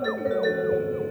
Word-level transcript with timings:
não, 0.00 0.16
não, 0.16 0.42
não, 0.42 0.80
não. 0.92 1.07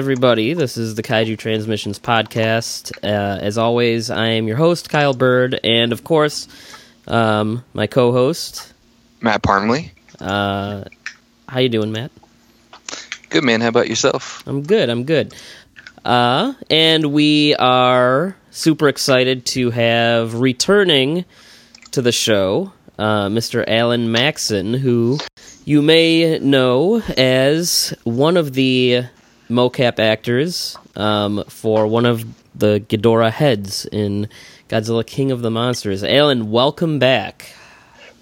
Everybody. 0.00 0.54
This 0.54 0.78
is 0.78 0.94
the 0.94 1.02
Kaiju 1.02 1.36
Transmissions 1.36 1.98
podcast. 1.98 2.90
Uh, 3.04 3.38
as 3.38 3.58
always, 3.58 4.08
I 4.08 4.28
am 4.28 4.48
your 4.48 4.56
host, 4.56 4.88
Kyle 4.88 5.12
Byrd, 5.12 5.60
and 5.62 5.92
of 5.92 6.04
course, 6.04 6.48
um, 7.06 7.62
my 7.74 7.86
co-host, 7.86 8.72
Matt 9.20 9.42
Parmley. 9.42 9.92
Uh, 10.18 10.84
how 11.46 11.58
you 11.60 11.68
doing, 11.68 11.92
Matt? 11.92 12.12
Good, 13.28 13.44
man. 13.44 13.60
How 13.60 13.68
about 13.68 13.90
yourself? 13.90 14.42
I'm 14.46 14.62
good. 14.62 14.88
I'm 14.88 15.04
good. 15.04 15.34
Uh, 16.02 16.54
and 16.70 17.12
we 17.12 17.54
are 17.56 18.34
super 18.50 18.88
excited 18.88 19.44
to 19.46 19.68
have 19.68 20.32
returning 20.32 21.26
to 21.90 22.00
the 22.00 22.10
show, 22.10 22.72
uh, 22.98 23.28
Mr. 23.28 23.62
Alan 23.68 24.10
Maxson, 24.10 24.72
who 24.72 25.18
you 25.66 25.82
may 25.82 26.38
know 26.38 27.02
as 27.18 27.92
one 28.04 28.38
of 28.38 28.54
the 28.54 29.04
mocap 29.50 29.98
actors 29.98 30.76
um, 30.96 31.44
for 31.48 31.86
one 31.86 32.06
of 32.06 32.24
the 32.54 32.80
Ghidorah 32.88 33.30
heads 33.30 33.86
in 33.86 34.28
Godzilla 34.68 35.06
King 35.06 35.30
of 35.30 35.42
the 35.42 35.50
Monsters. 35.50 36.02
Alan, 36.02 36.50
welcome 36.50 36.98
back. 36.98 37.52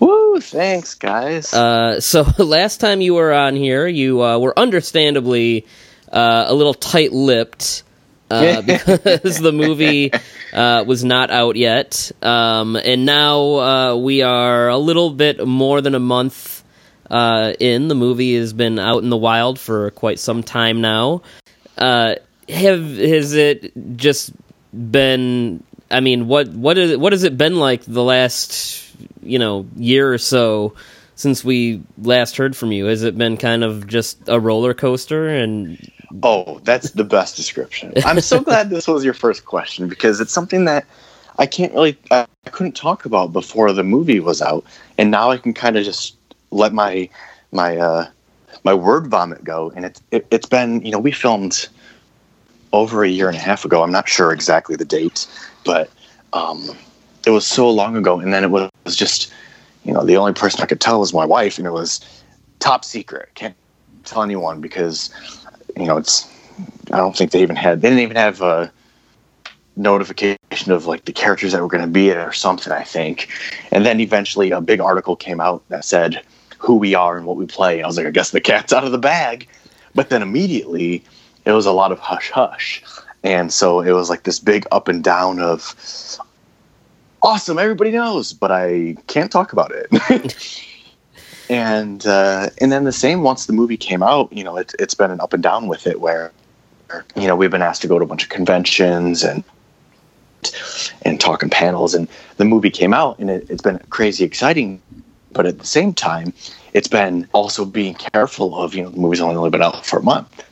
Woo! 0.01 0.41
Thanks, 0.41 0.95
guys. 0.95 1.53
Uh, 1.53 2.01
so 2.01 2.23
last 2.39 2.81
time 2.81 3.01
you 3.01 3.15
were 3.15 3.33
on 3.33 3.57
here, 3.57 3.87
you 3.87 4.23
uh, 4.23 4.39
were 4.39 4.59
understandably 4.59 5.67
uh, 6.13 6.45
a 6.49 6.55
little 6.55 6.75
tight-lipped 6.75 7.83
uh, 8.31 8.63
because 8.97 9.39
the 9.39 9.53
movie 9.53 10.13
uh, 10.53 10.85
was 10.87 11.05
not 11.05 11.31
out 11.31 11.57
yet, 11.57 12.13
um, 12.23 12.77
and 12.77 13.07
now 13.07 13.41
uh, 13.41 13.97
we 13.97 14.23
are 14.23 14.69
a 14.69 14.79
little 14.79 15.11
bit 15.11 15.47
more 15.47 15.81
than 15.81 15.95
a 15.95 16.01
month 16.01 16.63
uh, 17.11 17.53
in. 17.59 17.89
The 17.89 17.95
movie 17.95 18.37
has 18.37 18.53
been 18.53 18.79
out 18.79 19.03
in 19.03 19.11
the 19.11 19.17
wild 19.17 19.59
for 19.59 19.91
quite 19.93 20.19
some 20.19 20.43
time 20.43 20.81
now. 20.81 21.23
Uh, 21.77 22.17
have 22.49 22.97
has 22.97 23.35
it 23.35 23.73
just 23.97 24.33
been? 24.73 25.63
I 25.91 26.01
mean, 26.01 26.29
what 26.29 26.49
what 26.49 26.79
is 26.79 26.97
what 26.97 27.13
has 27.13 27.25
it 27.25 27.39
been 27.39 27.57
like 27.57 27.83
the 27.83 28.03
last 28.03 28.85
you 29.23 29.39
know 29.39 29.67
year 29.77 30.13
or 30.13 30.19
so 30.19 30.75
since 31.15 31.45
we 31.45 31.83
last 31.99 32.37
heard 32.37 32.57
from 32.57 32.73
you? 32.73 32.87
Has 32.87 33.03
it 33.03 33.17
been 33.17 33.37
kind 33.37 33.65
of 33.65 33.87
just 33.87 34.19
a 34.29 34.39
roller 34.39 34.75
coaster 34.75 35.29
and? 35.29 35.79
Oh, 36.23 36.59
that's 36.61 36.93
the 36.93 37.05
best 37.05 37.37
description. 37.37 37.93
I'm 38.05 38.21
so 38.21 38.41
glad 38.41 38.71
this 38.71 38.89
was 38.89 39.05
your 39.05 39.15
first 39.15 39.45
question 39.45 39.89
because 39.89 40.21
it's 40.21 40.33
something 40.33 40.65
that 40.65 40.87
I 41.39 41.47
can't 41.47 41.73
really, 41.73 41.97
I 42.11 42.27
couldn't 42.51 42.77
talk 42.77 43.05
about 43.05 43.33
before 43.33 43.73
the 43.73 43.85
movie 43.85 44.19
was 44.19 44.43
out, 44.43 44.65
and 44.97 45.11
now 45.11 45.31
I 45.31 45.37
can 45.37 45.55
kind 45.55 45.77
of 45.77 45.85
just 45.85 46.17
let 46.51 46.73
my 46.73 47.09
my 47.53 47.77
uh, 47.77 48.11
my 48.65 48.75
word 48.75 49.07
vomit 49.09 49.45
go. 49.45 49.73
And 49.75 49.85
it's 49.85 50.03
it, 50.11 50.27
it's 50.31 50.47
been 50.47 50.85
you 50.85 50.93
know 50.93 50.99
we 50.99 51.13
filmed 51.13 51.69
over 52.73 53.03
a 53.03 53.09
year 53.09 53.29
and 53.29 53.37
a 53.37 53.41
half 53.41 53.65
ago. 53.65 53.83
I'm 53.83 53.93
not 53.93 54.09
sure 54.09 54.33
exactly 54.33 54.77
the 54.77 54.85
date, 54.85 55.27
but 55.65 55.91
um, 56.33 56.71
it 57.27 57.31
was 57.31 57.47
so 57.47 57.71
long 57.71 57.97
ago. 57.97 58.21
And 58.21 58.33
then 58.33 58.45
it 58.45 58.51
was 58.51 58.71
just 58.95 59.33
you 59.85 59.93
know 59.93 60.05
the 60.05 60.17
only 60.17 60.33
person 60.33 60.61
I 60.61 60.67
could 60.67 60.81
tell 60.81 61.01
was 61.01 61.15
my 61.15 61.25
wife, 61.25 61.59
and 61.59 61.67
it 61.67 61.73
was 61.73 62.01
top 62.59 62.85
secret. 62.85 63.29
Can't 63.35 63.57
tell 64.05 64.23
anyone 64.23 64.61
because 64.61 65.11
you 65.77 65.87
know 65.87 65.97
it's. 65.97 66.29
I 66.91 66.97
don't 66.97 67.17
think 67.17 67.31
they 67.31 67.43
even 67.43 67.57
had. 67.57 67.81
They 67.81 67.89
didn't 67.89 68.03
even 68.03 68.17
have 68.17 68.41
a 68.41 68.73
notification 69.77 70.73
of 70.73 70.87
like 70.87 71.05
the 71.05 71.13
characters 71.13 71.53
that 71.53 71.63
were 71.63 71.69
going 71.69 71.85
to 71.85 71.91
be 71.91 72.09
it 72.09 72.17
or 72.17 72.33
something. 72.33 72.73
I 72.73 72.83
think, 72.83 73.29
and 73.71 73.87
then 73.87 74.01
eventually 74.01 74.51
a 74.51 74.61
big 74.61 74.81
article 74.81 75.15
came 75.17 75.41
out 75.41 75.63
that 75.69 75.85
said 75.85 76.23
who 76.59 76.77
we 76.77 76.95
are 76.95 77.17
and 77.17 77.27
what 77.27 77.37
we 77.37 77.47
play. 77.47 77.83
I 77.83 77.87
was 77.87 77.97
like, 77.97 78.07
I 78.07 78.11
guess 78.11 78.31
the 78.31 78.41
cat's 78.41 78.73
out 78.73 78.85
of 78.85 78.93
the 78.93 78.99
bag. 78.99 79.49
But 79.95 80.11
then 80.11 80.23
immediately 80.23 81.03
it 81.45 81.53
was 81.53 81.67
a 81.67 81.73
lot 81.73 81.93
of 81.93 81.99
hush 81.99 82.31
hush. 82.31 82.83
And 83.25 83.53
so 83.53 83.81
it 83.81 83.93
was 83.93 84.11
like 84.11 84.25
this 84.25 84.39
big 84.39 84.67
up 84.71 84.89
and 84.89 85.03
down 85.03 85.41
of 85.41 85.75
awesome, 87.23 87.59
everybody 87.59 87.91
knows, 87.91 88.33
but 88.33 88.53
I 88.53 88.97
can't 89.07 89.31
talk 89.31 89.53
about 89.53 89.73
it. 89.73 90.65
and 91.51 92.07
uh, 92.07 92.51
and 92.61 92.71
then 92.71 92.85
the 92.85 92.93
same 92.93 93.23
once 93.23 93.47
the 93.47 93.53
movie 93.53 93.77
came 93.77 94.03
out, 94.03 94.33
you 94.33 94.45
know, 94.45 94.57
it, 94.57 94.75
it's 94.79 94.95
been 94.95 95.11
an 95.11 95.21
up 95.21 95.33
and 95.33 95.43
down 95.43 95.67
with 95.67 95.87
it 95.87 96.01
where 96.01 96.33
you 97.17 97.27
know 97.27 97.37
we've 97.37 97.51
been 97.51 97.63
asked 97.63 97.83
to 97.83 97.89
go 97.89 97.99
to 97.99 98.05
a 98.05 98.09
bunch 98.09 98.23
of 98.23 98.29
conventions 98.29 99.23
and 99.23 99.45
and 101.03 101.21
talking 101.21 101.51
panels 101.51 101.95
and 101.95 102.09
the 102.37 102.45
movie 102.45 102.71
came 102.71 102.95
out 102.95 103.19
and 103.19 103.29
it, 103.29 103.49
has 103.49 103.61
been 103.61 103.79
crazy 103.91 104.25
exciting 104.25 104.81
but 105.39 105.47
at 105.47 105.61
the 105.61 105.65
same 105.65 105.95
time, 105.95 106.35
it's 106.73 106.89
been 106.89 107.29
also 107.33 107.65
being 107.65 107.95
careful 107.95 108.61
of, 108.61 108.75
you 108.75 108.83
know, 108.83 108.91
the 108.91 108.99
movie's 108.99 109.21
only 109.21 109.51
been 109.51 109.63
out 109.63 109.87
for 109.87 110.01
a 110.01 110.03
month. 110.03 110.45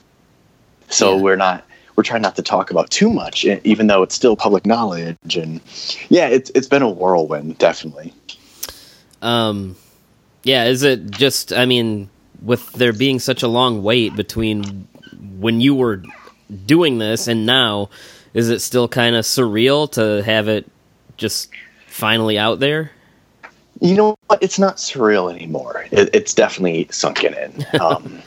So 0.90 1.16
yeah. 1.16 1.22
we're 1.22 1.34
not, 1.34 1.64
we're 1.96 2.04
trying 2.04 2.22
not 2.22 2.36
to 2.36 2.42
talk 2.42 2.70
about 2.70 2.88
too 2.88 3.10
much, 3.10 3.44
even 3.44 3.88
though 3.88 4.04
it's 4.04 4.14
still 4.14 4.36
public 4.36 4.64
knowledge. 4.64 5.36
And 5.36 5.60
yeah, 6.08 6.28
it's, 6.28 6.52
it's 6.54 6.68
been 6.68 6.82
a 6.82 6.88
whirlwind, 6.88 7.58
definitely. 7.58 8.14
Um, 9.22 9.74
yeah, 10.44 10.66
is 10.66 10.84
it 10.84 11.10
just, 11.10 11.52
I 11.52 11.66
mean, 11.66 12.08
with 12.40 12.70
there 12.74 12.92
being 12.92 13.18
such 13.18 13.42
a 13.42 13.48
long 13.48 13.82
wait 13.82 14.14
between 14.14 14.86
when 15.40 15.60
you 15.60 15.74
were 15.74 16.04
doing 16.64 16.98
this 16.98 17.26
and 17.26 17.44
now, 17.44 17.90
is 18.34 18.50
it 18.50 18.60
still 18.60 18.86
kind 18.86 19.16
of 19.16 19.24
surreal 19.24 19.90
to 19.94 20.22
have 20.22 20.46
it 20.46 20.70
just 21.16 21.50
finally 21.88 22.38
out 22.38 22.60
there? 22.60 22.92
You 23.80 23.94
know 23.94 24.16
what? 24.26 24.42
It's 24.42 24.58
not 24.58 24.76
surreal 24.76 25.32
anymore. 25.32 25.86
It, 25.90 26.10
it's 26.14 26.34
definitely 26.34 26.88
sunken 26.90 27.34
in. 27.34 27.66
Um, 27.80 28.22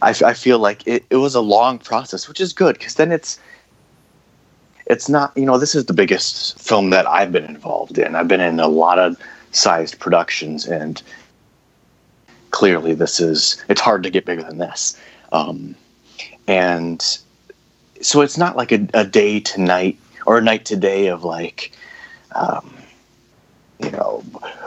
I, 0.00 0.10
I, 0.24 0.34
feel 0.34 0.58
like 0.58 0.84
it, 0.86 1.04
it 1.10 1.16
was 1.16 1.36
a 1.36 1.40
long 1.40 1.78
process, 1.78 2.26
which 2.26 2.40
is 2.40 2.52
good 2.52 2.76
because 2.76 2.96
then 2.96 3.12
it's 3.12 3.38
it's 4.86 5.08
not. 5.08 5.36
You 5.36 5.44
know, 5.44 5.58
this 5.58 5.76
is 5.76 5.86
the 5.86 5.92
biggest 5.92 6.58
film 6.58 6.90
that 6.90 7.06
I've 7.06 7.30
been 7.30 7.44
involved 7.44 7.98
in. 7.98 8.16
I've 8.16 8.26
been 8.26 8.40
in 8.40 8.58
a 8.58 8.66
lot 8.66 8.98
of 8.98 9.16
sized 9.52 10.00
productions, 10.00 10.66
and 10.66 11.00
clearly, 12.50 12.94
this 12.94 13.20
is 13.20 13.62
it's 13.68 13.80
hard 13.80 14.02
to 14.02 14.10
get 14.10 14.24
bigger 14.24 14.42
than 14.42 14.58
this. 14.58 14.98
Um, 15.30 15.76
and 16.48 17.00
so 18.00 18.22
it's 18.22 18.36
not 18.36 18.56
like 18.56 18.72
a, 18.72 18.88
a, 18.94 19.04
day 19.04 19.38
to 19.38 19.60
night 19.60 19.98
or 20.26 20.38
a 20.38 20.42
night 20.42 20.64
to 20.66 20.76
day 20.76 21.06
of 21.06 21.22
like. 21.22 21.72
Um, 22.34 22.81
you 23.82 23.90
know, 23.90 24.24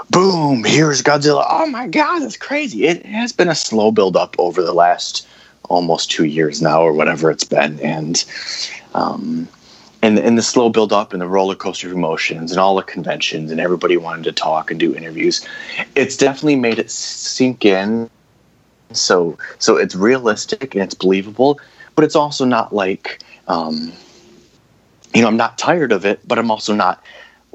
boom, 0.10 0.64
here's 0.64 1.02
Godzilla. 1.02 1.46
Oh 1.50 1.68
my 1.68 1.88
God, 1.88 2.20
that's 2.20 2.38
crazy. 2.38 2.86
It 2.86 3.06
has 3.06 3.32
been 3.32 3.50
a 3.50 3.56
slow 3.56 3.92
build 3.92 4.16
up 4.16 4.36
over 4.38 4.62
the 4.62 4.74
last 4.74 5.28
almost 5.70 6.12
two 6.12 6.26
years 6.26 6.62
now, 6.62 6.82
or 6.82 6.94
whatever 6.94 7.32
it's 7.32 7.44
been. 7.44 7.80
And, 7.80 8.24
um, 8.94 9.48
and, 10.02 10.20
and 10.20 10.38
the 10.38 10.44
slow 10.44 10.70
build 10.70 10.94
up 10.94 11.14
and 11.14 11.22
the 11.22 11.28
roller 11.28 11.56
coaster 11.56 11.88
of 11.88 11.94
emotions 11.94 12.52
and 12.52 12.60
all 12.60 12.76
the 12.76 12.84
conventions 12.84 13.52
and 13.52 13.60
everybody 13.60 13.98
wanting 13.98 14.24
to 14.24 14.32
talk 14.32 14.70
and 14.70 14.80
do 14.80 14.96
interviews, 14.96 15.46
it's 15.96 16.18
definitely 16.18 16.58
made 16.58 16.78
it 16.78 16.92
sink 16.92 17.66
in. 17.66 18.10
So, 18.92 19.38
so 19.58 19.78
it's 19.78 19.96
realistic 19.96 20.76
and 20.76 20.84
it's 20.84 20.94
believable, 20.94 21.60
but 21.96 22.04
it's 22.04 22.16
also 22.16 22.46
not 22.46 22.74
like, 22.74 23.24
um, 23.48 23.92
you 25.14 25.22
know, 25.22 25.28
I'm 25.28 25.38
not 25.38 25.58
tired 25.58 25.92
of 25.92 26.06
it, 26.06 26.20
but 26.28 26.38
I'm 26.38 26.52
also 26.52 26.76
not 26.76 27.04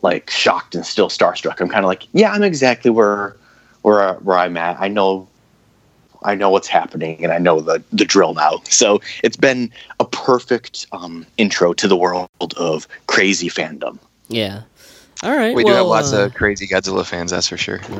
like 0.03 0.31
shocked 0.31 0.75
and 0.75 0.85
still 0.85 1.09
starstruck. 1.09 1.61
I'm 1.61 1.69
kind 1.69 1.85
of 1.85 1.89
like, 1.89 2.07
yeah, 2.13 2.33
I'm 2.33 2.43
exactly 2.43 2.91
where 2.91 3.37
where 3.83 4.15
where 4.15 4.39
I'm 4.39 4.57
at. 4.57 4.81
I 4.81 4.89
know 4.89 5.29
I 6.23 6.35
know 6.35 6.51
what's 6.51 6.69
happening, 6.69 7.23
and 7.23 7.33
I 7.33 7.39
know 7.39 7.61
the 7.61 7.83
the 7.93 8.05
drill 8.05 8.35
now. 8.35 8.61
So 8.65 9.01
it's 9.23 9.37
been 9.37 9.73
a 9.99 10.05
perfect 10.05 10.87
um, 10.93 11.27
intro 11.39 11.73
to 11.75 11.89
the 11.89 11.97
world 11.97 12.29
of 12.57 12.87
crazy 13.07 13.49
fandom. 13.49 13.99
Yeah. 14.29 14.63
All 15.23 15.37
right. 15.37 15.55
We 15.55 15.65
do 15.65 15.73
have 15.73 15.87
lots 15.87 16.13
uh, 16.13 16.25
of 16.25 16.35
crazy 16.35 16.67
Godzilla 16.67 17.05
fans, 17.05 17.31
that's 17.31 17.49
for 17.49 17.59
sure. 17.59 17.81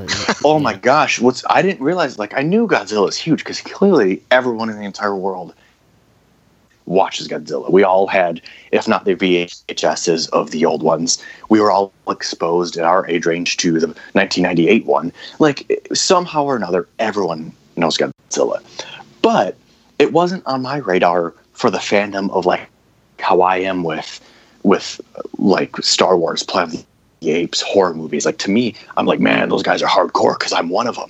Oh 0.43 0.59
my 0.59 0.75
gosh! 0.75 1.21
What's 1.21 1.45
I 1.51 1.61
didn't 1.61 1.83
realize 1.83 2.19
like 2.19 2.35
I 2.35 2.43
knew 2.43 2.67
Godzilla 2.67 3.09
is 3.09 3.17
huge 3.17 3.41
because 3.41 3.61
clearly 3.61 4.23
everyone 4.31 4.71
in 4.71 4.79
the 4.79 4.85
entire 4.85 5.15
world 5.15 5.55
watches 6.91 7.29
Godzilla. 7.29 7.71
We 7.71 7.85
all 7.85 8.07
had, 8.07 8.43
if 8.73 8.87
not 8.89 9.05
the 9.05 9.15
VHSs 9.15 10.29
of 10.31 10.51
the 10.51 10.67
old 10.67 10.83
ones, 10.83 11.23
we 11.49 11.61
were 11.61 11.71
all 11.71 11.93
exposed 12.09 12.77
at 12.77 12.85
our 12.85 13.09
age 13.09 13.27
range 13.27 13.57
to 13.59 13.79
the 13.79 13.87
1998 13.87 14.85
one. 14.85 15.13
Like 15.39 15.89
somehow 15.95 16.45
or 16.45 16.57
another, 16.57 16.89
everyone 16.99 17.53
knows 17.77 17.97
Godzilla, 17.97 18.61
but 19.23 19.57
it 19.99 20.13
wasn't 20.13 20.45
on 20.47 20.63
my 20.63 20.79
radar 20.79 21.33
for 21.53 21.71
the 21.71 21.79
fandom 21.79 22.29
of 22.31 22.45
like 22.45 22.69
how 23.21 23.41
I 23.41 23.59
am 23.59 23.85
with 23.85 24.21
with 24.63 25.01
like 25.39 25.77
Star 25.79 26.17
Wars, 26.17 26.43
Planet 26.43 26.75
of 26.75 26.87
the 27.21 27.31
Apes, 27.31 27.63
horror 27.63 27.95
movies. 27.95 28.27
Like 28.27 28.39
to 28.39 28.51
me, 28.51 28.75
I'm 28.97 29.07
like, 29.07 29.21
man, 29.21 29.49
those 29.49 29.63
guys 29.63 29.83
are 29.83 29.89
hardcore 29.89 30.39
because 30.39 30.53
I'm 30.53 30.69
one 30.69 30.87
of 30.87 30.97
them. 30.97 31.09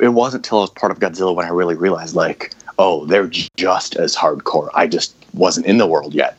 It 0.00 0.08
wasn't 0.08 0.44
until 0.44 0.58
I 0.58 0.60
was 0.62 0.70
part 0.70 0.92
of 0.92 1.00
Godzilla 1.00 1.34
when 1.34 1.46
I 1.46 1.48
really 1.48 1.74
realized, 1.74 2.14
like, 2.14 2.54
oh, 2.78 3.04
they're 3.06 3.30
just 3.56 3.96
as 3.96 4.16
hardcore. 4.16 4.70
I 4.74 4.86
just 4.86 5.14
wasn't 5.34 5.66
in 5.66 5.78
the 5.78 5.86
world 5.86 6.14
yet. 6.14 6.38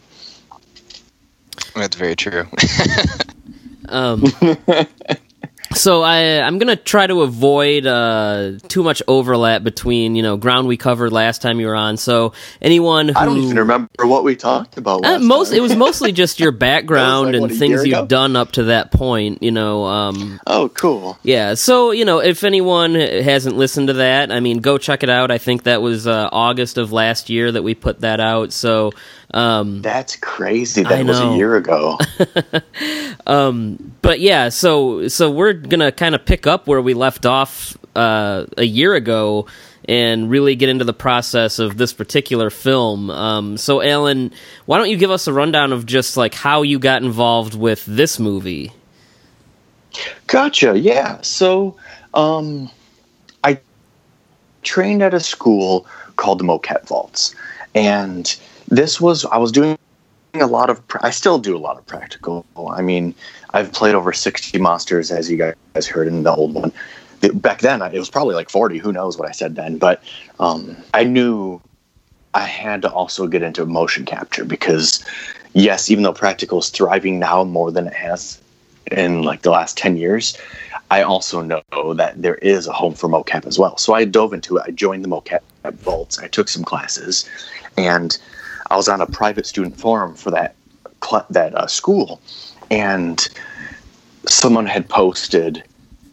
That's 1.75 1.95
very 1.95 2.15
true. 2.15 2.47
Um, 3.89 4.23
so 5.79 6.01
I 6.01 6.41
I'm 6.41 6.57
gonna 6.59 6.75
try 6.75 7.07
to 7.07 7.21
avoid 7.21 7.85
uh, 7.85 8.53
too 8.67 8.83
much 8.83 9.01
overlap 9.07 9.63
between 9.63 10.15
you 10.15 10.21
know 10.21 10.35
ground 10.37 10.67
we 10.67 10.75
covered 10.77 11.11
last 11.11 11.41
time 11.41 11.59
you 11.59 11.67
were 11.67 11.75
on. 11.75 11.97
So 11.97 12.33
anyone 12.61 13.07
who 13.09 13.17
I 13.17 13.25
don't 13.25 13.37
even 13.37 13.57
remember 13.57 13.89
what 14.05 14.23
we 14.23 14.35
talked 14.35 14.77
about. 14.77 15.05
Uh, 15.05 15.19
most 15.19 15.49
time. 15.49 15.57
it 15.57 15.61
was 15.61 15.75
mostly 15.75 16.11
just 16.11 16.39
your 16.39 16.51
background 16.69 17.33
like, 17.33 17.51
and 17.51 17.59
things 17.59 17.85
you've 17.85 18.07
done 18.09 18.35
up 18.35 18.51
to 18.53 18.65
that 18.65 18.91
point. 18.91 19.41
You 19.41 19.51
know, 19.51 19.85
um, 19.85 20.39
Oh, 20.45 20.69
cool. 20.69 21.17
yeah. 21.23 21.53
So 21.53 21.91
you 21.91 22.03
know, 22.05 22.19
if 22.19 22.43
anyone 22.43 22.95
hasn't 22.95 23.55
listened 23.55 23.87
to 23.87 23.93
that, 23.93 24.31
I 24.31 24.41
mean, 24.41 24.59
go 24.59 24.77
check 24.77 25.01
it 25.03 25.09
out. 25.09 25.31
I 25.31 25.37
think 25.37 25.63
that 25.63 25.81
was 25.81 26.07
uh, 26.07 26.29
August 26.31 26.77
of 26.77 26.91
last 26.91 27.29
year 27.29 27.51
that 27.51 27.63
we 27.63 27.73
put 27.73 28.01
that 28.01 28.19
out. 28.19 28.51
So. 28.51 28.91
Um, 29.31 29.81
That's 29.81 30.15
crazy. 30.15 30.83
That 30.83 31.05
was 31.05 31.19
a 31.19 31.35
year 31.35 31.55
ago. 31.55 31.99
um, 33.27 33.93
but 34.01 34.19
yeah, 34.19 34.49
so 34.49 35.07
so 35.07 35.29
we're 35.29 35.53
gonna 35.53 35.91
kind 35.91 36.15
of 36.15 36.25
pick 36.25 36.47
up 36.47 36.67
where 36.67 36.81
we 36.81 36.93
left 36.93 37.25
off 37.25 37.77
uh, 37.95 38.45
a 38.57 38.63
year 38.63 38.95
ago 38.95 39.45
and 39.89 40.29
really 40.29 40.55
get 40.55 40.69
into 40.69 40.85
the 40.85 40.93
process 40.93 41.57
of 41.57 41.77
this 41.77 41.93
particular 41.93 42.51
film. 42.51 43.09
Um, 43.09 43.57
so, 43.57 43.81
Alan, 43.81 44.31
why 44.67 44.77
don't 44.77 44.89
you 44.89 44.97
give 44.97 45.09
us 45.09 45.25
a 45.27 45.33
rundown 45.33 45.73
of 45.73 45.85
just 45.85 46.15
like 46.15 46.35
how 46.35 46.61
you 46.61 46.77
got 46.77 47.01
involved 47.01 47.55
with 47.55 47.85
this 47.85 48.19
movie? 48.19 48.71
Gotcha. 50.27 50.77
Yeah. 50.77 51.19
So, 51.21 51.75
um, 52.13 52.69
I 53.43 53.59
trained 54.61 55.01
at 55.01 55.15
a 55.15 55.19
school 55.19 55.87
called 56.17 56.39
the 56.39 56.43
Mocap 56.43 56.87
Vaults, 56.87 57.33
and 57.73 58.35
this 58.69 59.01
was 59.01 59.25
I 59.25 59.37
was 59.37 59.51
doing 59.51 59.77
a 60.33 60.45
lot 60.45 60.69
of. 60.69 60.81
I 61.01 61.09
still 61.09 61.39
do 61.39 61.55
a 61.55 61.59
lot 61.59 61.77
of 61.77 61.85
practical. 61.85 62.45
I 62.57 62.81
mean, 62.81 63.13
I've 63.51 63.73
played 63.73 63.95
over 63.95 64.13
sixty 64.13 64.57
monsters, 64.57 65.11
as 65.11 65.29
you 65.29 65.37
guys 65.37 65.87
heard 65.87 66.07
in 66.07 66.23
the 66.23 66.33
old 66.33 66.53
one. 66.53 66.71
Back 67.33 67.59
then, 67.59 67.81
it 67.81 67.99
was 67.99 68.09
probably 68.09 68.35
like 68.35 68.49
forty. 68.49 68.77
Who 68.77 68.91
knows 68.91 69.17
what 69.17 69.27
I 69.27 69.31
said 69.31 69.55
then? 69.55 69.77
But 69.77 70.03
um, 70.39 70.77
I 70.93 71.03
knew 71.03 71.61
I 72.33 72.41
had 72.45 72.81
to 72.83 72.91
also 72.91 73.27
get 73.27 73.41
into 73.41 73.65
motion 73.65 74.05
capture 74.05 74.45
because, 74.45 75.03
yes, 75.53 75.89
even 75.89 76.03
though 76.03 76.13
practical 76.13 76.59
is 76.59 76.69
thriving 76.69 77.19
now 77.19 77.43
more 77.43 77.71
than 77.71 77.87
it 77.87 77.93
has 77.93 78.39
in 78.91 79.23
like 79.23 79.41
the 79.41 79.51
last 79.51 79.77
10 79.77 79.97
years 79.97 80.35
i 80.89 81.01
also 81.03 81.41
know 81.41 81.93
that 81.93 82.19
there 82.19 82.35
is 82.35 82.65
a 82.65 82.73
home 82.73 82.93
for 82.93 83.07
mocap 83.07 83.45
as 83.45 83.59
well 83.59 83.77
so 83.77 83.93
i 83.93 84.03
dove 84.03 84.33
into 84.33 84.57
it 84.57 84.63
i 84.65 84.71
joined 84.71 85.03
the 85.03 85.07
mocap 85.07 85.41
vaults 85.75 86.17
i 86.17 86.27
took 86.27 86.47
some 86.47 86.63
classes 86.63 87.29
and 87.77 88.17
i 88.69 88.75
was 88.75 88.87
on 88.87 89.01
a 89.01 89.05
private 89.05 89.45
student 89.45 89.77
forum 89.77 90.15
for 90.15 90.31
that 90.31 90.55
that 91.29 91.55
uh, 91.55 91.65
school 91.65 92.21
and 92.69 93.29
someone 94.27 94.65
had 94.65 94.87
posted 94.87 95.63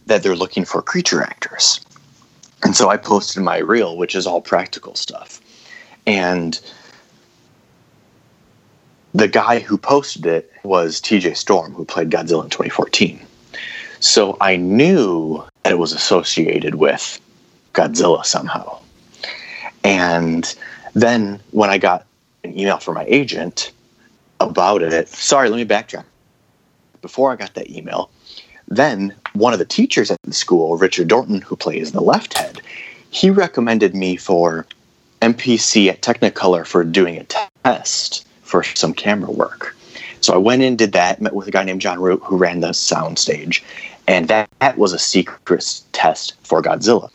that 0.07 0.23
they're 0.23 0.37
looking 0.37 0.65
for 0.65 0.81
creature 0.81 1.23
actors 1.23 1.81
and 2.63 2.75
so 2.75 2.89
i 2.89 2.97
posted 2.97 3.43
my 3.43 3.59
reel 3.59 3.97
which 3.97 4.15
is 4.15 4.27
all 4.27 4.41
practical 4.41 4.95
stuff 4.95 5.41
and 6.07 6.61
the 9.17 9.29
guy 9.29 9.61
who 9.61 9.79
posted 9.79 10.27
it 10.27 10.53
was 10.63 11.01
TJ 11.01 11.37
Storm, 11.37 11.73
who 11.73 11.87
played 11.87 12.11
Godzilla 12.11 12.45
in 12.45 12.51
2014. 12.51 13.19
So 13.99 14.37
I 14.43 14.57
knew 14.57 15.43
that 15.63 15.73
it 15.73 15.79
was 15.79 15.93
associated 15.93 16.75
with 16.75 17.19
Godzilla 17.73 18.25
somehow. 18.27 18.79
And 19.83 20.55
then 20.93 21.41
when 21.53 21.71
I 21.71 21.79
got 21.79 22.06
an 22.47 22.59
email 22.59 22.79
from 22.79 22.95
my 22.95 23.05
agent 23.07 23.73
about 24.41 24.83
it, 24.83 25.09
sorry, 25.09 25.49
let 25.49 25.57
me 25.57 25.65
backtrack. 25.65 26.05
Before 27.03 27.33
I 27.33 27.37
got 27.37 27.55
that 27.55 27.71
email, 27.71 28.11
then 28.69 29.15
one 29.35 29.53
of 29.53 29.59
the 29.59 29.65
teachers 29.65 30.11
at 30.11 30.21
the 30.23 30.33
school, 30.33 30.77
Richard 30.77 31.09
Dorton, 31.09 31.43
who 31.43 31.57
plays 31.57 31.93
the 31.93 32.01
left 32.01 32.37
head, 32.37 32.61
he 33.11 33.31
recommended 33.31 33.95
me 33.95 34.17
for 34.17 34.67
MPC 35.23 35.89
at 35.89 36.03
Technicolor 36.03 36.67
for 36.67 36.85
doing 36.85 37.17
a 37.17 37.25
test 37.25 38.27
for 38.43 38.63
some 38.63 38.93
camera 38.93 39.31
work. 39.31 39.77
So 40.21 40.35
I 40.35 40.39
went 40.39 40.63
in, 40.63 40.77
did 40.77 40.93
that, 40.93 41.21
met 41.21 41.35
with 41.35 41.47
a 41.47 41.51
guy 41.51 41.65
named 41.65 41.81
John 41.81 42.01
Root 42.01 42.21
who 42.25 42.37
ran 42.37 42.61
the 42.61 42.73
sound 42.73 43.19
stage, 43.19 43.63
and 44.09 44.29
that, 44.29 44.49
that 44.61 44.79
was 44.79 44.93
a 44.93 44.99
secret 44.99 45.83
test 45.93 46.35
for 46.43 46.63
Godzilla. 46.63 47.11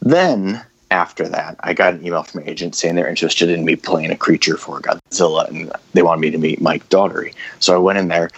Then 0.00 0.64
after 0.90 1.28
that, 1.28 1.56
I 1.60 1.74
got 1.74 1.94
an 1.94 2.06
email 2.06 2.22
from 2.22 2.42
my 2.42 2.50
agent 2.50 2.74
saying 2.74 2.94
they're 2.94 3.08
interested 3.08 3.50
in 3.50 3.64
me 3.64 3.76
playing 3.76 4.10
a 4.10 4.16
creature 4.16 4.56
for 4.56 4.80
Godzilla, 4.80 5.48
and 5.48 5.72
they 5.92 6.02
wanted 6.02 6.20
me 6.20 6.30
to 6.30 6.38
meet 6.38 6.60
Mike 6.60 6.88
Dougherty. 6.88 7.32
So 7.58 7.74
I 7.74 7.78
went 7.78 7.98
in 7.98 8.08
there 8.08 8.30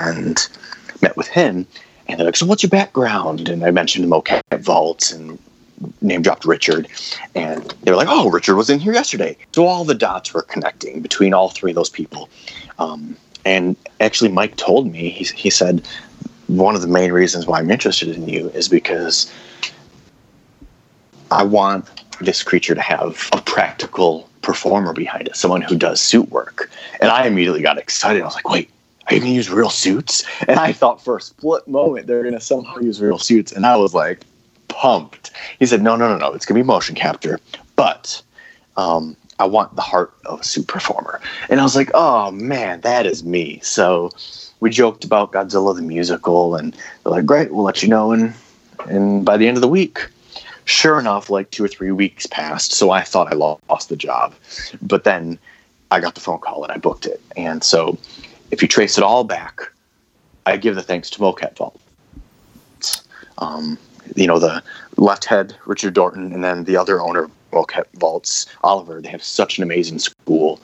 and 0.00 0.48
met 1.00 1.16
with 1.16 1.28
him, 1.28 1.66
and 2.06 2.18
they're 2.18 2.26
like, 2.26 2.36
"So 2.36 2.46
what's 2.46 2.62
your 2.62 2.70
background?" 2.70 3.48
And 3.48 3.64
I 3.64 3.70
mentioned 3.70 4.06
mocap 4.06 4.42
vaults 4.60 5.10
and 5.10 5.38
name 6.00 6.22
dropped 6.22 6.44
Richard, 6.44 6.86
and 7.34 7.74
they 7.82 7.90
were 7.90 7.96
like, 7.96 8.08
"Oh, 8.10 8.30
Richard 8.30 8.56
was 8.56 8.68
in 8.68 8.78
here 8.78 8.92
yesterday." 8.92 9.36
So 9.54 9.66
all 9.66 9.84
the 9.84 9.94
dots 9.94 10.34
were 10.34 10.42
connecting 10.42 11.00
between 11.00 11.32
all 11.32 11.48
three 11.48 11.70
of 11.70 11.76
those 11.76 11.90
people. 11.90 12.28
Um, 12.78 13.16
and 13.46 13.76
actually, 14.00 14.30
Mike 14.30 14.56
told 14.56 14.90
me 14.90 15.08
he 15.08 15.24
he 15.24 15.50
said 15.50 15.86
one 16.46 16.74
of 16.74 16.82
the 16.82 16.88
main 16.88 17.10
reasons 17.10 17.46
why 17.46 17.58
I'm 17.58 17.70
interested 17.70 18.08
in 18.10 18.28
you 18.28 18.50
is 18.50 18.68
because 18.68 19.32
I 21.30 21.42
want 21.42 21.88
this 22.20 22.42
creature 22.42 22.74
to 22.74 22.80
have 22.80 23.28
a 23.32 23.40
practical 23.40 24.28
performer 24.42 24.92
behind 24.92 25.28
it, 25.28 25.36
someone 25.36 25.62
who 25.62 25.76
does 25.76 26.00
suit 26.00 26.28
work. 26.30 26.70
And 27.00 27.10
I 27.10 27.26
immediately 27.26 27.62
got 27.62 27.78
excited. 27.78 28.22
I 28.22 28.26
was 28.26 28.34
like, 28.34 28.48
wait, 28.48 28.70
are 29.06 29.14
you 29.14 29.20
going 29.20 29.32
to 29.32 29.36
use 29.36 29.50
real 29.50 29.70
suits? 29.70 30.24
And 30.46 30.58
I 30.60 30.72
thought 30.72 31.02
for 31.02 31.16
a 31.16 31.20
split 31.20 31.66
moment 31.66 32.06
they're 32.06 32.22
going 32.22 32.34
to 32.34 32.40
somehow 32.40 32.78
use 32.78 33.00
real 33.00 33.18
suits. 33.18 33.52
And 33.52 33.66
I 33.66 33.76
was 33.76 33.94
like, 33.94 34.20
pumped. 34.68 35.30
He 35.58 35.66
said, 35.66 35.82
no, 35.82 35.96
no, 35.96 36.08
no, 36.08 36.18
no, 36.18 36.32
it's 36.32 36.44
going 36.44 36.58
to 36.58 36.64
be 36.64 36.66
motion 36.66 36.94
capture, 36.94 37.38
but 37.76 38.20
um, 38.76 39.16
I 39.38 39.46
want 39.46 39.76
the 39.76 39.82
heart 39.82 40.12
of 40.26 40.40
a 40.40 40.44
suit 40.44 40.66
performer. 40.66 41.20
And 41.48 41.60
I 41.60 41.62
was 41.62 41.76
like, 41.76 41.90
oh 41.94 42.30
man, 42.32 42.80
that 42.82 43.06
is 43.06 43.24
me. 43.24 43.60
So 43.62 44.10
we 44.60 44.70
joked 44.70 45.04
about 45.04 45.32
Godzilla 45.32 45.74
the 45.74 45.82
musical, 45.82 46.56
and 46.56 46.74
they're 46.74 47.12
like, 47.12 47.26
great, 47.26 47.52
we'll 47.52 47.64
let 47.64 47.82
you 47.82 47.88
know. 47.88 48.12
And, 48.12 48.34
and 48.86 49.24
by 49.24 49.36
the 49.36 49.46
end 49.46 49.56
of 49.56 49.60
the 49.60 49.68
week, 49.68 50.06
sure 50.64 50.98
enough, 50.98 51.30
like 51.30 51.50
two 51.50 51.64
or 51.64 51.68
three 51.68 51.92
weeks 51.92 52.26
passed. 52.26 52.72
So 52.72 52.90
I 52.90 53.02
thought 53.02 53.32
I 53.32 53.36
lost 53.36 53.88
the 53.88 53.96
job. 53.96 54.34
But 54.82 55.04
then 55.04 55.38
I 55.90 56.00
got 56.00 56.14
the 56.14 56.20
phone 56.20 56.38
call 56.38 56.64
and 56.64 56.72
I 56.72 56.76
booked 56.76 57.06
it. 57.06 57.20
And 57.36 57.62
so 57.62 57.98
if 58.50 58.62
you 58.62 58.68
trace 58.68 58.98
it 58.98 59.04
all 59.04 59.24
back, 59.24 59.60
I 60.46 60.56
give 60.56 60.74
the 60.74 60.82
thanks 60.82 61.10
to 61.10 61.18
Mocap 61.18 61.56
Vault. 61.56 61.80
Um, 63.38 63.78
you 64.14 64.26
know, 64.26 64.38
the 64.38 64.62
left 64.96 65.24
head, 65.24 65.56
Richard 65.66 65.94
Dorton, 65.94 66.32
and 66.34 66.44
then 66.44 66.64
the 66.64 66.76
other 66.76 67.00
owner 67.00 67.24
of 67.52 67.66
Vaults, 67.94 68.46
Oliver, 68.62 69.00
they 69.00 69.08
have 69.08 69.22
such 69.22 69.58
an 69.58 69.64
amazing 69.64 69.98
school 69.98 70.60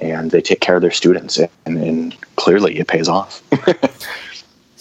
and 0.00 0.30
they 0.30 0.40
take 0.40 0.60
care 0.60 0.76
of 0.76 0.82
their 0.82 0.90
students. 0.90 1.38
And, 1.38 1.78
and 1.78 2.16
clearly 2.36 2.78
it 2.78 2.88
pays 2.88 3.08
off. 3.08 3.42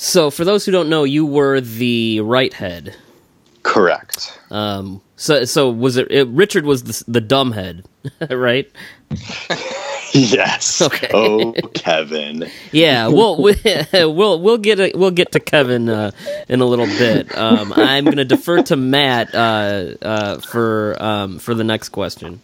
So, 0.03 0.29
for 0.29 0.43
those 0.43 0.65
who 0.65 0.71
don't 0.73 0.89
know, 0.89 1.05
you 1.05 1.25
were 1.25 1.61
the 1.61 2.19
right 2.19 2.51
head. 2.51 2.93
Correct. 3.63 4.37
Um, 4.51 5.01
so, 5.15 5.45
so 5.45 5.69
was 5.69 5.97
it, 5.97 6.11
it 6.11 6.27
Richard 6.27 6.65
was 6.65 6.83
the, 6.83 7.11
the 7.11 7.21
dumb 7.21 7.53
head, 7.53 7.85
right? 8.29 8.69
Yes. 10.13 10.81
Okay. 10.83 11.09
Oh, 11.13 11.53
Kevin. 11.73 12.49
Yeah, 12.71 13.07
we'll 13.07 13.37
we'll 13.93 14.41
we'll 14.41 14.57
get 14.57 14.79
a, 14.79 14.91
we'll 14.95 15.11
get 15.11 15.31
to 15.31 15.39
Kevin 15.39 15.89
uh, 15.89 16.11
in 16.47 16.61
a 16.61 16.65
little 16.65 16.85
bit. 16.85 17.35
Um, 17.35 17.73
I'm 17.73 18.03
going 18.05 18.17
to 18.17 18.25
defer 18.25 18.61
to 18.63 18.75
Matt 18.75 19.33
uh, 19.33 19.95
uh, 20.01 20.39
for 20.39 21.01
um, 21.01 21.39
for 21.39 21.55
the 21.55 21.63
next 21.63 21.89
question. 21.89 22.41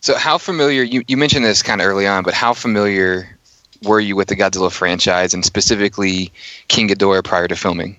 So, 0.00 0.16
how 0.16 0.38
familiar? 0.38 0.82
You, 0.82 1.02
you 1.08 1.16
mentioned 1.16 1.44
this 1.44 1.62
kind 1.62 1.80
of 1.80 1.86
early 1.86 2.06
on, 2.06 2.24
but 2.24 2.34
how 2.34 2.52
familiar 2.52 3.38
were 3.82 4.00
you 4.00 4.16
with 4.16 4.28
the 4.28 4.36
Godzilla 4.36 4.70
franchise 4.70 5.34
and 5.34 5.44
specifically 5.44 6.30
King 6.68 6.88
Ghidorah 6.88 7.24
prior 7.24 7.48
to 7.48 7.56
filming? 7.56 7.96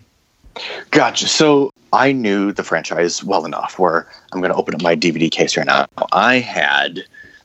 Gotcha. 0.92 1.28
So 1.28 1.72
I 1.94 2.12
knew 2.12 2.52
the 2.52 2.64
franchise 2.64 3.24
well 3.24 3.46
enough 3.46 3.80
where 3.80 4.08
I'm 4.32 4.40
going 4.40 4.52
to 4.52 4.58
open 4.58 4.76
up 4.76 4.82
my 4.82 4.96
DVD 4.96 5.30
case 5.30 5.58
right 5.58 5.66
now. 5.66 5.86
I 6.12 6.40
had, 6.40 7.04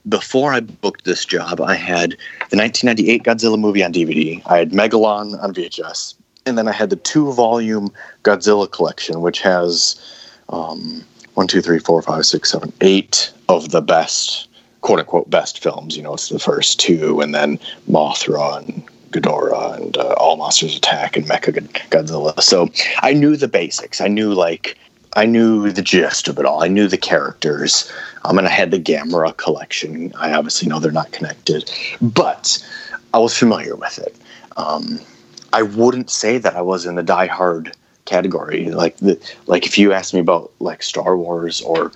before 0.09 0.53
I 0.53 0.61
booked 0.61 1.05
this 1.05 1.25
job, 1.25 1.61
I 1.61 1.75
had 1.75 2.13
the 2.51 2.57
1998 2.57 3.23
Godzilla 3.23 3.59
movie 3.59 3.85
on 3.85 3.93
DVD. 3.93 4.43
I 4.47 4.59
had 4.59 4.71
Megalon 4.71 5.43
on 5.43 5.55
VHS. 5.55 6.15
And 6.47 6.57
then 6.57 6.69
I 6.69 6.73
had 6.73 6.91
the 6.91 6.97
two 6.97 7.33
volume 7.33 7.93
Godzilla 8.23 8.71
collection, 8.71 9.21
which 9.21 9.41
has 9.41 10.01
um, 10.49 11.05
one, 11.35 11.47
two, 11.47 11.61
three, 11.61 11.79
four, 11.79 12.01
five, 12.03 12.27
six, 12.27 12.51
seven, 12.51 12.73
eight 12.81 13.33
of 13.49 13.71
the 13.71 13.83
best 13.83 14.49
quote 14.81 14.99
unquote 14.99 15.29
best 15.31 15.63
films. 15.63 15.97
You 15.97 16.03
know, 16.03 16.15
it's 16.15 16.29
the 16.29 16.39
first 16.39 16.81
two, 16.81 17.21
and 17.21 17.35
then 17.35 17.59
Mothra 17.89 18.59
and 18.59 18.83
Ghidorah 19.13 19.77
and 19.77 19.97
uh, 19.97 20.15
All 20.15 20.37
Monsters 20.37 20.77
Attack 20.77 21.17
and 21.17 21.27
Mecha 21.27 21.53
Godzilla. 21.91 22.41
So 22.41 22.69
I 23.03 23.13
knew 23.13 23.37
the 23.37 23.49
basics. 23.49 24.01
I 24.01 24.09
knew 24.09 24.33
like 24.33 24.77
I 25.15 25.27
knew 25.27 25.71
the 25.71 25.83
gist 25.83 26.29
of 26.29 26.39
it 26.39 26.47
all. 26.47 26.63
I 26.63 26.69
knew 26.69 26.87
the 26.87 26.97
characters. 26.97 27.91
Um, 28.25 28.39
and 28.39 28.47
I 28.47 28.51
had 28.51 28.71
the 28.71 28.79
Gamera 28.79 29.37
collection. 29.37 30.13
I 30.17 30.33
obviously 30.33 30.69
know 30.69 30.79
they're 30.79 30.93
not 30.93 31.11
connected, 31.11 31.71
but 32.01 32.65
I 33.13 33.19
was 33.19 33.37
familiar 33.37 33.75
with 33.75 33.99
it. 33.99 34.15
Um, 34.57 35.01
I 35.53 35.63
wouldn't 35.63 36.11
say 36.11 36.39
that 36.39 36.55
I 36.55 36.63
was 36.63 36.87
in 36.87 36.95
the 36.95 37.03
die-hard 37.03 37.75
category. 38.05 38.71
Like 38.71 38.97
the 38.99 39.19
like 39.47 39.67
if 39.67 39.79
you 39.79 39.93
asked 39.93 40.15
me 40.15 40.21
about 40.21 40.53
like 40.61 40.83
Star 40.83 41.17
Wars 41.17 41.61
or 41.63 41.93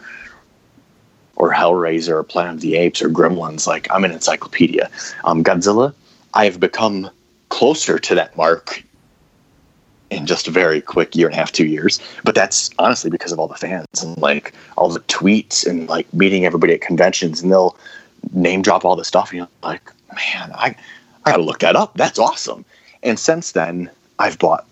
or 1.37 1.53
Hellraiser 1.53 2.11
or 2.11 2.23
Planet 2.23 2.55
of 2.55 2.61
the 2.61 2.77
Apes 2.77 3.03
or 3.03 3.09
Gremlins, 3.09 3.67
like 3.67 3.87
I'm 3.91 4.05
an 4.05 4.13
encyclopedia. 4.13 4.91
Um, 5.25 5.45
Godzilla, 5.45 5.95
I 6.35 6.45
have 6.45 6.61
become 6.61 7.11
closer 7.49 7.99
to 7.99 8.15
that 8.17 8.37
mark 8.37 8.83
in 10.11 10.27
just 10.27 10.49
a 10.49 10.51
very 10.51 10.81
quick 10.81 11.17
year 11.17 11.27
and 11.29 11.35
a 11.35 11.39
half, 11.39 11.53
two 11.53 11.67
years. 11.67 12.01
But 12.25 12.35
that's 12.35 12.71
honestly 12.79 13.11
because 13.11 13.33
of 13.33 13.39
all 13.39 13.49
the 13.49 13.55
fans 13.55 14.03
and 14.03 14.17
like 14.19 14.53
all 14.77 14.89
the 14.89 15.01
tweets 15.01 15.67
and 15.67 15.89
like 15.89 16.13
meeting 16.13 16.45
everybody 16.45 16.75
at 16.75 16.81
conventions 16.81 17.43
and 17.43 17.51
they'll 17.51 17.77
name 18.33 18.63
drop 18.63 18.85
all 18.85 18.97
the 18.97 19.05
stuff. 19.05 19.31
And 19.31 19.39
you're 19.39 19.49
like, 19.63 19.91
man, 20.15 20.53
I, 20.55 20.77
I 21.25 21.31
got 21.31 21.37
to 21.39 21.43
look 21.43 21.61
that 21.61 21.77
up. 21.77 21.95
That's 21.97 22.19
awesome. 22.19 22.65
And 23.03 23.19
since 23.19 23.53
then, 23.53 23.91
I've 24.19 24.39
bought, 24.39 24.67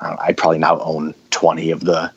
I, 0.00 0.16
I 0.18 0.32
probably 0.32 0.58
now 0.58 0.80
own 0.80 1.14
20 1.30 1.70
of 1.70 1.80
the 1.80 2.10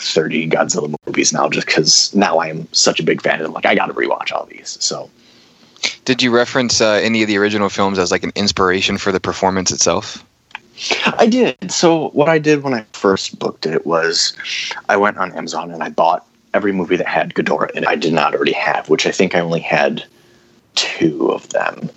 30 0.00 0.48
Godzilla 0.48 0.94
movies 1.06 1.32
now 1.32 1.48
just 1.48 1.66
because 1.66 2.14
now 2.14 2.38
I 2.38 2.48
am 2.48 2.72
such 2.72 3.00
a 3.00 3.02
big 3.02 3.22
fan 3.22 3.40
of 3.40 3.44
them. 3.44 3.52
Like, 3.52 3.66
I 3.66 3.74
got 3.74 3.86
to 3.86 3.94
rewatch 3.94 4.32
all 4.32 4.46
these. 4.46 4.78
So, 4.80 5.10
Did 6.04 6.22
you 6.22 6.30
reference 6.30 6.80
uh, 6.80 7.00
any 7.02 7.22
of 7.22 7.28
the 7.28 7.38
original 7.38 7.68
films 7.68 7.98
as 7.98 8.10
like 8.10 8.24
an 8.24 8.32
inspiration 8.34 8.98
for 8.98 9.12
the 9.12 9.20
performance 9.20 9.70
itself? 9.70 10.24
I 11.18 11.26
did. 11.26 11.70
So 11.70 12.08
what 12.10 12.28
I 12.28 12.38
did 12.38 12.62
when 12.62 12.74
I 12.74 12.84
first 12.92 13.38
booked 13.38 13.66
it 13.66 13.86
was 13.86 14.32
I 14.88 14.96
went 14.96 15.18
on 15.18 15.32
Amazon 15.32 15.70
and 15.70 15.82
I 15.82 15.90
bought 15.90 16.26
every 16.54 16.72
movie 16.72 16.96
that 16.96 17.06
had 17.06 17.34
Ghidorah 17.34 17.70
and 17.74 17.86
I 17.86 17.94
did 17.94 18.12
not 18.12 18.34
already 18.34 18.52
have, 18.52 18.88
which 18.88 19.06
I 19.06 19.12
think 19.12 19.34
I 19.34 19.40
only 19.40 19.60
had 19.60 20.04
two 20.74 21.30
of 21.30 21.48
them. 21.50 21.90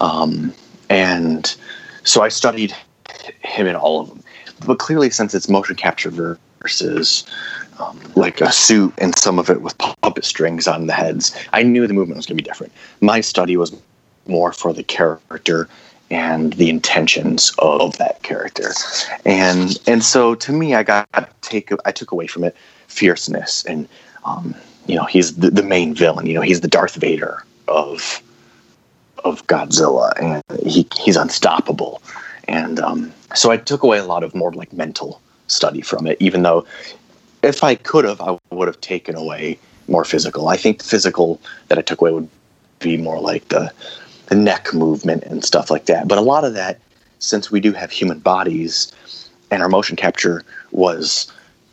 Um, 0.00 0.52
and 0.88 1.54
so 2.04 2.22
I 2.22 2.28
studied 2.28 2.74
him 3.42 3.66
in 3.66 3.76
all 3.76 4.00
of 4.00 4.08
them. 4.08 4.22
But 4.66 4.78
clearly, 4.78 5.10
since 5.10 5.34
it's 5.34 5.48
motion 5.48 5.76
capture 5.76 6.38
versus 6.60 7.24
um, 7.78 7.98
like 8.14 8.40
a 8.40 8.52
suit 8.52 8.92
and 8.98 9.16
some 9.18 9.38
of 9.38 9.50
it 9.50 9.62
with 9.62 9.76
puppet 9.78 10.24
strings 10.24 10.68
on 10.68 10.86
the 10.86 10.92
heads, 10.92 11.34
I 11.52 11.62
knew 11.62 11.86
the 11.86 11.94
movement 11.94 12.16
was 12.18 12.26
going 12.26 12.36
to 12.36 12.42
be 12.42 12.48
different. 12.48 12.72
My 13.00 13.20
study 13.20 13.56
was 13.56 13.74
more 14.26 14.52
for 14.52 14.72
the 14.72 14.82
character 14.82 15.68
and 16.10 16.52
the 16.54 16.68
intentions 16.68 17.52
of 17.58 17.96
that 17.98 18.22
character. 18.22 18.72
And 19.24 19.78
and 19.86 20.04
so 20.04 20.34
to 20.34 20.52
me, 20.52 20.74
I 20.74 20.82
got 20.82 21.08
take 21.42 21.70
I 21.84 21.92
took 21.92 22.10
away 22.12 22.26
from 22.26 22.44
it 22.44 22.56
fierceness 22.88 23.64
and 23.64 23.88
um, 24.24 24.54
you 24.86 24.96
know 24.96 25.04
he's 25.04 25.36
the, 25.36 25.50
the 25.50 25.62
main 25.62 25.94
villain. 25.94 26.26
You 26.26 26.34
know 26.34 26.40
he's 26.40 26.60
the 26.60 26.68
Darth 26.68 26.96
Vader 26.96 27.44
of 27.68 28.20
of 29.24 29.46
Godzilla, 29.46 30.12
and 30.20 30.42
he 30.66 30.86
he's 30.98 31.16
unstoppable. 31.16 32.02
And 32.48 32.80
um, 32.80 33.12
so 33.34 33.50
I 33.50 33.56
took 33.56 33.82
away 33.82 33.98
a 33.98 34.04
lot 34.04 34.24
of 34.24 34.34
more 34.34 34.52
like 34.52 34.72
mental 34.72 35.20
study 35.50 35.80
from 35.80 36.06
it, 36.06 36.16
even 36.20 36.42
though 36.42 36.64
if 37.42 37.64
I 37.64 37.74
could 37.74 38.04
have, 38.04 38.20
I 38.20 38.38
would 38.50 38.68
have 38.68 38.80
taken 38.80 39.16
away 39.16 39.58
more 39.88 40.04
physical. 40.04 40.48
I 40.48 40.56
think 40.56 40.78
the 40.78 40.84
physical 40.84 41.40
that 41.68 41.78
I 41.78 41.82
took 41.82 42.00
away 42.00 42.12
would 42.12 42.28
be 42.78 42.96
more 42.96 43.20
like 43.20 43.48
the 43.48 43.72
the 44.26 44.36
neck 44.36 44.72
movement 44.72 45.24
and 45.24 45.44
stuff 45.44 45.70
like 45.70 45.86
that. 45.86 46.06
But 46.06 46.16
a 46.16 46.20
lot 46.20 46.44
of 46.44 46.54
that, 46.54 46.78
since 47.18 47.50
we 47.50 47.58
do 47.58 47.72
have 47.72 47.90
human 47.90 48.20
bodies, 48.20 48.92
and 49.50 49.60
our 49.60 49.68
motion 49.68 49.96
capture 49.96 50.44
was, 50.70 51.30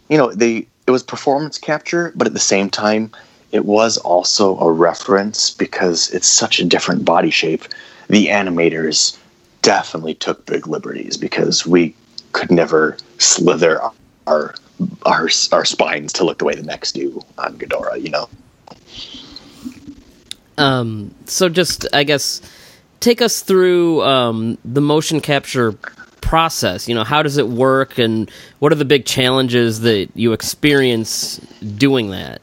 you 0.09 0.17
know, 0.17 0.33
they 0.33 0.67
it 0.87 0.91
was 0.91 1.03
performance 1.03 1.57
capture, 1.57 2.11
but 2.15 2.27
at 2.27 2.33
the 2.33 2.39
same 2.39 2.69
time, 2.69 3.11
it 3.51 3.65
was 3.65 3.97
also 3.97 4.57
a 4.59 4.71
reference 4.71 5.51
because 5.51 6.09
it's 6.11 6.27
such 6.27 6.59
a 6.59 6.65
different 6.65 7.05
body 7.05 7.29
shape. 7.29 7.65
The 8.07 8.27
animators 8.27 9.17
definitely 9.61 10.15
took 10.15 10.45
big 10.45 10.65
liberties 10.65 11.17
because 11.17 11.65
we 11.65 11.93
could 12.33 12.51
never 12.51 12.97
slither 13.17 13.81
our 14.27 14.55
our 15.05 15.29
our 15.51 15.65
spines 15.65 16.13
to 16.13 16.23
look 16.23 16.39
the 16.39 16.45
way 16.45 16.55
the 16.55 16.63
necks 16.63 16.91
do 16.91 17.21
on 17.37 17.57
Ghidorah, 17.57 18.01
you 18.01 18.09
know. 18.09 18.29
Um, 20.57 21.13
so 21.25 21.49
just 21.49 21.87
I 21.93 22.03
guess 22.03 22.41
take 22.99 23.21
us 23.21 23.41
through 23.41 24.01
um, 24.03 24.57
the 24.65 24.81
motion 24.81 25.21
capture 25.21 25.73
process. 26.21 26.89
You 26.89 26.95
know, 26.95 27.03
how 27.03 27.23
does 27.23 27.37
it 27.37 27.47
work, 27.47 27.97
and 27.97 28.29
what 28.59 28.71
are 28.71 28.75
the 28.75 28.85
big 28.85 29.05
challenges 29.05 29.81
that 29.81 30.09
you 30.15 30.33
experience 30.33 31.37
doing 31.77 32.09
that? 32.11 32.41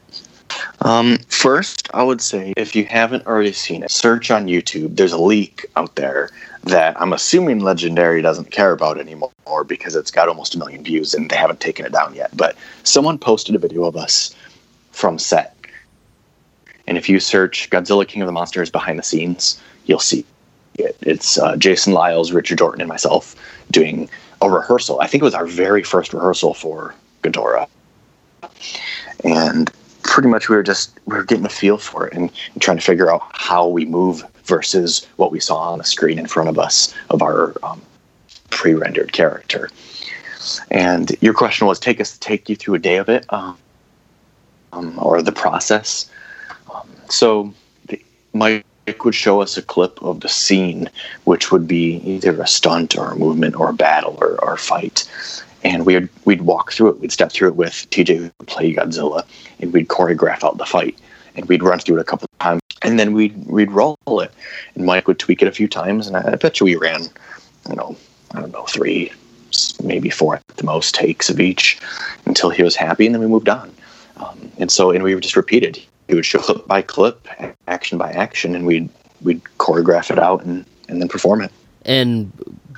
Um, 0.81 1.17
first, 1.29 1.89
I 1.93 2.03
would 2.03 2.21
say 2.21 2.53
if 2.57 2.75
you 2.75 2.85
haven't 2.85 3.25
already 3.25 3.53
seen 3.53 3.83
it, 3.83 3.91
search 3.91 4.29
on 4.31 4.47
YouTube. 4.47 4.95
There's 4.95 5.13
a 5.13 5.17
leak 5.17 5.65
out 5.75 5.95
there 5.95 6.29
that 6.63 6.99
I'm 6.99 7.13
assuming 7.13 7.59
Legendary 7.59 8.21
doesn't 8.21 8.51
care 8.51 8.71
about 8.71 8.99
anymore 8.99 9.31
because 9.65 9.95
it's 9.95 10.11
got 10.11 10.27
almost 10.27 10.55
a 10.55 10.59
million 10.59 10.83
views 10.83 11.13
and 11.13 11.29
they 11.29 11.35
haven't 11.35 11.59
taken 11.59 11.85
it 11.85 11.91
down 11.91 12.13
yet. 12.15 12.35
But 12.35 12.55
someone 12.83 13.17
posted 13.17 13.55
a 13.55 13.59
video 13.59 13.85
of 13.85 13.95
us 13.95 14.35
from 14.91 15.19
set. 15.19 15.55
And 16.87 16.97
if 16.97 17.09
you 17.09 17.19
search 17.19 17.69
Godzilla 17.69 18.07
King 18.07 18.21
of 18.21 18.27
the 18.27 18.31
Monsters 18.31 18.69
behind 18.69 18.99
the 18.99 19.03
scenes, 19.03 19.61
you'll 19.85 19.99
see 19.99 20.25
it. 20.75 20.97
It's 21.01 21.37
uh, 21.37 21.55
Jason 21.57 21.93
Liles, 21.93 22.31
Richard 22.31 22.59
Dorton, 22.59 22.79
and 22.79 22.87
myself 22.87 23.35
doing 23.71 24.09
a 24.41 24.49
rehearsal. 24.49 24.99
I 25.01 25.07
think 25.07 25.21
it 25.21 25.25
was 25.25 25.33
our 25.33 25.45
very 25.45 25.83
first 25.83 26.13
rehearsal 26.13 26.53
for 26.53 26.93
Ghidorah. 27.23 27.67
And 29.23 29.71
pretty 30.05 30.29
much 30.29 30.49
we 30.49 30.55
were 30.55 30.63
just 30.63 30.97
we 31.05 31.15
were 31.15 31.23
getting 31.23 31.45
a 31.45 31.49
feel 31.49 31.77
for 31.77 32.07
it 32.07 32.13
and, 32.13 32.31
and, 32.53 32.61
trying 32.61 32.77
to 32.77 32.83
figure 32.83 33.11
out 33.11 33.21
how 33.33 33.67
we 33.67 33.85
move 33.85 34.23
versus 34.45 35.05
what 35.17 35.31
we 35.31 35.39
saw 35.39 35.71
on 35.71 35.79
the 35.79 35.83
screen 35.83 36.19
in 36.19 36.27
front 36.27 36.47
of 36.47 36.59
us 36.59 36.93
of 37.09 37.21
our 37.21 37.53
um, 37.63 37.81
pre-rendered 38.49 39.11
character. 39.11 39.69
And 40.69 41.11
your 41.21 41.33
question 41.33 41.67
was 41.67 41.79
take 41.79 41.99
us 41.99 42.17
take 42.19 42.47
you 42.49 42.55
through 42.55 42.75
a 42.75 42.79
day 42.79 42.97
of 42.97 43.09
it, 43.09 43.25
um, 43.33 43.57
um, 44.73 44.97
or 44.99 45.21
the 45.21 45.31
process. 45.31 46.09
Um, 46.73 46.87
so 47.09 47.53
the, 47.87 48.01
Mike 48.33 48.65
would 49.03 49.15
show 49.15 49.41
us 49.41 49.57
a 49.57 49.63
clip 49.63 50.01
of 50.03 50.19
the 50.19 50.29
scene, 50.29 50.89
which 51.23 51.51
would 51.51 51.67
be 51.67 51.97
either 52.05 52.39
a 52.39 52.47
stunt 52.47 52.95
or 52.95 53.11
a 53.11 53.15
movement 53.15 53.55
or 53.55 53.69
a 53.69 53.73
battle 53.73 54.17
or, 54.21 54.39
or 54.43 54.53
a 54.53 54.57
fight 54.57 55.09
and 55.65 55.85
we'd 55.85 56.07
we'd 56.25 56.41
walk 56.41 56.71
through 56.71 56.89
it. 56.89 56.99
We'd 56.99 57.11
step 57.11 57.31
through 57.31 57.49
it 57.49 57.55
with 57.55 57.87
TJ 57.89 58.17
who 58.17 58.29
play 58.45 58.73
Godzilla, 58.73 59.25
and 59.59 59.73
we'd 59.73 59.87
choreograph 59.87 60.43
out 60.43 60.57
the 60.57 60.65
fight, 60.65 60.97
and 61.35 61.45
we'd 61.47 61.63
run 61.63 61.79
through 61.79 61.97
it 61.97 62.01
a 62.01 62.05
couple 62.05 62.27
of 62.31 62.39
times, 62.39 62.61
and 62.83 62.99
then 62.99 63.13
we'd 63.13 63.35
we'd 63.47 63.71
roll 63.71 63.97
it, 64.07 64.31
and 64.75 64.85
Mike 64.85 65.07
would 65.07 65.17
tweak 65.17 65.41
it 65.41 65.47
a 65.47 65.51
few 65.51 65.67
times, 65.67 66.07
and 66.07 66.15
I, 66.15 66.33
I 66.33 66.35
bet 66.35 66.59
you 66.59 66.65
we 66.65 66.75
ran, 66.75 67.01
you 67.67 67.75
know, 67.75 67.97
I 68.33 68.41
don't 68.41 68.51
know, 68.51 68.65
three, 68.65 69.11
maybe 69.83 70.11
four 70.11 70.35
at 70.35 70.47
the 70.55 70.63
most 70.63 70.93
takes 70.93 71.29
of 71.31 71.39
each, 71.39 71.79
until 72.25 72.51
he 72.51 72.61
was 72.61 72.75
happy, 72.75 73.07
and 73.07 73.15
then 73.15 73.21
we 73.21 73.27
moved 73.27 73.49
on, 73.49 73.73
um, 74.17 74.51
and 74.59 74.71
so 74.71 74.91
and 74.91 75.03
we 75.03 75.19
just 75.19 75.35
repeated. 75.35 75.81
He 76.07 76.13
would 76.13 76.27
show 76.27 76.39
clip 76.39 76.67
by 76.67 76.83
clip, 76.83 77.27
action 77.67 77.97
by 77.97 78.11
action, 78.11 78.53
and 78.53 78.67
we'd 78.67 78.87
we'd 79.23 79.41
choreograph 79.57 80.11
it 80.11 80.19
out 80.19 80.45
and 80.45 80.63
and 80.89 81.01
then 81.01 81.07
perform 81.07 81.41
it. 81.41 81.51
And 81.87 82.31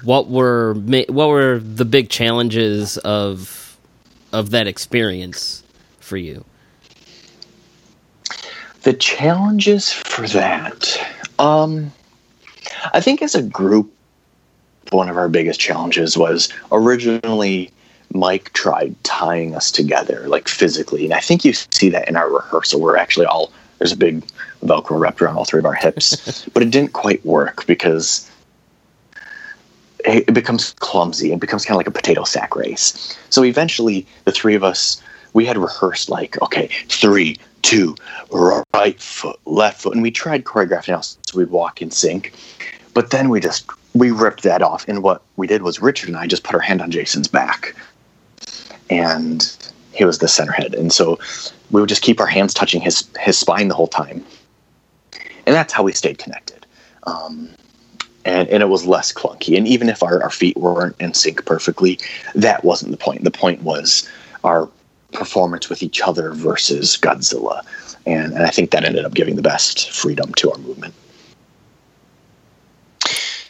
what 0.08 0.30
were 0.30 0.74
what 0.74 1.28
were 1.28 1.60
the 1.60 1.84
big 1.84 2.10
challenges 2.10 2.98
of 3.00 3.78
of 4.32 4.52
that 4.52 4.66
experience 4.66 5.64
for 6.00 6.16
you? 6.16 6.46
The 8.84 8.94
challenges 8.94 9.92
for 9.92 10.26
that. 10.30 10.98
Um, 11.40 11.92
I 12.94 13.02
think 13.02 13.22
as 13.22 13.36
a 13.36 13.44
group, 13.44 13.92
one 14.92 15.10
of 15.10 15.18
our 15.18 15.28
biggest 15.28 15.60
challenges 15.60 16.18
was 16.18 16.54
originally 16.72 17.70
Mike 18.14 18.54
tried 18.54 18.96
tying 19.04 19.56
us 19.56 19.72
together, 19.72 20.26
like 20.30 20.48
physically. 20.48 21.04
And 21.04 21.14
I 21.14 21.20
think 21.20 21.44
you 21.44 21.52
see 21.52 21.90
that 21.90 22.08
in 22.08 22.16
our 22.16 22.32
rehearsal. 22.32 22.80
We're 22.80 22.96
actually 22.96 23.26
all, 23.26 23.52
there's 23.80 23.92
a 23.92 23.98
big 23.98 24.24
Velcro 24.64 24.98
wrapped 24.98 25.22
around 25.22 25.36
all 25.36 25.44
three 25.44 25.60
of 25.60 25.66
our 25.66 25.74
hips. 25.74 26.48
but 26.54 26.64
it 26.64 26.70
didn't 26.70 26.94
quite 26.94 27.26
work 27.26 27.66
because 27.66 28.27
it 30.06 30.34
becomes 30.34 30.74
clumsy. 30.80 31.32
It 31.32 31.40
becomes 31.40 31.66
kind 31.66 31.76
of 31.76 31.78
like 31.78 31.88
a 31.88 31.92
potato 31.92 32.24
sack 32.24 32.56
race. 32.56 33.18
So 33.30 33.44
eventually, 33.44 34.06
the 34.26 34.32
three 34.32 34.56
of 34.56 34.64
us, 34.64 35.02
we 35.34 35.46
had 35.46 35.58
rehearsed 35.58 36.10
like, 36.10 36.42
okay, 36.42 36.70
three, 36.88 37.38
two, 37.62 37.96
right 38.32 39.00
foot, 39.00 39.40
left 39.46 39.82
foot. 39.82 39.94
And 39.94 40.04
we 40.04 40.12
tried 40.12 40.44
choreographing 40.44 40.94
out 40.94 41.06
so 41.06 41.38
we'd 41.38 41.50
walk 41.50 41.82
in 41.82 41.92
sync. 41.92 42.34
But 42.94 43.12
then 43.12 43.30
we 43.30 43.40
just, 43.40 43.70
we 43.94 44.12
ripped 44.12 44.44
that 44.44 44.62
off. 44.62 44.88
And 44.88 45.04
what 45.04 45.22
we 45.36 45.48
did 45.48 45.62
was 45.62 45.82
Richard 45.82 46.10
and 46.10 46.18
I 46.18 46.28
just 46.28 46.44
put 46.44 46.56
our 46.56 46.62
hand 46.62 46.82
on 46.82 46.92
Jason's 46.92 47.28
back 47.28 47.76
and 48.90 49.72
he 49.94 50.06
was 50.06 50.20
the 50.20 50.28
center 50.28 50.52
head. 50.52 50.76
And 50.76 50.94
so 50.94 51.20
we 51.72 51.82
would 51.82 51.90
just 51.90 52.02
keep 52.02 52.20
our 52.20 52.28
hands 52.28 52.54
touching 52.54 52.82
his 52.82 53.08
his 53.20 53.38
spine 53.38 53.68
the 53.68 53.76
whole 53.76 53.88
time, 53.88 54.24
and 55.46 55.56
that's 55.56 55.74
how 55.74 55.84
we 55.84 55.92
stayed 55.92 56.18
connected. 56.18 56.66
Um, 57.04 57.50
and, 58.28 58.48
and 58.50 58.62
it 58.62 58.68
was 58.68 58.86
less 58.86 59.12
clunky. 59.12 59.58
And 59.58 59.68
even 59.68 59.90
if 59.90 60.04
our, 60.04 60.22
our 60.22 60.30
feet 60.30 60.58
weren't 60.58 61.00
in 61.00 61.14
sync 61.14 61.46
perfectly, 61.46 62.00
that 62.36 62.64
wasn't 62.64 62.92
the 62.92 62.98
point. 62.98 63.24
The 63.24 63.32
point 63.32 63.64
was 63.64 64.08
our 64.44 64.70
performance 65.14 65.70
with 65.70 65.82
each 65.82 66.02
other 66.02 66.34
versus 66.34 66.98
Godzilla. 66.98 67.62
And, 68.06 68.34
and 68.34 68.44
I 68.44 68.50
think 68.50 68.72
that 68.72 68.84
ended 68.84 69.06
up 69.06 69.14
giving 69.14 69.36
the 69.36 69.42
best 69.42 69.92
freedom 69.92 70.34
to 70.36 70.52
our 70.52 70.58
movement. 70.60 70.94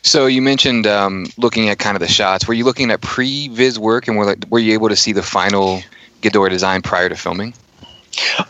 So 0.04 0.26
you 0.26 0.42
mentioned 0.42 0.88
um, 0.88 1.26
looking 1.38 1.68
at 1.68 1.80
kind 1.80 1.98
of 1.98 2.00
the 2.00 2.08
shots. 2.08 2.48
Were 2.48 2.54
you 2.54 2.64
looking 2.64 2.92
at 2.92 3.02
pre-viz 3.02 3.78
work, 3.78 4.08
and 4.08 4.16
were 4.16 4.26
like, 4.26 4.46
were 4.50 4.60
you 4.60 4.72
able 4.72 4.88
to 4.88 4.96
see 4.96 5.12
the 5.12 5.22
final 5.22 5.82
Ghidorah 6.22 6.50
design 6.50 6.82
prior 6.82 7.10
to 7.10 7.16
filming? 7.16 7.54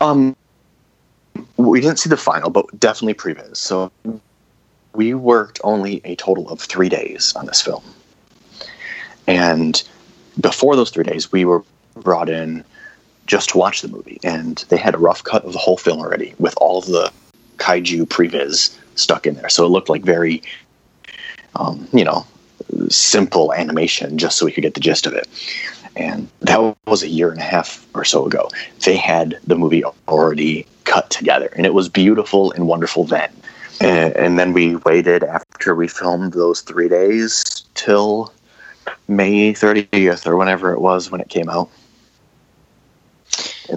Um, 0.00 0.36
we 1.56 1.80
didn't 1.80 1.98
see 1.98 2.08
the 2.08 2.16
final, 2.16 2.50
but 2.50 2.66
definitely 2.78 3.14
pre-viz. 3.14 3.58
So 3.58 3.90
we 4.94 5.14
worked 5.14 5.60
only 5.64 6.00
a 6.04 6.16
total 6.16 6.48
of 6.48 6.60
three 6.60 6.88
days 6.88 7.34
on 7.36 7.46
this 7.46 7.60
film, 7.60 7.84
and 9.26 9.82
before 10.40 10.76
those 10.76 10.90
three 10.90 11.04
days, 11.04 11.32
we 11.32 11.44
were 11.44 11.62
brought 11.94 12.28
in 12.28 12.64
just 13.26 13.50
to 13.50 13.58
watch 13.58 13.82
the 13.82 13.88
movie, 13.88 14.18
and 14.22 14.64
they 14.68 14.76
had 14.76 14.94
a 14.94 14.98
rough 14.98 15.22
cut 15.24 15.44
of 15.44 15.52
the 15.52 15.58
whole 15.58 15.76
film 15.76 15.98
already 15.98 16.34
with 16.38 16.54
all 16.60 16.78
of 16.78 16.86
the 16.86 17.12
kaiju 17.56 18.08
pre-viz 18.08 18.76
stuck 18.94 19.26
in 19.26 19.34
there. 19.34 19.48
So 19.48 19.66
it 19.66 19.68
looked 19.68 19.88
like 19.88 20.02
very 20.02 20.42
um, 21.56 21.88
you 21.92 22.04
know, 22.04 22.26
simple 22.88 23.52
animation 23.52 24.18
just 24.18 24.38
so 24.38 24.46
we 24.46 24.52
could 24.52 24.62
get 24.62 24.74
the 24.74 24.80
gist 24.80 25.06
of 25.06 25.12
it. 25.12 25.28
And 25.96 26.28
that 26.40 26.76
was 26.86 27.02
a 27.02 27.08
year 27.08 27.30
and 27.30 27.40
a 27.40 27.44
half 27.44 27.86
or 27.94 28.04
so 28.04 28.24
ago. 28.26 28.48
They 28.84 28.96
had 28.96 29.38
the 29.46 29.56
movie 29.56 29.82
already 30.06 30.66
cut 30.84 31.10
together, 31.10 31.52
and 31.56 31.66
it 31.66 31.74
was 31.74 31.88
beautiful 31.88 32.52
and 32.52 32.68
wonderful 32.68 33.04
then. 33.04 33.30
And, 33.80 34.14
and 34.16 34.38
then 34.38 34.52
we 34.52 34.76
waited 34.76 35.22
after 35.22 35.74
we 35.74 35.88
filmed 35.88 36.32
those 36.32 36.62
three 36.62 36.88
days 36.88 37.64
till 37.74 38.32
May 39.06 39.52
30th 39.52 40.26
or 40.26 40.36
whenever 40.36 40.72
it 40.72 40.80
was 40.80 41.10
when 41.10 41.20
it 41.20 41.28
came 41.28 41.48
out. 41.48 41.70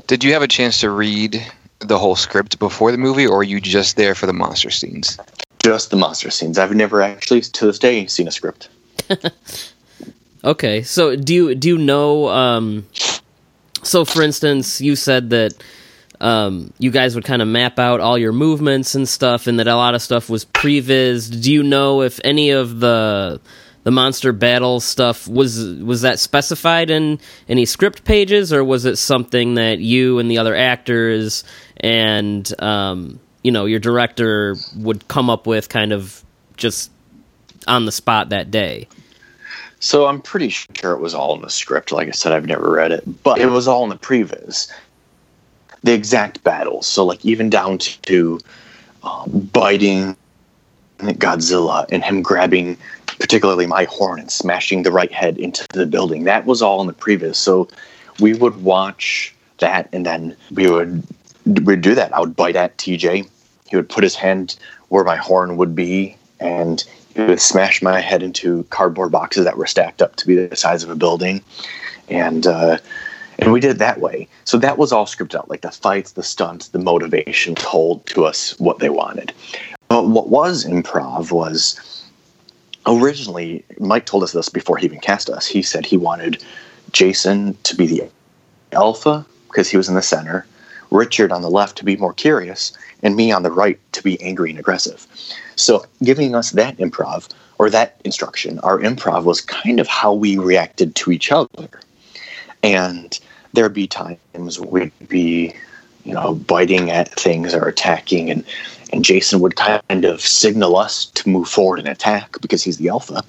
Did 0.08 0.24
you 0.24 0.34
have 0.34 0.41
a 0.41 0.48
chance 0.48 0.79
to 0.79 0.89
read 0.89 1.46
the 1.79 2.00
whole 2.00 2.15
script 2.15 2.58
before 2.60 2.91
the 2.91 2.98
movie, 2.98 3.27
or 3.27 3.39
are 3.39 3.43
you 3.43 3.60
just 3.60 3.98
there 3.98 4.15
for 4.15 4.25
the 4.25 4.34
monster 4.34 4.70
scenes? 4.70 5.17
just 5.62 5.91
the 5.91 5.98
monster 5.98 6.31
scenes. 6.31 6.58
I've 6.58 6.75
never 6.75 7.01
actually, 7.01 7.41
to 7.41 7.65
this 7.65 7.79
day, 7.79 8.05
seen 8.08 8.27
a 8.27 8.31
script. 8.31 8.70
okay, 10.43 10.81
so 10.81 11.15
do 11.15 11.34
you 11.34 11.55
do 11.55 11.70
you 11.70 11.77
know? 11.77 12.29
Um, 12.29 12.88
so, 13.84 14.05
for 14.05 14.22
instance, 14.22 14.81
you 14.81 14.96
said 14.96 15.29
that 15.31 15.53
um, 16.22 16.72
you 16.78 16.92
guys 16.92 17.16
would 17.16 17.25
kind 17.25 17.42
of 17.42 17.48
map 17.48 17.80
out 17.80 18.00
all 18.00 18.16
your 18.16 18.32
movements 18.32 18.94
and 18.94 19.10
stuff, 19.10 19.48
and 19.48 19.60
that 19.60 19.68
a 19.68 19.75
lot 19.75 19.96
of 19.96 20.04
stuff 20.04 20.30
was 20.30 20.46
previs. 20.46 21.42
Do 21.42 21.51
you 21.51 21.63
know 21.63 22.04
if 22.04 22.20
any 22.24 22.51
of 22.51 22.80
the 22.80 23.42
the 23.84 23.92
monster 23.92 24.32
battle 24.32 24.80
stuff 24.80 25.27
was 25.27 25.66
was 25.66 26.03
that 26.03 26.20
specified 26.20 26.92
in 26.92 27.20
any 27.50 27.66
script 27.66 28.05
pages, 28.05 28.53
or 28.53 28.64
was 28.64 28.86
it 28.86 28.98
something 28.98 29.55
that 29.55 29.79
you 29.79 30.20
and 30.20 30.29
the 30.29 30.38
other 30.38 30.55
actors 30.55 31.44
and 31.77 32.53
um, 32.62 33.20
you 33.42 33.51
know 33.51 33.66
your 33.66 33.79
director 33.79 34.55
would 34.77 35.07
come 35.07 35.27
up 35.27 35.48
with 35.48 35.70
kind 35.70 35.92
of 35.92 36.24
just 36.55 36.92
on 37.68 37.86
the 37.86 37.92
spot 37.92 38.29
that 38.29 38.51
day? 38.51 38.88
So 39.79 40.05
i'm 40.05 40.22
pretty 40.22 40.50
sure 40.50 40.92
it 40.92 41.00
was 41.00 41.16
all 41.16 41.34
in 41.34 41.42
the 41.42 41.50
script. 41.50 41.92
Like 41.92 42.07
i 42.07 42.12
said 42.12 42.34
i've 42.34 42.46
never 42.46 42.70
read 42.70 42.92
it 42.92 43.24
but 43.24 43.40
it 43.40 43.48
was 43.48 43.68
all 43.68 43.84
in 43.84 43.90
the 43.90 43.98
previs 43.98 44.72
the 45.83 45.94
exact 45.94 46.44
battles 46.44 46.87
so 46.87 47.05
like 47.05 47.24
even 47.25 47.50
down 47.50 47.77
to 47.77 48.39
um, 49.03 49.50
biting 49.53 50.15
godzilla 51.00 51.85
and 51.91 52.03
him 52.03 52.22
grabbing 52.22 52.77
particularly 53.20 53.67
my 53.67 53.85
horn 53.85 54.20
and 54.20 54.31
smashing 54.31 54.83
the 54.83 54.91
right 54.91 55.11
head 55.11 55.37
into 55.37 55.65
the 55.74 55.85
building 55.85 56.24
that 56.25 56.46
was 56.46 56.61
all 56.61 56.81
in 56.81 56.87
the 56.87 56.94
previs. 56.94 57.35
so 57.35 57.67
we 58.20 58.33
would 58.33 58.63
watch 58.63 59.33
that 59.57 59.89
and 59.91 60.05
then 60.05 60.35
we 60.51 60.70
would 60.70 61.03
we'd 61.46 61.81
do 61.81 61.96
that. 61.96 62.13
I 62.13 62.20
would 62.20 62.35
bite 62.35 62.55
at 62.55 62.77
TJ. 62.77 63.27
He 63.70 63.75
would 63.75 63.89
put 63.89 64.03
his 64.03 64.15
hand 64.15 64.57
where 64.89 65.03
my 65.03 65.15
horn 65.15 65.57
would 65.57 65.75
be, 65.75 66.17
and 66.39 66.83
he 67.15 67.22
would 67.22 67.41
smash 67.41 67.81
my 67.81 68.00
head 68.00 68.24
into 68.24 68.63
cardboard 68.65 69.11
boxes 69.11 69.46
that 69.46 69.57
were 69.57 69.67
stacked 69.67 70.01
up 70.01 70.15
to 70.17 70.27
be 70.27 70.35
the 70.35 70.55
size 70.55 70.83
of 70.83 70.89
a 70.89 70.96
building, 70.96 71.41
and 72.09 72.46
uh, 72.48 72.77
and 73.42 73.51
we 73.51 73.60
did 73.60 73.72
it 73.72 73.80
that 73.80 74.00
way. 74.00 74.27
So 74.46 74.58
that 74.60 74.77
was 74.77 74.92
all 74.92 75.06
scripted 75.06 75.36
out, 75.36 75.50
like 75.50 75.62
the 75.62 75.72
fights, 75.72 76.12
the 76.12 76.24
stunts, 76.24 76.70
the 76.70 76.80
motivation 76.80 77.56
told 77.56 78.06
to 78.08 78.25
us 78.25 78.58
what 78.60 78.80
they 78.80 78.90
wanted. 78.90 79.34
But 79.90 80.08
what 80.08 80.30
was 80.30 80.64
improv 80.64 81.32
was 81.32 82.06
originally 82.86 83.66
Mike 83.80 84.06
told 84.06 84.24
us 84.24 84.32
this 84.32 84.48
before 84.48 84.77
he 84.77 84.86
even 84.86 85.00
cast 85.00 85.30
us. 85.30 85.48
He 85.48 85.64
said 85.64 85.86
he 85.86 85.98
wanted 85.98 86.44
Jason 86.92 87.58
to 87.64 87.75
be 87.75 87.88
the 87.88 88.04
alpha 88.72 89.25
because 89.48 89.70
he 89.70 89.77
was 89.77 89.90
in 89.90 89.96
the 89.96 90.01
center, 90.01 90.46
Richard 90.92 91.32
on 91.32 91.42
the 91.42 91.50
left 91.50 91.77
to 91.77 91.86
be 91.86 91.98
more 91.98 92.14
curious, 92.14 92.77
and 93.04 93.16
me 93.16 93.32
on 93.32 93.44
the 93.44 93.51
right 93.51 93.80
to 93.94 94.04
be 94.04 94.22
angry 94.22 94.51
and 94.51 94.60
aggressive. 94.60 95.08
So, 95.56 95.86
giving 96.04 96.36
us 96.36 96.51
that 96.51 96.77
improv 96.77 97.27
or 97.58 97.70
that 97.70 98.00
instruction, 98.06 98.60
our 98.60 98.80
improv 98.80 99.24
was 99.24 99.42
kind 99.42 99.80
of 99.80 99.88
how 99.88 100.14
we 100.14 100.38
reacted 100.38 100.96
to 100.96 101.12
each 101.12 101.32
other. 101.32 101.70
And 102.64 103.20
there'd 103.53 103.74
be 103.74 103.87
times 103.87 104.59
we'd 104.59 104.92
be, 105.07 105.53
you 106.03 106.14
know, 106.14 106.35
biting 106.35 106.92
at 106.92 107.09
things 107.09 107.53
or 107.53 107.68
attacking, 107.68 108.29
and, 108.29 108.44
and 108.92 109.03
Jason 109.05 109.40
would 109.40 109.55
kind 109.55 110.05
of 110.05 110.22
signal 110.22 110.75
us 110.75 111.05
to 111.05 111.29
move 111.29 111.48
forward 111.48 111.79
and 111.79 111.87
attack 111.87 112.40
because 112.42 112.64
he's 112.64 112.77
the 112.77 112.90
alpha. 112.90 113.24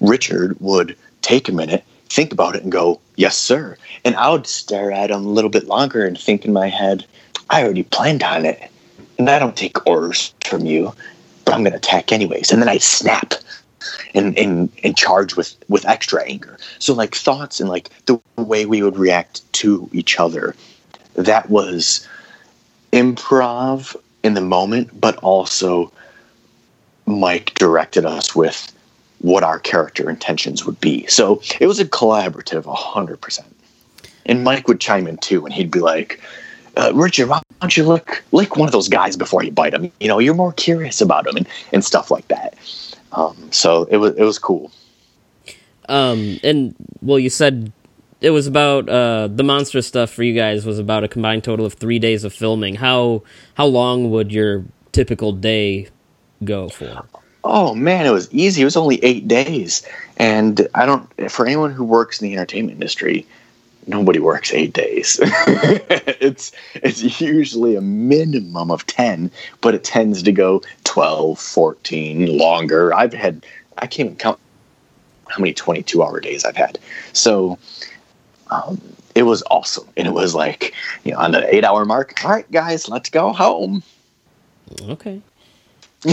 Richard 0.00 0.56
would 0.60 0.96
take 1.22 1.48
a 1.48 1.52
minute 1.52 1.84
think 2.10 2.32
about 2.32 2.56
it 2.56 2.62
and 2.62 2.72
go, 2.72 3.00
yes, 3.16 3.38
sir. 3.38 3.76
And 4.04 4.16
I 4.16 4.30
would 4.30 4.46
stare 4.46 4.92
at 4.92 5.10
him 5.10 5.24
a 5.24 5.30
little 5.30 5.50
bit 5.50 5.66
longer 5.66 6.04
and 6.04 6.18
think 6.18 6.44
in 6.44 6.52
my 6.52 6.68
head, 6.68 7.06
I 7.48 7.62
already 7.62 7.84
planned 7.84 8.22
on 8.22 8.44
it. 8.44 8.70
And 9.18 9.30
I 9.30 9.38
don't 9.38 9.56
take 9.56 9.86
orders 9.86 10.34
from 10.44 10.66
you, 10.66 10.92
but 11.44 11.54
I'm 11.54 11.62
going 11.62 11.72
to 11.72 11.78
attack 11.78 12.10
anyways. 12.10 12.50
And 12.50 12.60
then 12.60 12.68
I 12.68 12.78
snap 12.78 13.34
and, 14.14 14.36
and, 14.38 14.70
and 14.82 14.96
charge 14.96 15.36
with, 15.36 15.54
with 15.68 15.86
extra 15.86 16.22
anger. 16.24 16.58
So, 16.78 16.94
like, 16.94 17.14
thoughts 17.14 17.60
and 17.60 17.68
like 17.68 17.90
the 18.06 18.20
way 18.36 18.66
we 18.66 18.82
would 18.82 18.96
react 18.96 19.50
to 19.54 19.88
each 19.92 20.18
other, 20.18 20.54
that 21.14 21.50
was 21.50 22.06
improv 22.92 23.96
in 24.22 24.34
the 24.34 24.40
moment, 24.40 25.00
but 25.00 25.16
also 25.16 25.92
Mike 27.06 27.54
directed 27.54 28.04
us 28.04 28.34
with 28.34 28.72
what 29.20 29.42
our 29.42 29.58
character 29.58 30.08
intentions 30.08 30.64
would 30.64 30.80
be. 30.80 31.06
So 31.06 31.42
it 31.60 31.66
was 31.66 31.78
a 31.78 31.84
collaborative 31.84 32.64
100%. 32.64 33.40
And 34.26 34.44
Mike 34.44 34.68
would 34.68 34.80
chime 34.80 35.06
in 35.06 35.18
too, 35.18 35.44
and 35.44 35.52
he'd 35.52 35.70
be 35.70 35.80
like, 35.80 36.20
uh, 36.76 36.92
Richard, 36.94 37.28
why 37.28 37.42
don't 37.60 37.76
you 37.76 37.84
look 37.84 38.22
like 38.32 38.56
one 38.56 38.68
of 38.68 38.72
those 38.72 38.88
guys 38.88 39.16
before 39.16 39.42
you 39.42 39.50
bite 39.50 39.74
him? 39.74 39.90
You 40.00 40.08
know, 40.08 40.18
you're 40.18 40.34
more 40.34 40.52
curious 40.52 41.00
about 41.00 41.26
him 41.26 41.36
and, 41.36 41.48
and 41.72 41.84
stuff 41.84 42.10
like 42.10 42.28
that. 42.28 42.54
Um, 43.12 43.52
so 43.52 43.84
it 43.84 43.96
was 43.96 44.14
it 44.16 44.22
was 44.22 44.38
cool. 44.38 44.70
Um, 45.88 46.38
and 46.42 46.74
well, 47.02 47.18
you 47.18 47.30
said 47.30 47.72
it 48.20 48.30
was 48.30 48.46
about 48.46 48.88
uh, 48.88 49.28
the 49.28 49.42
monster 49.42 49.82
stuff 49.82 50.10
for 50.10 50.22
you 50.22 50.34
guys 50.34 50.64
was 50.64 50.78
about 50.78 51.04
a 51.04 51.08
combined 51.08 51.44
total 51.44 51.66
of 51.66 51.74
three 51.74 51.98
days 51.98 52.24
of 52.24 52.32
filming. 52.32 52.76
How 52.76 53.22
how 53.54 53.66
long 53.66 54.10
would 54.10 54.32
your 54.32 54.64
typical 54.92 55.32
day 55.32 55.88
go 56.44 56.68
for? 56.68 57.04
Oh 57.42 57.74
man, 57.74 58.06
it 58.06 58.10
was 58.10 58.32
easy. 58.32 58.62
It 58.62 58.66
was 58.66 58.76
only 58.76 59.02
eight 59.02 59.26
days, 59.26 59.86
and 60.18 60.68
I 60.74 60.86
don't. 60.86 61.30
For 61.30 61.46
anyone 61.46 61.72
who 61.72 61.84
works 61.84 62.20
in 62.20 62.28
the 62.28 62.34
entertainment 62.34 62.76
industry, 62.76 63.26
nobody 63.86 64.18
works 64.18 64.52
eight 64.52 64.72
days. 64.72 65.18
it's 65.22 66.52
it's 66.74 67.20
usually 67.20 67.76
a 67.76 67.80
minimum 67.80 68.70
of 68.70 68.86
10, 68.86 69.30
but 69.60 69.74
it 69.74 69.84
tends 69.84 70.22
to 70.22 70.32
go 70.32 70.62
12, 70.90 71.38
14, 71.38 72.36
longer. 72.36 72.92
I've 72.92 73.12
had, 73.12 73.46
I 73.78 73.86
can't 73.86 74.06
even 74.06 74.16
count 74.16 74.40
how 75.28 75.38
many 75.38 75.54
22 75.54 76.02
hour 76.02 76.18
days 76.18 76.44
I've 76.44 76.56
had. 76.56 76.80
So 77.12 77.60
um, 78.50 78.80
it 79.14 79.22
was 79.22 79.44
awesome. 79.52 79.86
And 79.96 80.08
it 80.08 80.14
was 80.14 80.34
like, 80.34 80.74
you 81.04 81.12
know, 81.12 81.18
on 81.18 81.30
the 81.30 81.54
eight 81.54 81.62
hour 81.62 81.84
mark, 81.84 82.24
all 82.24 82.32
right, 82.32 82.50
guys, 82.50 82.88
let's 82.88 83.08
go 83.08 83.32
home. 83.32 83.84
Okay. 84.82 85.22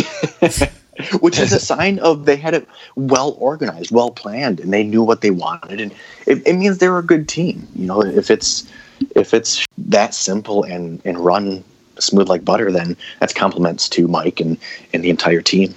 which 1.21 1.39
is 1.39 1.53
a 1.53 1.59
sign 1.59 1.97
of 1.97 2.25
they 2.25 2.35
had 2.35 2.53
it 2.53 2.67
well 2.95 3.35
organized, 3.39 3.89
well 3.89 4.11
planned, 4.11 4.59
and 4.59 4.71
they 4.71 4.83
knew 4.83 5.01
what 5.01 5.21
they 5.21 5.31
wanted, 5.31 5.81
and 5.81 5.91
it, 6.27 6.45
it 6.45 6.53
means 6.53 6.77
they're 6.77 6.99
a 6.99 7.03
good 7.03 7.27
team. 7.27 7.67
You 7.75 7.87
know, 7.87 8.03
if 8.03 8.29
it's 8.29 8.69
if 9.15 9.33
it's 9.33 9.65
that 9.77 10.13
simple 10.13 10.63
and 10.63 11.01
and 11.03 11.17
run 11.17 11.63
smooth 11.99 12.29
like 12.29 12.45
butter, 12.45 12.71
then 12.71 12.95
that's 13.19 13.33
compliments 13.33 13.89
to 13.89 14.07
Mike 14.07 14.39
and 14.39 14.57
and 14.93 15.03
the 15.03 15.10
entire 15.10 15.41
team. 15.41 15.73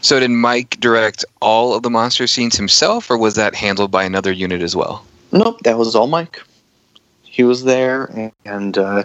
So 0.00 0.18
did 0.18 0.30
Mike 0.30 0.80
direct 0.80 1.24
all 1.40 1.74
of 1.74 1.82
the 1.82 1.90
monster 1.90 2.26
scenes 2.26 2.56
himself, 2.56 3.10
or 3.10 3.16
was 3.16 3.34
that 3.36 3.54
handled 3.54 3.90
by 3.90 4.04
another 4.04 4.32
unit 4.32 4.62
as 4.62 4.74
well? 4.74 5.04
Nope, 5.32 5.60
that 5.62 5.78
was 5.78 5.94
all 5.94 6.08
Mike. 6.08 6.42
He 7.22 7.44
was 7.44 7.64
there, 7.64 8.32
and 8.44 8.76
uh, 8.76 9.04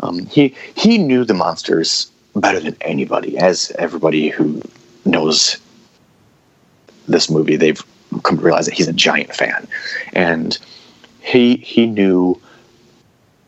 um, 0.00 0.26
he 0.26 0.54
he 0.76 0.98
knew 0.98 1.24
the 1.24 1.34
monsters 1.34 2.10
better 2.36 2.60
than 2.60 2.76
anybody. 2.82 3.36
As 3.36 3.72
everybody 3.78 4.28
who 4.28 4.62
knows 5.04 5.58
this 7.08 7.28
movie, 7.28 7.56
they've 7.56 7.82
come 8.22 8.38
to 8.38 8.44
realize 8.44 8.66
that 8.66 8.74
he's 8.74 8.88
a 8.88 8.92
giant 8.92 9.34
fan, 9.34 9.66
and 10.12 10.56
he 11.20 11.56
he 11.56 11.86
knew 11.86 12.40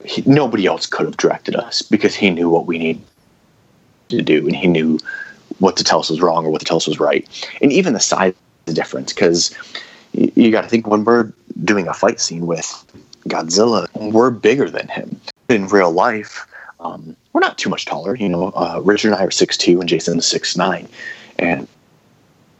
he, 0.05 0.23
nobody 0.27 0.67
else 0.67 0.87
could 0.87 1.07
have 1.07 1.17
directed 1.17 1.57
us 1.57 1.83
because 1.83 2.15
he 2.15 2.31
knew 2.31 2.49
what 2.49 2.67
we 2.67 2.79
needed 2.79 3.05
to 4.09 4.23
do, 4.23 4.47
and 4.47 4.57
he 4.57 4.67
knew 4.67 4.99
what 5.59 5.77
to 5.77 5.85
tell 5.85 6.01
us 6.01 6.11
was 6.11 6.21
wrong 6.21 6.45
or 6.45 6.51
what 6.51 6.61
to 6.61 6.67
tell 6.67 6.77
us 6.77 6.87
was 6.87 7.01
right, 7.01 7.29
and 7.61 7.73
even 7.73 7.93
the 7.93 8.01
size 8.01 8.35
difference 8.67 9.13
because 9.13 9.55
you, 10.13 10.33
you 10.37 10.51
got 10.51 10.63
to 10.63 10.69
think 10.69 10.87
when 10.87 11.05
we're 11.05 11.33
doing 11.65 11.89
a 11.89 11.95
fight 11.95 12.21
scene 12.21 12.47
with 12.47 12.85
Godzilla, 13.29 13.87
we're 14.13 14.31
bigger 14.31 14.71
than 14.71 14.89
him 14.89 15.21
in 15.49 15.67
real 15.67 15.91
life 15.91 16.47
um, 16.83 17.17
we're 17.33 17.41
not 17.41 17.59
too 17.59 17.71
much 17.71 17.85
taller. 17.87 18.15
You 18.17 18.29
know, 18.29 18.53
uh, 18.55 18.81
Richard 18.85 19.13
and 19.13 19.17
I 19.17 19.25
are 19.25 19.31
six 19.31 19.57
two, 19.57 19.81
and 19.81 19.89
Jason 19.89 20.19
is 20.19 20.27
six 20.27 20.57
nine, 20.57 20.89
and 21.39 21.69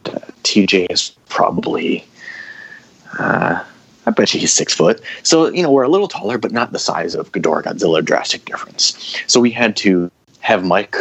uh, 0.05 0.19
TJ 0.43 0.91
is 0.91 1.15
probably. 1.29 2.05
Uh, 3.19 3.63
I 4.05 4.11
bet 4.11 4.33
you 4.33 4.39
he's 4.39 4.53
six 4.53 4.73
foot. 4.73 5.01
So, 5.23 5.47
you 5.47 5.63
know, 5.63 5.71
we're 5.71 5.83
a 5.83 5.89
little 5.89 6.07
taller, 6.07 6.37
but 6.37 6.51
not 6.51 6.71
the 6.71 6.79
size 6.79 7.15
of 7.15 7.31
Ghidorah 7.31 7.63
Godzilla, 7.63 8.03
drastic 8.03 8.45
difference. 8.45 9.15
So 9.27 9.39
we 9.39 9.51
had 9.51 9.75
to 9.77 10.11
have 10.41 10.65
Mike 10.65 10.95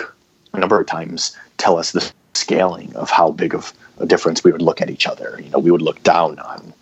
a 0.53 0.59
number 0.59 0.81
of 0.81 0.87
times 0.87 1.37
tell 1.59 1.79
us 1.79 1.93
the 1.93 2.13
scaling 2.35 2.95
of 2.97 3.11
how 3.11 3.31
big 3.31 3.55
of 3.55 3.73
a 3.99 4.07
difference 4.07 4.45
we 4.45 4.53
would 4.53 4.63
look 4.63 4.81
at 4.81 4.91
each 4.91 5.07
other. 5.07 5.41
You 5.43 5.51
know, 5.51 5.59
we 5.59 5.71
would 5.71 5.83
look 5.83 6.03
down 6.03 6.39
on 6.39 6.73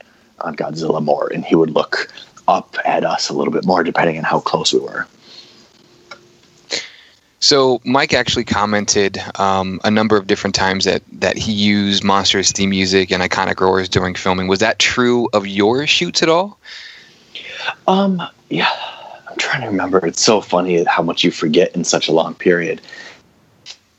on 0.40 0.56
Godzilla 0.56 1.02
more, 1.02 1.30
and 1.32 1.44
he 1.44 1.54
would 1.54 1.70
look 1.70 2.10
up 2.48 2.76
at 2.84 3.04
us 3.04 3.28
a 3.28 3.34
little 3.34 3.52
bit 3.52 3.66
more, 3.66 3.84
depending 3.84 4.16
on 4.16 4.24
how 4.24 4.40
close 4.40 4.72
we 4.72 4.80
were. 4.80 5.06
So 7.40 7.80
Mike 7.84 8.12
actually 8.12 8.44
commented 8.44 9.18
um, 9.36 9.80
a 9.82 9.90
number 9.90 10.18
of 10.18 10.26
different 10.26 10.54
times 10.54 10.84
that 10.84 11.02
that 11.12 11.38
he 11.38 11.52
used 11.52 12.04
monstrous 12.04 12.52
theme 12.52 12.70
music 12.70 13.10
and 13.10 13.22
iconic 13.22 13.60
roars 13.60 13.88
during 13.88 14.14
filming. 14.14 14.46
Was 14.46 14.58
that 14.58 14.78
true 14.78 15.28
of 15.32 15.46
your 15.46 15.86
shoots 15.86 16.22
at 16.22 16.28
all? 16.28 16.58
Um, 17.88 18.22
yeah, 18.50 18.68
I'm 19.28 19.36
trying 19.38 19.62
to 19.62 19.68
remember. 19.68 20.04
It's 20.06 20.22
so 20.22 20.42
funny 20.42 20.84
how 20.84 21.02
much 21.02 21.24
you 21.24 21.30
forget 21.30 21.74
in 21.74 21.84
such 21.84 22.08
a 22.08 22.12
long 22.12 22.34
period. 22.34 22.82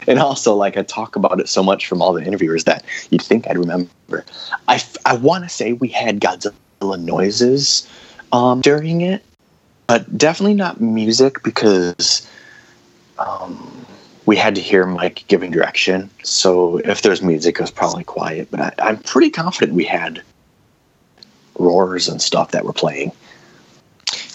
And 0.08 0.20
also, 0.20 0.56
like 0.56 0.78
I 0.78 0.84
talk 0.84 1.16
about 1.16 1.40
it 1.40 1.50
so 1.50 1.64
much 1.64 1.88
from 1.88 2.02
all 2.02 2.14
the 2.14 2.24
interviewers 2.24 2.64
that 2.66 2.84
you'd 3.10 3.22
think 3.22 3.48
I'd 3.48 3.58
remember. 3.58 4.26
I, 4.68 4.84
I 5.06 5.16
want 5.16 5.44
to 5.44 5.50
say 5.50 5.74
we 5.74 5.90
had 5.90 6.20
Godzilla 6.20 7.00
noises 7.00 7.88
um, 8.32 8.62
during 8.62 9.02
it, 9.02 9.24
but 9.88 10.18
definitely 10.18 10.56
not 10.56 10.82
music 10.82 11.44
because 11.44 12.28
um, 13.28 13.86
we 14.26 14.36
had 14.38 14.56
to 14.56 14.62
hear 14.62 14.86
Mike 14.86 15.26
giving 15.28 15.52
direction. 15.52 16.10
So 16.24 16.78
if 16.78 17.02
there's 17.02 17.22
music, 17.22 17.56
it 17.56 17.62
was 17.62 17.72
probably 17.72 18.04
quiet. 18.04 18.50
But 18.52 18.60
I, 18.60 18.74
I'm 18.80 18.98
pretty 18.98 19.30
confident 19.30 19.74
we 19.74 19.86
had 19.86 20.22
roars 21.58 22.08
and 22.08 22.22
stuff 22.22 22.52
that 22.52 22.66
were 22.66 22.74
playing. 22.74 23.12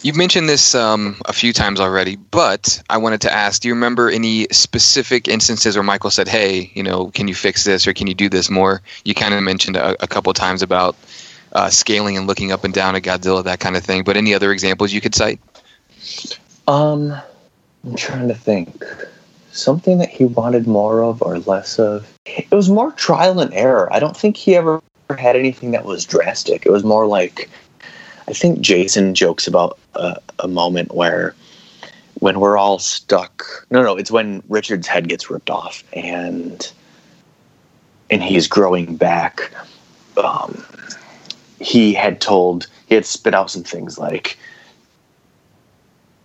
You've 0.03 0.17
mentioned 0.17 0.49
this 0.49 0.75
um, 0.75 1.17
a 1.25 1.33
few 1.33 1.53
times 1.53 1.81
already, 1.81 2.17
but 2.17 2.83
I 2.89 2.99
wanted 2.99 3.23
to 3.23 3.33
ask: 3.33 3.63
Do 3.63 3.69
you 3.69 3.75
remember 3.75 4.09
any 4.09 4.47
specific 4.53 5.27
instances 5.27 5.77
where 5.77 5.83
Michael 5.83 6.11
said, 6.11 6.29
"Hey, 6.29 6.71
you 6.75 6.83
know, 6.83 7.11
can 7.11 7.29
you 7.29 7.35
fix 7.35 7.65
this 7.65 7.87
or 7.87 7.93
can 7.93 8.07
you 8.07 8.15
do 8.15 8.29
this 8.29 8.49
more?" 8.49 8.83
You 9.05 9.15
kind 9.15 9.35
of 9.35 9.43
mentioned 9.43 9.77
a, 9.77 10.01
a 10.03 10.07
couple 10.07 10.33
times 10.33 10.63
about 10.63 10.97
uh, 11.53 11.71
scaling 11.71 12.17
and 12.17 12.27
looking 12.27 12.53
up 12.53 12.65
and 12.65 12.73
down 12.73 12.95
at 12.95 13.03
Godzilla, 13.03 13.43
that 13.45 13.59
kind 13.59 13.77
of 13.77 13.85
thing. 13.85 14.05
But 14.05 14.17
any 14.17 14.35
other 14.35 14.53
examples 14.53 14.93
you 14.93 15.01
could 15.01 15.15
cite? 15.15 15.41
Um, 16.69 17.17
I'm 17.85 17.97
trying 17.97 18.29
to 18.29 18.35
think. 18.35 18.85
Something 19.53 19.99
that 19.99 20.11
he 20.11 20.25
wanted 20.25 20.67
more 20.67 21.03
of 21.03 21.23
or 21.23 21.39
less 21.41 21.79
of. 21.79 22.13
It 22.27 22.51
was 22.51 22.69
more 22.69 22.93
trial 22.93 23.41
and 23.41 23.55
error. 23.55 23.91
I 23.93 24.01
don't 24.01 24.17
think 24.17 24.37
he 24.37 24.55
ever 24.55 24.83
had 25.17 25.37
anything 25.37 25.71
that 25.71 25.85
was 25.85 26.05
drastic. 26.05 26.67
It 26.67 26.73
was 26.73 26.85
more 26.85 27.07
like 27.07 27.49
I 28.29 28.33
think 28.33 28.61
Jason 28.61 29.15
jokes 29.15 29.47
about 29.47 29.79
a, 29.95 30.21
a 30.41 30.49
moment 30.49 30.95
where 30.95 31.35
when 32.19 32.41
we're 32.41 32.57
all 32.57 32.79
stuck. 32.79 33.45
No, 33.71 33.83
no, 33.83 33.97
it's 33.97 34.11
when 34.11 34.43
Richard's 34.49 34.87
head 34.87 35.09
gets 35.09 35.31
ripped 35.31 35.51
off 35.51 35.85
and 35.93 36.71
and 38.11 38.23
he's 38.23 38.47
growing 38.49 38.97
back. 38.97 39.53
Um, 40.17 40.65
he 41.61 41.93
had 41.93 42.21
told 42.21 42.67
he 42.87 42.95
had 42.95 43.07
spit 43.07 43.35
out 43.35 43.51
some 43.51 43.65
things 43.65 43.99
like 43.99 44.39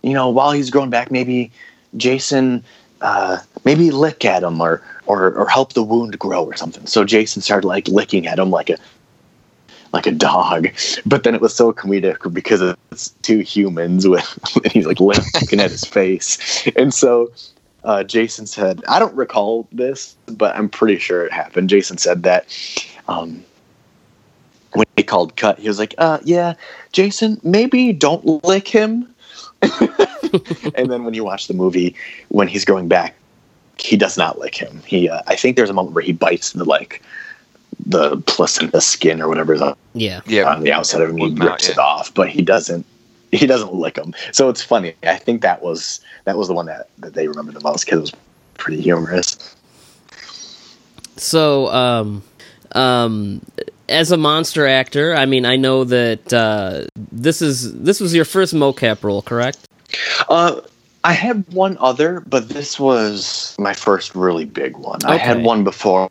you 0.02 0.12
know, 0.12 0.28
while 0.28 0.52
he's 0.52 0.70
growing 0.70 0.90
back, 0.90 1.10
maybe 1.10 1.50
Jason, 1.96 2.64
uh, 3.00 3.38
maybe 3.64 3.90
lick 3.90 4.24
at 4.24 4.42
him 4.42 4.60
or, 4.60 4.82
or, 5.06 5.32
or 5.34 5.48
help 5.48 5.72
the 5.72 5.82
wound 5.82 6.18
grow 6.18 6.44
or 6.44 6.56
something. 6.56 6.86
So 6.86 7.04
Jason 7.04 7.42
started 7.42 7.66
like 7.66 7.88
licking 7.88 8.26
at 8.26 8.38
him 8.38 8.50
like 8.50 8.70
a, 8.70 8.76
like 9.92 10.06
a 10.06 10.12
dog. 10.12 10.68
But 11.06 11.24
then 11.24 11.34
it 11.34 11.40
was 11.40 11.54
so 11.54 11.72
comedic 11.72 12.32
because 12.32 12.60
it's 12.90 13.10
two 13.22 13.40
humans 13.40 14.06
with, 14.06 14.56
and 14.64 14.72
he's 14.72 14.86
like 14.86 15.00
licking 15.00 15.60
at 15.60 15.70
his 15.70 15.84
face. 15.84 16.66
And 16.76 16.92
so 16.92 17.32
uh, 17.84 18.04
Jason 18.04 18.46
said, 18.46 18.82
I 18.88 18.98
don't 18.98 19.14
recall 19.14 19.68
this, 19.72 20.16
but 20.26 20.54
I'm 20.56 20.68
pretty 20.68 20.98
sure 20.98 21.24
it 21.24 21.32
happened. 21.32 21.70
Jason 21.70 21.98
said 21.98 22.22
that, 22.22 22.46
um, 23.08 23.44
when 24.74 24.86
he 24.96 25.02
called 25.02 25.36
cut, 25.36 25.58
he 25.58 25.68
was 25.68 25.78
like, 25.78 25.94
uh, 25.98 26.18
yeah, 26.24 26.54
Jason, 26.92 27.38
maybe 27.42 27.92
don't 27.92 28.24
lick 28.44 28.66
him 28.66 29.11
and 30.74 30.90
then 30.90 31.04
when 31.04 31.14
you 31.14 31.24
watch 31.24 31.46
the 31.48 31.54
movie, 31.54 31.94
when 32.28 32.48
he's 32.48 32.64
going 32.64 32.88
back, 32.88 33.14
he 33.78 33.96
does 33.96 34.16
not 34.18 34.38
lick 34.38 34.54
him. 34.54 34.82
He, 34.86 35.08
uh, 35.08 35.22
I 35.26 35.36
think 35.36 35.56
there's 35.56 35.70
a 35.70 35.74
moment 35.74 35.94
where 35.94 36.04
he 36.04 36.12
bites 36.12 36.52
the 36.52 36.64
like 36.64 37.02
the 37.86 38.16
placenta 38.26 38.80
skin 38.80 39.20
or 39.20 39.28
whatever 39.28 39.54
is 39.54 39.62
on, 39.62 39.76
yeah. 39.94 40.20
Yeah. 40.26 40.52
on 40.52 40.62
the 40.62 40.72
outside 40.72 41.00
of 41.02 41.10
him. 41.10 41.16
He 41.16 41.34
Well, 41.34 41.48
rips 41.50 41.66
yeah. 41.66 41.72
it 41.72 41.78
off, 41.78 42.12
but 42.14 42.28
he 42.28 42.42
doesn't. 42.42 42.86
He 43.32 43.46
doesn't 43.46 43.72
lick 43.72 43.96
him. 43.96 44.14
So 44.32 44.50
it's 44.50 44.62
funny. 44.62 44.94
I 45.04 45.16
think 45.16 45.40
that 45.40 45.62
was 45.62 46.00
that 46.24 46.36
was 46.36 46.48
the 46.48 46.54
one 46.54 46.66
that, 46.66 46.90
that 46.98 47.14
they 47.14 47.28
remember 47.28 47.50
the 47.50 47.62
most 47.62 47.86
because 47.86 47.98
it 47.98 48.00
was 48.02 48.12
pretty 48.54 48.82
humorous. 48.82 49.56
So, 51.16 51.68
um, 51.68 52.22
um, 52.72 53.40
as 53.92 54.10
a 54.10 54.16
monster 54.16 54.66
actor, 54.66 55.14
I 55.14 55.26
mean, 55.26 55.44
I 55.44 55.56
know 55.56 55.84
that 55.84 56.32
uh, 56.32 56.84
this 56.96 57.42
is 57.42 57.72
this 57.72 58.00
was 58.00 58.14
your 58.14 58.24
first 58.24 58.54
mocap 58.54 59.04
role, 59.04 59.22
correct? 59.22 59.58
Uh, 60.28 60.60
I 61.04 61.12
had 61.12 61.44
one 61.52 61.76
other, 61.80 62.20
but 62.20 62.48
this 62.48 62.78
was 62.80 63.54
my 63.58 63.74
first 63.74 64.14
really 64.14 64.44
big 64.44 64.76
one. 64.76 65.04
I 65.04 65.16
had 65.16 65.42
one 65.42 65.64
before, 65.64 66.08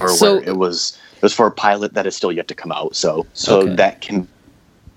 or 0.00 0.08
So- 0.08 0.36
where 0.36 0.48
it 0.48 0.56
was 0.56 0.98
it 1.16 1.22
was 1.22 1.32
for 1.34 1.46
a 1.46 1.52
pilot 1.52 1.94
that 1.94 2.06
is 2.06 2.16
still 2.16 2.32
yet 2.32 2.48
to 2.48 2.54
come 2.54 2.72
out. 2.72 2.96
So 2.96 3.26
so 3.34 3.60
Okay. 3.60 3.74
that 3.76 4.00
can 4.00 4.28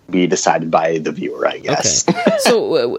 be 0.10 0.26
decided 0.28 0.72
by 0.72 1.00
the 1.00 1.12
viewer, 1.12 1.46
I 1.48 1.58
guess. 1.60 2.08
Okay. 2.08 2.22
so, 2.40 2.98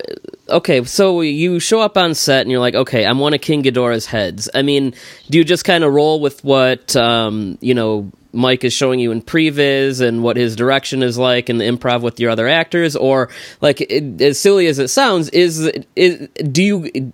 okay, 0.50 0.85
so 0.85 1.22
you 1.22 1.59
show 1.59 1.81
up 1.81 1.96
on 1.96 2.14
set 2.14 2.42
and 2.42 2.50
you're 2.50 2.61
like, 2.61 2.74
okay, 2.74 3.07
I'm 3.07 3.18
one 3.18 3.33
of 3.33 3.40
King 3.40 3.62
Ghidorah's 3.62 4.04
heads. 4.04 4.48
I 4.54 4.61
mean, 4.61 4.92
do 5.31 5.38
you 5.38 5.44
just 5.44 5.64
kind 5.64 5.85
of 5.85 5.92
roll 5.94 6.20
with 6.20 6.44
what 6.44 6.94
um, 6.96 7.57
you 7.62 7.72
know 7.74 8.11
Mike 8.33 8.64
is 8.64 8.73
showing 8.73 9.01
you 9.01 9.11
in 9.12 9.23
previs 9.23 10.01
and 10.01 10.23
what 10.23 10.37
his 10.37 10.57
direction 10.57 11.03
is 11.03 11.19
like 11.19 11.49
and 11.49 11.61
the 11.61 11.64
improv 11.64 12.03
with 12.03 12.21
your 12.21 12.31
other 12.31 12.49
actors, 12.49 12.95
or 12.97 13.29
like 13.61 13.81
it, 13.81 14.21
as 14.21 14.38
silly 14.38 14.67
as 14.67 14.79
it 14.79 14.88
sounds, 14.88 15.29
is 15.31 15.71
is 15.97 16.29
do 16.53 16.62
you 16.62 17.12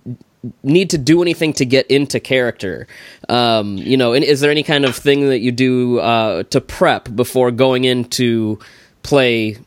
need 0.61 0.89
to 0.91 0.97
do 0.97 1.21
anything 1.21 1.53
to 1.53 1.65
get 1.65 1.87
into 1.87 2.19
character? 2.19 2.87
Um, 3.29 3.77
you 3.77 3.97
know, 3.97 4.13
and 4.13 4.23
is 4.23 4.41
there 4.41 4.51
any 4.51 4.63
kind 4.63 4.85
of 4.85 4.95
thing 4.95 5.27
that 5.29 5.39
you 5.39 5.51
do 5.51 5.99
uh, 5.99 6.43
to 6.43 6.61
prep 6.61 7.15
before 7.15 7.51
going 7.51 7.85
in 7.85 8.05
to 8.05 8.59
play 9.01 9.57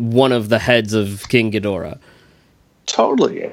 one 0.00 0.32
of 0.32 0.48
the 0.48 0.58
heads 0.58 0.94
of 0.94 1.28
King 1.28 1.52
Ghidorah. 1.52 1.98
Totally. 2.86 3.52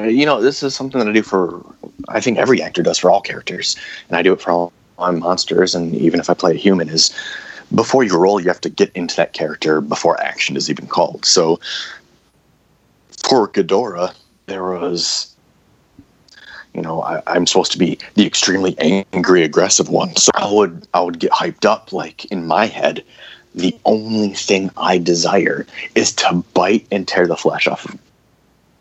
Uh, 0.00 0.04
You 0.04 0.24
know, 0.24 0.40
this 0.40 0.62
is 0.62 0.74
something 0.74 0.98
that 0.98 1.08
I 1.08 1.12
do 1.12 1.22
for, 1.22 1.64
I 2.08 2.20
think 2.20 2.38
every 2.38 2.62
actor 2.62 2.82
does 2.82 2.98
for 2.98 3.10
all 3.10 3.20
characters. 3.20 3.76
And 4.08 4.16
I 4.16 4.22
do 4.22 4.32
it 4.32 4.40
for 4.40 4.50
all 4.50 4.72
my 5.02 5.10
monsters. 5.10 5.74
And 5.74 5.94
even 5.94 6.20
if 6.20 6.30
I 6.30 6.34
play 6.34 6.52
a 6.52 6.58
human, 6.58 6.88
is 6.88 7.14
before 7.74 8.04
you 8.04 8.16
roll, 8.16 8.40
you 8.40 8.48
have 8.48 8.60
to 8.62 8.70
get 8.70 8.90
into 8.94 9.16
that 9.16 9.32
character 9.32 9.80
before 9.80 10.20
action 10.20 10.56
is 10.56 10.70
even 10.70 10.86
called. 10.86 11.24
So 11.24 11.60
for 13.28 13.48
Ghidorah, 13.48 14.14
there 14.46 14.64
was, 14.64 15.34
you 16.74 16.82
know, 16.82 17.02
I, 17.02 17.22
I'm 17.26 17.46
supposed 17.46 17.72
to 17.72 17.78
be 17.78 17.98
the 18.14 18.26
extremely 18.26 18.76
angry, 18.78 19.42
aggressive 19.42 19.88
one. 19.88 20.14
So 20.16 20.30
I 20.34 20.52
would, 20.52 20.86
I 20.94 21.00
would 21.00 21.18
get 21.18 21.32
hyped 21.32 21.64
up, 21.64 21.92
like 21.92 22.24
in 22.26 22.46
my 22.46 22.66
head. 22.66 23.04
The 23.54 23.76
only 23.84 24.30
thing 24.30 24.70
I 24.76 24.96
desire 24.98 25.66
is 25.94 26.12
to 26.14 26.42
bite 26.54 26.86
and 26.90 27.06
tear 27.06 27.26
the 27.26 27.36
flesh 27.36 27.66
off 27.66 27.84
of 27.84 27.98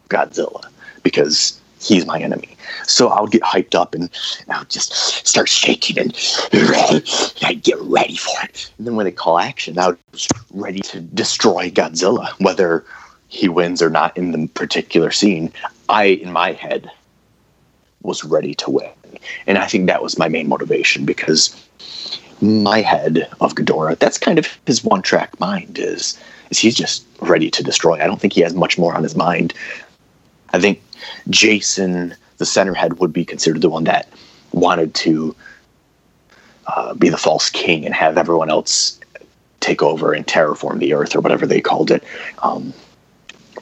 Godzilla 0.08 0.64
because 1.04 1.61
he's 1.82 2.06
my 2.06 2.20
enemy. 2.20 2.56
So 2.84 3.10
I 3.10 3.22
would 3.22 3.32
get 3.32 3.42
hyped 3.42 3.76
up 3.76 3.96
and 3.96 4.10
I 4.50 4.60
would 4.60 4.70
just 4.70 4.94
start 5.28 5.50
shaking 5.50 6.00
and, 6.00 6.16
and 6.54 7.34
I'd 7.44 7.64
get 7.64 7.80
ready 7.82 8.16
for 8.16 8.36
it. 8.44 8.72
And 8.78 8.88
then 8.88 8.96
when 8.96 9.06
they 9.06 9.12
call 9.12 9.40
action, 9.40 9.78
I 9.80 9.94
was 10.12 10.28
ready 10.54 10.80
to 10.80 11.02
destroy 11.02 11.70
Godzilla, 11.70 12.30
whether 12.40 12.86
he 13.28 13.50
wins 13.50 13.82
or 13.82 13.90
not 13.90 14.16
in 14.18 14.32
the 14.32 14.48
particular 14.50 15.12
scene. 15.12 15.52
I, 15.90 16.06
in 16.06 16.32
my 16.32 16.52
head, 16.52 16.90
was 18.02 18.24
ready 18.24 18.54
to 18.56 18.70
win. 18.70 18.90
And 19.48 19.58
I 19.58 19.68
think 19.68 19.88
that 19.88 20.04
was 20.04 20.18
my 20.18 20.28
main 20.28 20.48
motivation 20.48 21.06
because 21.06 21.56
my 22.42 22.82
head 22.82 23.28
of 23.40 23.56
Ghidorah, 23.56 24.00
that's 24.00 24.18
kind 24.18 24.40
of 24.40 24.48
his 24.66 24.84
one 24.84 25.02
track 25.02 25.40
mind 25.40 25.78
is 25.78 26.18
is 26.50 26.58
he's 26.58 26.76
just 26.76 27.06
ready 27.22 27.50
to 27.50 27.64
destroy. 27.64 28.02
I 28.02 28.08
don't 28.08 28.20
think 28.20 28.34
he 28.34 28.42
has 28.42 28.54
much 28.54 28.78
more 28.78 28.94
on 28.94 29.04
his 29.04 29.16
mind. 29.16 29.54
I 30.54 30.60
think 30.60 30.82
Jason, 31.30 32.16
the 32.38 32.46
center 32.46 32.74
head, 32.74 33.00
would 33.00 33.14
be 33.14 33.26
considered 33.26 33.62
the 33.62 33.70
one 33.70 33.84
that 33.86 34.08
wanted 34.52 34.94
to 34.96 35.36
uh, 36.68 36.94
be 36.94 37.10
the 37.10 37.18
false 37.18 37.50
king 37.50 37.86
and 37.86 37.94
have 37.96 38.18
everyone 38.18 38.50
else 38.50 39.00
take 39.60 39.82
over 39.82 40.14
and 40.14 40.26
terraform 40.28 40.80
the 40.80 40.94
earth 40.94 41.16
or 41.16 41.22
whatever 41.22 41.46
they 41.46 41.62
called 41.62 41.92
it. 41.92 42.04
Um, 42.44 42.74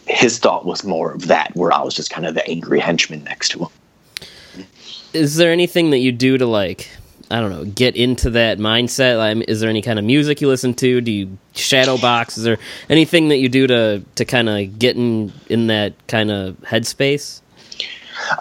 his 0.08 0.40
thought 0.40 0.66
was 0.66 0.84
more 0.84 1.12
of 1.12 1.28
that, 1.28 1.56
where 1.56 1.72
I 1.72 1.82
was 1.82 1.94
just 1.94 2.10
kind 2.10 2.26
of 2.26 2.34
the 2.34 2.48
angry 2.48 2.80
henchman 2.80 3.24
next 3.24 3.50
to 3.50 3.60
him. 3.60 4.66
Is 5.14 5.36
there 5.36 5.52
anything 5.52 5.92
that 5.92 6.00
you 6.00 6.12
do 6.12 6.38
to 6.38 6.46
like 6.46 6.90
I 7.32 7.40
don't 7.40 7.52
know, 7.52 7.66
get 7.66 7.96
into 7.96 8.32
that 8.32 8.58
mindset? 8.58 9.18
Like, 9.18 9.48
is 9.48 9.60
there 9.60 9.70
any 9.70 9.84
kind 9.84 10.00
of 10.00 10.06
music 10.06 10.42
you 10.42 10.48
listen 10.48 10.74
to? 10.76 11.00
Do 11.00 11.12
you 11.12 11.38
shadow 11.54 11.98
box? 11.98 12.38
Is 12.38 12.44
there 12.44 12.58
anything 12.90 13.30
that 13.30 13.38
you 13.38 13.50
do 13.50 13.68
to 13.68 14.04
to 14.16 14.26
kind 14.26 14.50
of 14.50 14.80
get 14.80 14.96
in 14.96 15.32
in 15.48 15.68
that 15.68 15.94
kind 16.08 16.32
of 16.32 16.58
headspace? 16.62 17.42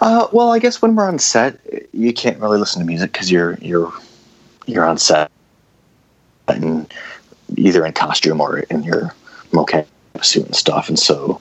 Uh, 0.01 0.27
well, 0.31 0.51
I 0.51 0.59
guess 0.59 0.81
when 0.81 0.95
we're 0.95 1.07
on 1.07 1.19
set, 1.19 1.59
you 1.93 2.13
can't 2.13 2.39
really 2.39 2.57
listen 2.57 2.81
to 2.81 2.85
music 2.85 3.11
because 3.11 3.31
you're 3.31 3.57
you're 3.61 3.93
you're 4.65 4.85
on 4.85 4.97
set 4.97 5.31
and 6.47 6.91
either 7.57 7.85
in 7.85 7.93
costume 7.93 8.41
or 8.41 8.59
in 8.59 8.83
your 8.83 9.13
mocap 9.51 9.85
suit 10.21 10.45
and 10.45 10.55
stuff, 10.55 10.89
and 10.89 10.97
so 10.97 11.39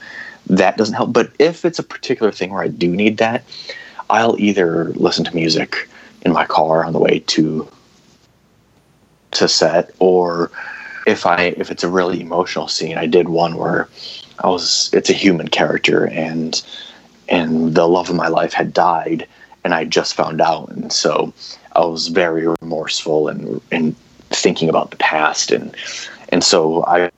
that 0.49 0.77
doesn't 0.77 0.95
help. 0.95 1.15
But 1.15 1.33
if 1.39 1.65
it's 1.65 1.79
a 1.79 1.83
particular 1.83 2.31
thing 2.31 2.51
where 2.53 2.63
I 2.63 2.69
do 2.69 2.89
need 2.89 3.17
that, 3.19 3.43
I'll 4.11 4.39
either 4.39 4.91
listen 4.91 5.25
to 5.25 5.35
music 5.35 5.89
in 6.23 6.33
my 6.33 6.47
car 6.47 6.85
on 6.85 6.93
the 6.93 6.99
way 6.99 7.21
to 7.21 7.69
to 9.33 9.49
set, 9.49 9.91
or 9.99 10.51
if 11.07 11.27
I 11.27 11.55
if 11.57 11.71
it's 11.71 11.85
a 11.85 11.89
really 11.89 12.21
emotional 12.21 12.69
scene, 12.69 12.99
I 12.99 13.07
did 13.07 13.29
one 13.29 13.57
where 13.57 13.89
I 14.43 14.49
was 14.49 14.91
it's 14.93 15.11
a 15.11 15.15
human 15.15 15.49
character 15.49 16.07
and 16.07 16.63
and 17.29 17.75
the 17.75 17.87
love 17.87 18.09
of 18.09 18.17
my 18.17 18.29
life 18.29 18.53
had 18.53 18.73
died 18.73 19.27
and 19.65 19.75
I 19.75 19.85
just 19.85 20.15
found 20.15 20.41
out 20.41 20.71
and 20.71 20.93
so 20.93 21.33
I 21.75 21.85
was 21.85 22.09
very 22.09 22.47
remorseful 22.61 23.29
and 23.29 23.61
and 23.71 23.97
thinking 24.31 24.69
about 24.69 24.91
the 24.91 24.97
past 24.97 25.51
and 25.51 25.75
and 26.31 26.45
so 26.45 26.85
I 26.87 27.11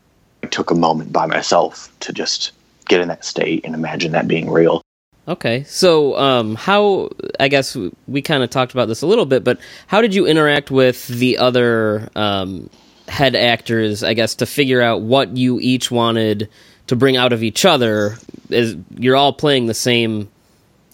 took 0.51 0.71
a 0.71 0.75
moment 0.75 1.13
by 1.13 1.27
myself 1.27 1.93
to 2.01 2.13
just 2.13 2.53
get 2.89 3.01
in 3.01 3.09
that 3.09 3.25
state 3.25 3.65
and 3.65 3.75
imagine 3.75 4.13
that 4.13 4.27
being 4.27 4.51
real. 4.51 4.83
Okay, 5.31 5.63
so 5.63 6.19
um, 6.19 6.57
how 6.57 7.09
I 7.39 7.47
guess 7.47 7.77
we 8.09 8.21
kind 8.21 8.43
of 8.43 8.51
talked 8.51 8.73
about 8.73 8.89
this 8.89 9.03
a 9.03 9.07
little 9.07 9.27
bit, 9.27 9.45
but 9.45 9.61
how 9.87 10.01
did 10.01 10.13
you 10.13 10.27
interact 10.27 10.73
with 10.73 11.07
the 11.07 11.39
other 11.39 12.11
um, 12.17 12.69
head 13.07 13.37
actors? 13.37 14.03
I 14.03 14.15
guess 14.15 14.35
to 14.37 14.47
figure 14.47 14.83
out 14.83 15.03
what 15.03 15.37
you 15.37 15.61
each 15.61 15.89
wanted 15.89 16.49
to 16.89 16.97
bring 16.97 17.17
out 17.17 17.33
of 17.33 17.45
each 17.45 17.65
other. 17.65 18.17
Is 18.49 18.77
you're 18.97 19.15
all 19.15 19.33
playing 19.33 19.67
the 19.67 19.75
same 19.75 20.29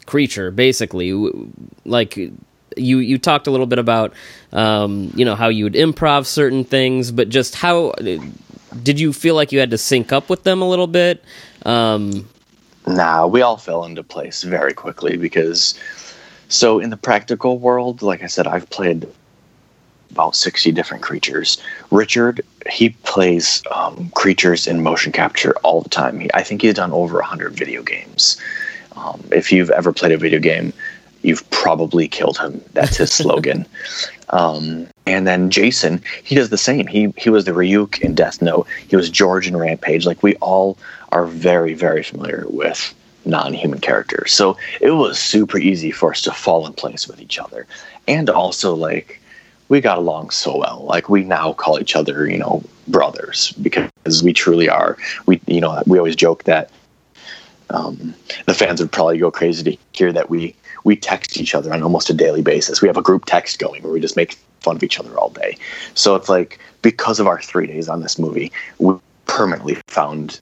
creature 0.04 0.50
basically? 0.50 1.14
Like 1.86 2.18
you 2.18 2.98
you 2.98 3.16
talked 3.16 3.46
a 3.46 3.50
little 3.50 3.64
bit 3.64 3.78
about 3.78 4.12
um, 4.52 5.14
you 5.16 5.24
know 5.24 5.34
how 5.34 5.48
you 5.48 5.64
would 5.64 5.72
improv 5.72 6.26
certain 6.26 6.64
things, 6.64 7.10
but 7.10 7.30
just 7.30 7.54
how 7.54 7.94
did 8.82 9.00
you 9.00 9.14
feel 9.14 9.34
like 9.34 9.50
you 9.50 9.60
had 9.60 9.70
to 9.70 9.78
sync 9.78 10.12
up 10.12 10.28
with 10.28 10.42
them 10.42 10.60
a 10.60 10.68
little 10.68 10.86
bit? 10.86 11.24
Um, 11.64 12.28
Nah, 12.86 13.26
we 13.26 13.42
all 13.42 13.56
fell 13.56 13.84
into 13.84 14.02
place 14.02 14.42
very 14.42 14.72
quickly 14.72 15.16
because 15.16 15.78
so 16.48 16.78
in 16.78 16.90
the 16.90 16.96
practical 16.96 17.58
world, 17.58 18.02
like 18.02 18.22
I 18.22 18.26
said, 18.26 18.46
I've 18.46 18.68
played 18.70 19.08
about 20.10 20.36
60 20.36 20.70
different 20.72 21.02
creatures. 21.02 21.60
Richard, 21.90 22.40
he 22.70 22.90
plays 22.90 23.62
um, 23.72 24.10
creatures 24.14 24.66
in 24.66 24.82
motion 24.82 25.12
capture 25.12 25.54
all 25.62 25.82
the 25.82 25.88
time. 25.88 26.20
He, 26.20 26.30
I 26.32 26.42
think 26.42 26.62
he's 26.62 26.74
done 26.74 26.92
over 26.92 27.16
100 27.16 27.54
video 27.54 27.82
games. 27.82 28.40
Um, 28.96 29.22
if 29.32 29.52
you've 29.52 29.70
ever 29.70 29.92
played 29.92 30.12
a 30.12 30.18
video 30.18 30.38
game, 30.38 30.72
you've 31.22 31.48
probably 31.50 32.06
killed 32.08 32.38
him. 32.38 32.62
That's 32.72 32.96
his 32.96 33.12
slogan. 33.12 33.66
Um, 34.30 34.88
and 35.06 35.24
then 35.24 35.50
Jason, 35.50 36.02
he 36.24 36.34
does 36.34 36.50
the 36.50 36.58
same. 36.58 36.88
He 36.88 37.14
he 37.16 37.30
was 37.30 37.44
the 37.44 37.52
Ryuk 37.52 38.00
in 38.00 38.16
Death 38.16 38.42
Note. 38.42 38.66
He 38.88 38.96
was 38.96 39.08
George 39.08 39.46
in 39.46 39.56
Rampage. 39.56 40.04
Like 40.04 40.20
we 40.20 40.34
all 40.36 40.76
are 41.16 41.26
very 41.26 41.72
very 41.72 42.02
familiar 42.02 42.44
with 42.48 42.94
non-human 43.24 43.80
characters. 43.80 44.32
So 44.32 44.56
it 44.80 44.92
was 44.92 45.18
super 45.18 45.58
easy 45.58 45.90
for 45.90 46.10
us 46.12 46.20
to 46.22 46.30
fall 46.30 46.66
in 46.66 46.74
place 46.74 47.08
with 47.08 47.20
each 47.20 47.38
other. 47.38 47.66
And 48.06 48.30
also 48.30 48.74
like 48.74 49.20
we 49.68 49.80
got 49.80 49.98
along 49.98 50.30
so 50.30 50.58
well. 50.58 50.84
Like 50.84 51.08
we 51.08 51.24
now 51.24 51.52
call 51.52 51.80
each 51.80 51.96
other, 51.96 52.28
you 52.30 52.38
know, 52.38 52.62
brothers 52.86 53.52
because 53.62 54.22
we 54.22 54.32
truly 54.32 54.68
are. 54.68 54.96
We 55.26 55.40
you 55.46 55.60
know, 55.60 55.82
we 55.86 55.98
always 55.98 56.16
joke 56.16 56.44
that 56.44 56.70
um, 57.70 58.14
the 58.46 58.54
fans 58.54 58.80
would 58.80 58.92
probably 58.92 59.18
go 59.18 59.30
crazy 59.30 59.64
to 59.64 59.76
hear 59.92 60.12
that 60.12 60.30
we 60.30 60.54
we 60.84 60.94
text 60.94 61.36
each 61.36 61.54
other 61.54 61.72
on 61.72 61.82
almost 61.82 62.10
a 62.10 62.14
daily 62.14 62.42
basis. 62.42 62.80
We 62.80 62.88
have 62.88 62.96
a 62.98 63.02
group 63.02 63.24
text 63.24 63.58
going 63.58 63.82
where 63.82 63.92
we 63.92 64.00
just 64.00 64.16
make 64.16 64.38
fun 64.60 64.76
of 64.76 64.82
each 64.82 65.00
other 65.00 65.18
all 65.18 65.30
day. 65.30 65.56
So 65.94 66.14
it's 66.14 66.28
like 66.28 66.60
because 66.82 67.18
of 67.18 67.26
our 67.26 67.40
three 67.40 67.66
days 67.66 67.88
on 67.88 68.02
this 68.02 68.18
movie, 68.18 68.52
we 68.78 68.94
permanently 69.26 69.76
found 69.88 70.40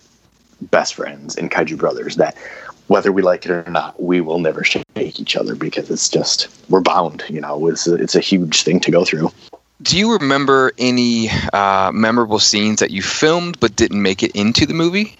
best 0.62 0.94
friends 0.94 1.36
and 1.36 1.50
kaiju 1.50 1.76
brothers 1.76 2.16
that 2.16 2.36
whether 2.86 3.12
we 3.12 3.22
like 3.22 3.46
it 3.46 3.50
or 3.50 3.70
not, 3.70 4.00
we 4.02 4.20
will 4.20 4.38
never 4.38 4.62
shake 4.62 4.84
each 4.96 5.36
other 5.36 5.54
because 5.54 5.90
it's 5.90 6.08
just 6.08 6.48
we're 6.68 6.80
bound. 6.80 7.24
You 7.28 7.40
know, 7.40 7.66
it's 7.68 7.86
a, 7.86 7.94
it's 7.94 8.14
a 8.14 8.20
huge 8.20 8.62
thing 8.62 8.80
to 8.80 8.90
go 8.90 9.04
through. 9.04 9.30
Do 9.82 9.98
you 9.98 10.12
remember 10.12 10.72
any 10.78 11.30
uh, 11.52 11.90
memorable 11.92 12.38
scenes 12.38 12.80
that 12.80 12.90
you 12.90 13.02
filmed 13.02 13.58
but 13.60 13.74
didn't 13.74 14.02
make 14.02 14.22
it 14.22 14.32
into 14.32 14.66
the 14.66 14.74
movie? 14.74 15.16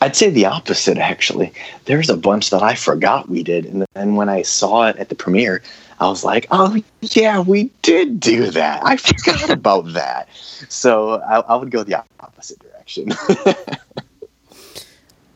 I'd 0.00 0.16
say 0.16 0.30
the 0.30 0.46
opposite, 0.46 0.98
actually. 0.98 1.52
There's 1.86 2.10
a 2.10 2.16
bunch 2.16 2.50
that 2.50 2.62
I 2.62 2.74
forgot 2.74 3.28
we 3.28 3.42
did. 3.42 3.64
And 3.64 3.86
then 3.94 4.16
when 4.16 4.28
I 4.28 4.42
saw 4.42 4.88
it 4.88 4.96
at 4.96 5.08
the 5.08 5.14
premiere, 5.14 5.62
I 6.00 6.08
was 6.08 6.24
like, 6.24 6.46
oh, 6.50 6.82
yeah, 7.00 7.40
we 7.40 7.70
did 7.82 8.20
do 8.20 8.50
that. 8.50 8.84
I 8.84 8.96
forgot 8.96 9.50
about 9.58 9.92
that. 9.92 10.28
So 10.68 11.20
I, 11.20 11.40
I 11.40 11.56
would 11.56 11.70
go 11.70 11.84
the 11.84 12.02
opposite 12.20 12.58
direction. 12.58 13.12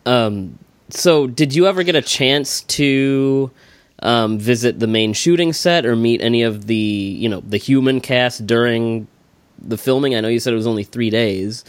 Um, 0.06 0.58
so, 0.88 1.26
did 1.26 1.54
you 1.54 1.66
ever 1.66 1.82
get 1.82 1.94
a 1.94 2.00
chance 2.00 2.62
to 2.62 3.50
um, 4.00 4.38
visit 4.38 4.78
the 4.80 4.86
main 4.86 5.12
shooting 5.12 5.52
set 5.52 5.84
or 5.84 5.94
meet 5.94 6.22
any 6.22 6.42
of 6.42 6.66
the 6.66 6.74
you 6.74 7.28
know 7.28 7.40
the 7.40 7.58
human 7.58 8.00
cast 8.00 8.46
during 8.46 9.06
the 9.60 9.76
filming? 9.76 10.14
I 10.14 10.20
know 10.20 10.28
you 10.28 10.40
said 10.40 10.54
it 10.54 10.56
was 10.56 10.66
only 10.66 10.84
three 10.84 11.10
days. 11.10 11.62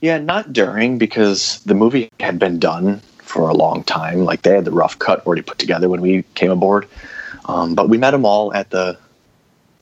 yeah, 0.00 0.18
not 0.18 0.52
during, 0.52 0.96
because 0.96 1.60
the 1.64 1.74
movie 1.74 2.10
had 2.20 2.38
been 2.38 2.58
done 2.58 3.00
for 3.18 3.50
a 3.50 3.54
long 3.54 3.84
time. 3.84 4.24
Like 4.24 4.42
they 4.42 4.54
had 4.54 4.64
the 4.64 4.72
rough 4.72 4.98
cut 4.98 5.26
already 5.26 5.42
put 5.42 5.58
together 5.58 5.90
when 5.90 6.00
we 6.00 6.22
came 6.34 6.50
aboard. 6.50 6.88
Um, 7.46 7.74
but 7.74 7.88
we 7.88 7.98
met 7.98 8.12
them 8.12 8.24
all 8.24 8.52
at 8.54 8.70
the 8.70 8.98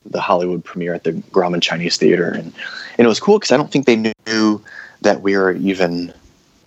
the 0.07 0.19
Hollywood 0.19 0.63
premiere 0.65 0.95
at 0.95 1.03
the 1.03 1.11
Grauman 1.13 1.61
Chinese 1.61 1.97
Theater, 1.97 2.29
and 2.29 2.53
and 2.97 3.05
it 3.05 3.07
was 3.07 3.19
cool 3.19 3.37
because 3.39 3.51
I 3.51 3.57
don't 3.57 3.71
think 3.71 3.85
they 3.85 3.95
knew 4.27 4.61
that 5.01 5.21
we 5.21 5.37
were 5.37 5.51
even 5.53 6.13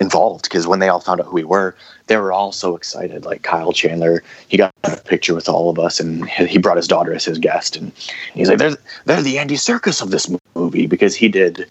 involved. 0.00 0.44
Because 0.44 0.66
when 0.66 0.78
they 0.78 0.88
all 0.88 1.00
found 1.00 1.20
out 1.20 1.26
who 1.26 1.34
we 1.34 1.44
were, 1.44 1.74
they 2.06 2.16
were 2.16 2.32
all 2.32 2.52
so 2.52 2.76
excited. 2.76 3.24
Like 3.24 3.42
Kyle 3.42 3.72
Chandler, 3.72 4.22
he 4.48 4.56
got 4.56 4.72
a 4.84 4.96
picture 4.96 5.34
with 5.34 5.48
all 5.48 5.68
of 5.70 5.78
us, 5.78 5.98
and 5.98 6.28
he 6.28 6.58
brought 6.58 6.76
his 6.76 6.88
daughter 6.88 7.12
as 7.12 7.24
his 7.24 7.38
guest, 7.38 7.76
and 7.76 7.90
he's 8.34 8.48
like, 8.48 8.58
"They're 8.58 8.76
they're 9.04 9.22
the 9.22 9.38
Andy 9.38 9.56
Serkis 9.56 10.00
of 10.02 10.10
this 10.10 10.28
movie." 10.28 10.40
movie 10.56 10.86
because 10.86 11.16
he 11.16 11.28
did 11.28 11.66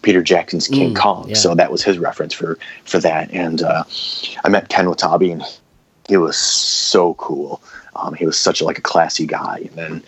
Peter 0.00 0.22
Jackson's 0.22 0.66
King 0.66 0.94
Mm, 0.94 0.96
Kong, 0.96 1.28
yeah. 1.28 1.34
so 1.34 1.54
that 1.54 1.70
was 1.70 1.82
his 1.82 1.98
reference 1.98 2.32
for 2.34 2.58
for 2.84 2.98
that. 3.00 3.30
And 3.30 3.62
uh, 3.62 3.84
I 4.44 4.48
met 4.48 4.68
Ken 4.68 4.88
Watanabe, 4.88 5.30
and 5.30 5.42
he 6.08 6.16
was 6.16 6.36
so 6.36 7.14
cool. 7.14 7.62
Um, 7.96 8.14
he 8.14 8.26
was 8.26 8.38
such 8.38 8.60
a, 8.60 8.64
like 8.64 8.78
a 8.78 8.82
classy 8.82 9.26
guy, 9.26 9.68
and 9.68 9.76
then 9.76 10.02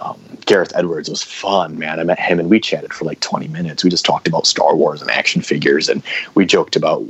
um, 0.00 0.20
Gareth 0.46 0.72
Edwards 0.74 1.08
was 1.08 1.22
fun, 1.22 1.78
man. 1.78 2.00
I 2.00 2.04
met 2.04 2.18
him 2.18 2.38
and 2.38 2.50
we 2.50 2.60
chatted 2.60 2.92
for 2.92 3.04
like 3.04 3.20
20 3.20 3.48
minutes. 3.48 3.84
We 3.84 3.90
just 3.90 4.04
talked 4.04 4.28
about 4.28 4.46
Star 4.46 4.76
Wars 4.76 5.00
and 5.00 5.10
action 5.10 5.42
figures, 5.42 5.88
and 5.88 6.02
we 6.34 6.44
joked 6.46 6.76
about 6.76 7.04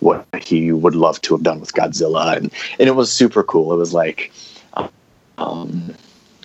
what 0.00 0.26
he 0.42 0.72
would 0.72 0.94
love 0.94 1.20
to 1.22 1.34
have 1.34 1.42
done 1.42 1.60
with 1.60 1.74
Godzilla, 1.74 2.36
and 2.36 2.52
and 2.78 2.88
it 2.88 2.96
was 2.96 3.12
super 3.12 3.42
cool. 3.42 3.72
It 3.72 3.76
was 3.76 3.92
like, 3.92 4.32
um, 5.38 5.94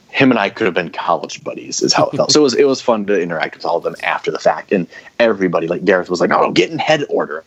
him 0.10 0.32
and 0.32 0.40
I 0.40 0.50
could 0.50 0.66
have 0.66 0.74
been 0.74 0.92
college 0.92 1.44
buddies, 1.44 1.82
is 1.82 1.94
how 1.94 2.08
it 2.08 2.16
felt. 2.16 2.32
so 2.32 2.40
it 2.40 2.44
was 2.44 2.54
it 2.56 2.66
was 2.66 2.82
fun 2.82 3.06
to 3.08 3.20
interact 3.20 3.56
with 3.56 3.66
all 3.66 3.78
of 3.78 3.84
them 3.84 3.96
after 4.04 4.32
the 4.32 4.40
fact, 4.40 4.72
and 4.72 4.88
everybody 5.20 5.68
like 5.68 5.86
Gareth 5.86 6.10
was 6.10 6.22
like, 6.22 6.32
"Oh, 6.32 6.52
get 6.52 6.70
in 6.70 6.80
head 6.80 7.04
order." 7.10 7.44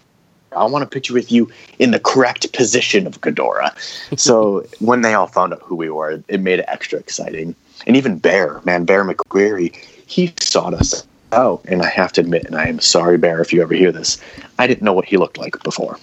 I 0.57 0.65
want 0.65 0.85
a 0.85 0.87
picture 0.87 1.15
with 1.15 1.31
you 1.31 1.51
in 1.79 1.91
the 1.91 2.01
correct 2.01 2.53
position 2.53 3.07
of 3.07 3.21
Ghidorah. 3.21 3.75
So 4.19 4.67
when 4.81 5.03
they 5.03 5.15
all 5.15 5.27
found 5.27 5.53
out 5.53 5.63
who 5.63 5.77
we 5.77 5.91
were, 5.91 6.23
it 6.29 6.41
made 6.41 6.59
it 6.59 6.65
extra 6.69 6.99
exciting. 6.99 7.55
And 7.87 7.97
even 7.97 8.19
Bear, 8.19 8.61
man, 8.65 8.85
Bear 8.85 9.05
McCreary, 9.05 9.75
he 10.07 10.33
sought 10.41 10.75
us 10.75 11.07
out. 11.33 11.63
And 11.67 11.83
I 11.83 11.89
have 11.89 12.13
to 12.15 12.21
admit, 12.21 12.47
and 12.47 12.57
I 12.57 12.67
am 12.67 12.81
sorry, 12.81 13.17
Bear, 13.19 13.41
if 13.41 13.53
you 13.53 13.63
ever 13.63 13.75
hear 13.75 13.93
this, 13.93 14.21
I 14.59 14.67
didn't 14.67 14.83
know 14.83 14.93
what 14.93 15.05
he 15.05 15.17
looked 15.17 15.39
like 15.39 15.63
before. 15.63 15.99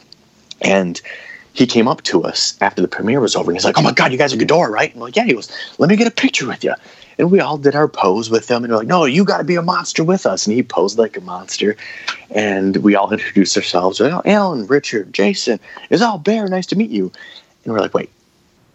And 0.62 1.02
he 1.54 1.66
came 1.66 1.88
up 1.88 2.04
to 2.04 2.24
us 2.24 2.58
after 2.62 2.82
the 2.82 2.88
premiere 2.88 3.20
was 3.20 3.36
over 3.36 3.50
and 3.50 3.58
he's 3.58 3.66
like, 3.66 3.78
Oh 3.78 3.82
my 3.82 3.92
God, 3.94 4.12
you 4.12 4.18
guys 4.18 4.34
are 4.34 4.38
Ghidorah, 4.38 4.70
right? 4.70 4.92
And 4.92 5.00
we're 5.00 5.08
like, 5.08 5.16
Yeah, 5.16 5.26
he 5.26 5.34
goes, 5.34 5.52
Let 5.78 5.90
me 5.90 5.96
get 5.96 6.08
a 6.08 6.12
picture 6.12 6.48
with 6.48 6.64
you. 6.64 6.74
And 7.18 7.32
we 7.32 7.40
all 7.40 7.58
did 7.58 7.76
our 7.76 7.88
pose 7.88 8.30
with 8.30 8.50
him 8.50 8.64
and 8.64 8.72
we're 8.72 8.80
like, 8.80 8.88
No, 8.88 9.06
you 9.06 9.24
got 9.24 9.38
to 9.38 9.44
be 9.44 9.56
a 9.56 9.62
monster 9.62 10.04
with 10.04 10.26
us. 10.26 10.46
And 10.48 10.56
he 10.56 10.64
posed 10.64 10.98
like 10.98 11.18
a 11.18 11.22
monster. 11.22 11.76
And 12.30 12.78
we 12.78 12.96
all 12.96 13.12
introduced 13.14 13.56
ourselves. 13.58 14.00
We're 14.00 14.10
like, 14.10 14.26
oh, 14.26 14.30
Alan, 14.30 14.68
Richard, 14.68 15.14
Jason, 15.14 15.60
it's 15.90 16.02
all 16.02 16.18
Bear. 16.18 16.48
Nice 16.48 16.68
to 16.68 16.76
meet 16.76 16.92
you. 16.92 17.12
And 17.64 17.74
we're 17.74 17.80
like, 17.80 17.94
Wait, 17.94 18.10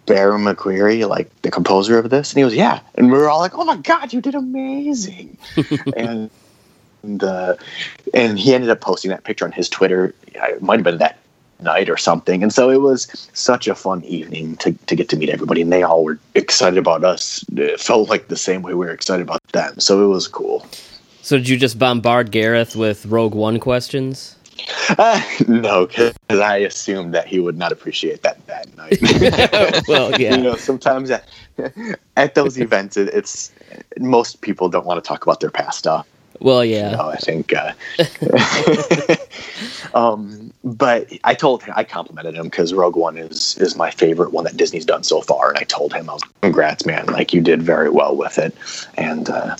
Bear 0.07 0.33
McCreary, 0.33 1.09
like 1.09 1.31
the 1.43 1.51
composer 1.51 1.99
of 1.99 2.11
this? 2.11 2.33
And 2.33 2.39
he 2.39 2.43
goes, 2.43 2.55
Yeah. 2.55 2.81
And 2.95 3.11
we 3.11 3.19
were 3.19 3.29
all 3.29 3.41
like, 3.41 3.57
Oh 3.57 3.65
my 3.65 3.77
God, 3.77 4.13
you 4.13 4.21
did 4.21 4.35
amazing. 4.35 5.37
and 5.97 6.31
and, 7.03 7.23
uh, 7.25 7.57
and 8.13 8.39
he 8.39 8.55
ended 8.55 8.71
up 8.71 8.81
posting 8.81 9.11
that 9.11 9.25
picture 9.25 9.45
on 9.45 9.53
his 9.53 9.69
Twitter. 9.69 10.15
It 10.29 10.63
might 10.63 10.77
have 10.77 10.85
been 10.85 10.99
that 10.99 11.19
night 11.63 11.89
or 11.89 11.97
something. 11.97 12.43
And 12.43 12.53
so 12.53 12.71
it 12.71 12.81
was 12.81 13.29
such 13.33 13.69
a 13.69 13.75
fun 13.75 14.03
evening 14.05 14.57
to, 14.57 14.73
to 14.73 14.97
get 14.97 15.09
to 15.11 15.17
meet 15.17 15.31
everybody. 15.31 15.63
And 15.63 15.73
they 15.73 15.83
all 15.83 16.05
were 16.05 16.19
excited 16.35 16.79
about 16.79 17.05
us. 17.05 17.45
It 17.57 17.81
felt 17.81 18.09
like 18.09 18.29
the 18.29 18.37
same 18.37 18.63
way 18.63 18.75
we 18.75 18.87
were 18.87 18.93
excited 18.93 19.23
about 19.23 19.43
them. 19.53 19.79
So 19.81 20.05
it 20.05 20.09
was 20.09 20.29
cool. 20.29 20.67
So 21.23 21.37
did 21.37 21.49
you 21.49 21.57
just 21.57 21.79
bombard 21.79 22.31
Gareth 22.31 22.75
with 22.75 23.07
Rogue 23.07 23.35
One 23.35 23.59
questions? 23.61 24.37
Uh, 24.99 25.23
no, 25.47 25.87
because 25.87 26.15
I 26.29 26.59
assumed 26.59 27.15
that 27.15 27.27
he 27.27 27.39
would 27.39 27.57
not 27.57 27.71
appreciate 27.71 28.23
that 28.23 28.45
that 28.47 28.77
night. 28.77 28.99
well, 29.89 30.21
yeah. 30.21 30.35
You 30.35 30.43
know, 30.43 30.57
sometimes 30.57 31.11
at, 31.11 31.25
at 32.17 32.35
those 32.35 32.59
events, 32.59 32.97
it, 32.97 33.09
it's 33.09 33.53
most 33.99 34.41
people 34.41 34.69
don't 34.69 34.85
want 34.85 35.03
to 35.03 35.07
talk 35.07 35.23
about 35.23 35.41
their 35.41 35.51
past 35.51 35.79
stuff. 35.79 36.07
Well, 36.41 36.65
yeah. 36.65 36.93
No, 36.93 37.09
I 37.11 37.17
think. 37.17 37.53
Uh, 37.53 37.73
um, 39.95 40.53
but 40.65 41.13
I 41.25 41.35
told 41.35 41.63
him 41.63 41.75
I 41.77 41.85
complimented 41.85 42.35
him 42.35 42.45
because 42.45 42.73
Rogue 42.73 42.97
One 42.97 43.19
is 43.19 43.57
is 43.59 43.77
my 43.77 43.91
favorite 43.91 44.33
one 44.33 44.45
that 44.45 44.57
Disney's 44.57 44.87
done 44.87 45.03
so 45.03 45.21
far, 45.21 45.51
and 45.51 45.59
I 45.59 45.65
told 45.65 45.93
him, 45.93 46.09
"I 46.09 46.15
was 46.15 46.23
congrats, 46.41 46.87
man! 46.87 47.07
Like 47.07 47.35
you 47.35 47.43
did 47.43 47.63
very 47.63 47.91
well 47.91 48.17
with 48.17 48.39
it." 48.39 48.55
And 48.97 49.29
uh, 49.29 49.57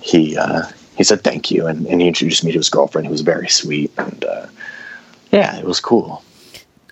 he 0.00 0.36
uh, 0.36 0.64
he 0.96 1.04
said 1.04 1.22
thank 1.22 1.50
you, 1.50 1.66
and, 1.66 1.86
and 1.86 2.00
he 2.00 2.08
introduced 2.08 2.44
me 2.44 2.52
to 2.52 2.58
his 2.58 2.68
girlfriend, 2.68 3.06
who 3.06 3.12
was 3.12 3.22
very 3.22 3.48
sweet, 3.48 3.92
and 3.96 4.24
uh, 4.24 4.46
yeah, 5.30 5.56
it 5.56 5.64
was 5.64 5.80
cool. 5.80 6.22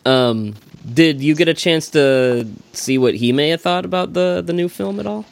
Um, 0.07 0.55
did 0.94 1.20
you 1.20 1.35
get 1.35 1.49
a 1.49 1.55
chance 1.55 1.90
to 1.90 2.49
see 2.73 2.96
what 2.96 3.14
he 3.14 3.33
may 3.33 3.51
have 3.51 3.61
thought 3.61 3.85
about 3.85 4.12
the 4.12 4.42
the 4.44 4.53
new 4.53 4.68
film 4.68 5.01
at 5.01 5.07
all? 5.07 5.27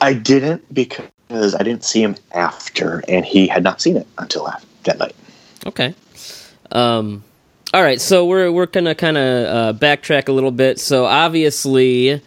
I 0.00 0.14
didn't 0.14 0.72
because 0.72 1.06
I 1.30 1.62
didn't 1.62 1.84
see 1.84 2.02
him 2.02 2.16
after, 2.32 3.02
and 3.08 3.24
he 3.24 3.46
had 3.46 3.62
not 3.62 3.80
seen 3.80 3.96
it 3.96 4.06
until 4.18 4.48
after, 4.48 4.66
that 4.84 4.98
night. 4.98 5.14
Okay. 5.66 5.94
Um, 6.70 7.24
all 7.72 7.82
right, 7.82 8.00
so 8.00 8.26
we're 8.26 8.52
we're 8.52 8.66
gonna 8.66 8.94
kind 8.94 9.16
of 9.16 9.46
uh, 9.46 9.78
backtrack 9.78 10.28
a 10.28 10.32
little 10.32 10.50
bit. 10.50 10.78
So 10.78 11.06
obviously, 11.06 12.22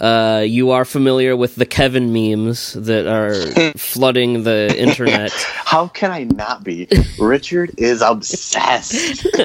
uh, 0.00 0.42
you 0.46 0.70
are 0.70 0.86
familiar 0.86 1.36
with 1.36 1.56
the 1.56 1.66
Kevin 1.66 2.12
memes 2.12 2.72
that 2.72 3.06
are 3.06 3.72
flooding 3.76 4.44
the 4.44 4.74
internet. 4.76 5.30
How 5.70 5.88
can 5.88 6.10
I 6.10 6.24
not 6.24 6.64
be? 6.64 6.88
Richard 7.18 7.74
is 7.76 8.00
obsessed. 8.00 9.26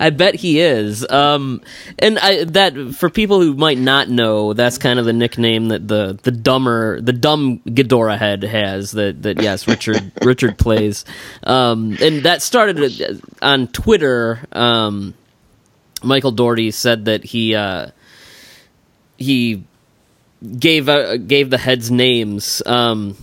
I 0.00 0.10
bet 0.10 0.36
he 0.36 0.60
is. 0.60 1.08
Um, 1.10 1.62
and 1.98 2.18
I, 2.20 2.44
that 2.44 2.94
for 2.94 3.10
people 3.10 3.40
who 3.40 3.54
might 3.54 3.78
not 3.78 4.08
know, 4.08 4.52
that's 4.52 4.78
kind 4.78 5.00
of 5.00 5.04
the 5.04 5.12
nickname 5.12 5.68
that 5.68 5.88
the 5.88 6.18
the 6.22 6.30
dumber 6.30 7.00
the 7.00 7.12
dumb 7.12 7.58
Ghidorah 7.60 8.18
head 8.18 8.44
has. 8.44 8.92
That 8.92 9.22
that 9.24 9.42
yes, 9.42 9.66
Richard 9.66 10.12
Richard 10.22 10.58
plays. 10.58 11.04
Um, 11.42 11.96
and 12.00 12.22
that 12.22 12.40
started 12.40 13.02
uh, 13.02 13.14
on 13.44 13.66
Twitter. 13.68 14.40
Um, 14.52 15.14
Michael 16.02 16.30
Dougherty 16.30 16.70
said 16.70 17.06
that 17.06 17.24
he 17.24 17.54
uh, 17.54 17.90
he 19.18 19.64
gave 20.58 20.88
uh, 20.88 21.16
gave 21.16 21.50
the 21.50 21.58
heads 21.58 21.90
names. 21.90 22.62
Um, 22.66 23.16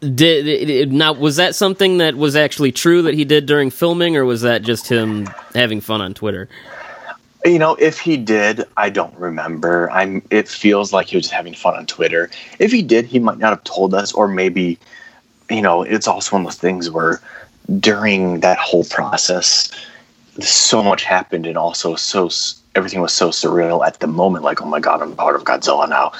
did 0.00 0.46
it, 0.46 0.90
now 0.90 1.12
was 1.12 1.36
that 1.36 1.54
something 1.54 1.98
that 1.98 2.16
was 2.16 2.36
actually 2.36 2.72
true 2.72 3.02
that 3.02 3.14
he 3.14 3.24
did 3.24 3.46
during 3.46 3.70
filming, 3.70 4.16
or 4.16 4.24
was 4.24 4.42
that 4.42 4.62
just 4.62 4.88
him 4.88 5.26
having 5.54 5.80
fun 5.80 6.00
on 6.00 6.14
Twitter? 6.14 6.48
You 7.44 7.58
know, 7.58 7.76
if 7.76 8.00
he 8.00 8.16
did, 8.16 8.64
I 8.76 8.90
don't 8.90 9.16
remember. 9.16 9.90
I'm. 9.90 10.22
It 10.30 10.48
feels 10.48 10.92
like 10.92 11.06
he 11.06 11.16
was 11.16 11.24
just 11.24 11.34
having 11.34 11.54
fun 11.54 11.74
on 11.74 11.86
Twitter. 11.86 12.30
If 12.58 12.72
he 12.72 12.82
did, 12.82 13.06
he 13.06 13.18
might 13.18 13.38
not 13.38 13.50
have 13.50 13.64
told 13.64 13.94
us, 13.94 14.12
or 14.12 14.26
maybe, 14.26 14.78
you 15.48 15.62
know, 15.62 15.82
it's 15.82 16.08
also 16.08 16.36
one 16.36 16.42
of 16.42 16.46
those 16.46 16.58
things 16.58 16.90
where 16.90 17.20
during 17.78 18.40
that 18.40 18.58
whole 18.58 18.84
process, 18.84 19.70
so 20.40 20.82
much 20.82 21.04
happened, 21.04 21.46
and 21.46 21.56
also 21.56 21.94
so 21.94 22.28
everything 22.76 23.00
was 23.00 23.12
so 23.12 23.30
surreal 23.30 23.84
at 23.84 23.98
the 24.00 24.06
moment. 24.06 24.44
Like, 24.44 24.62
oh 24.62 24.66
my 24.66 24.78
god, 24.80 25.02
I'm 25.02 25.16
part 25.16 25.34
of 25.34 25.44
Godzilla 25.44 25.88
now. 25.88 26.12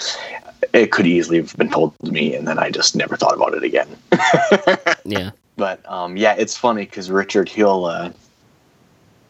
It 0.73 0.91
could 0.91 1.07
easily 1.07 1.37
have 1.37 1.57
been 1.57 1.71
told 1.71 1.95
to 2.05 2.11
me, 2.11 2.35
and 2.35 2.49
then 2.49 2.59
I 2.59 2.71
just 2.71 2.97
never 2.97 3.17
thought 3.17 3.35
about 3.35 3.55
it 3.55 3.63
again. 3.63 3.89
Yeah. 5.09 5.31
But 5.57 5.89
um, 5.89 6.17
yeah, 6.17 6.35
it's 6.35 6.57
funny 6.57 6.85
because 6.85 7.13
Richard, 7.13 7.49
he'll, 7.49 7.85
uh, 7.85 8.11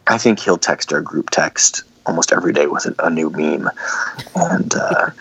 I 0.07 0.17
think 0.17 0.39
he'll 0.39 0.57
text 0.57 0.91
our 0.91 1.01
group 1.01 1.29
text 1.29 1.83
almost 2.07 2.31
every 2.31 2.51
day 2.51 2.65
with 2.65 2.87
a, 2.97 3.09
new 3.11 3.29
meme, 3.29 3.69
and 4.35 4.73
uh, 4.73 5.11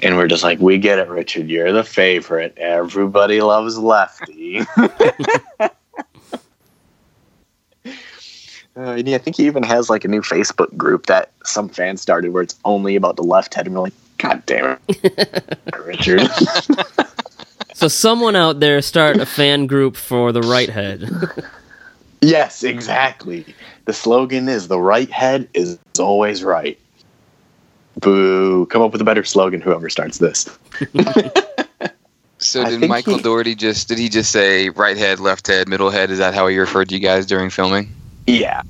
and 0.00 0.16
we're 0.16 0.28
just 0.28 0.42
like, 0.42 0.58
we 0.58 0.76
get 0.76 0.98
it, 0.98 1.08
Richard. 1.08 1.48
You're 1.48 1.72
the 1.72 1.82
favorite. 1.82 2.58
Everybody 2.58 3.40
loves 3.40 3.78
Lefty. 3.78 4.60
Uh, 8.76 8.80
and 8.98 9.06
yeah, 9.06 9.16
I 9.16 9.18
think 9.18 9.36
he 9.36 9.46
even 9.46 9.62
has 9.62 9.88
like 9.88 10.04
a 10.04 10.08
new 10.08 10.20
Facebook 10.20 10.76
group 10.76 11.06
that 11.06 11.30
some 11.44 11.68
fans 11.68 12.00
started 12.02 12.32
where 12.32 12.42
it's 12.42 12.56
only 12.64 12.96
about 12.96 13.16
the 13.16 13.22
left 13.22 13.54
head, 13.54 13.66
and 13.66 13.74
we're 13.74 13.82
like, 13.82 13.92
God 14.18 14.44
damn 14.46 14.78
it, 14.88 15.58
Richard. 15.84 16.22
So 17.76 17.88
someone 17.88 18.36
out 18.36 18.60
there 18.60 18.80
start 18.80 19.16
a 19.16 19.26
fan 19.26 19.66
group 19.66 19.96
for 19.96 20.30
the 20.32 20.40
right 20.42 20.70
head. 20.70 21.10
Yes, 22.20 22.62
exactly. 22.62 23.44
The 23.84 23.92
slogan 23.92 24.48
is 24.48 24.68
the 24.68 24.80
right 24.80 25.10
head 25.10 25.46
is 25.52 25.78
always 25.98 26.42
right. 26.42 26.78
Boo. 28.00 28.64
Come 28.66 28.80
up 28.80 28.92
with 28.92 29.00
a 29.02 29.04
better 29.04 29.24
slogan, 29.24 29.60
whoever 29.60 29.90
starts 29.90 30.16
this. 30.18 30.48
So 32.38 32.64
did 32.64 32.88
Michael 32.88 33.16
he- 33.16 33.22
Dougherty 33.22 33.54
just 33.54 33.88
did 33.88 33.98
he 33.98 34.08
just 34.08 34.32
say 34.32 34.70
right 34.70 34.96
head, 34.96 35.20
left 35.20 35.46
head, 35.48 35.68
middle 35.68 35.90
head? 35.90 36.10
Is 36.10 36.18
that 36.18 36.32
how 36.32 36.46
he 36.46 36.56
referred 36.56 36.88
to 36.88 36.94
you 36.94 37.00
guys 37.00 37.26
during 37.26 37.50
filming? 37.50 37.90
Yeah. 38.26 38.62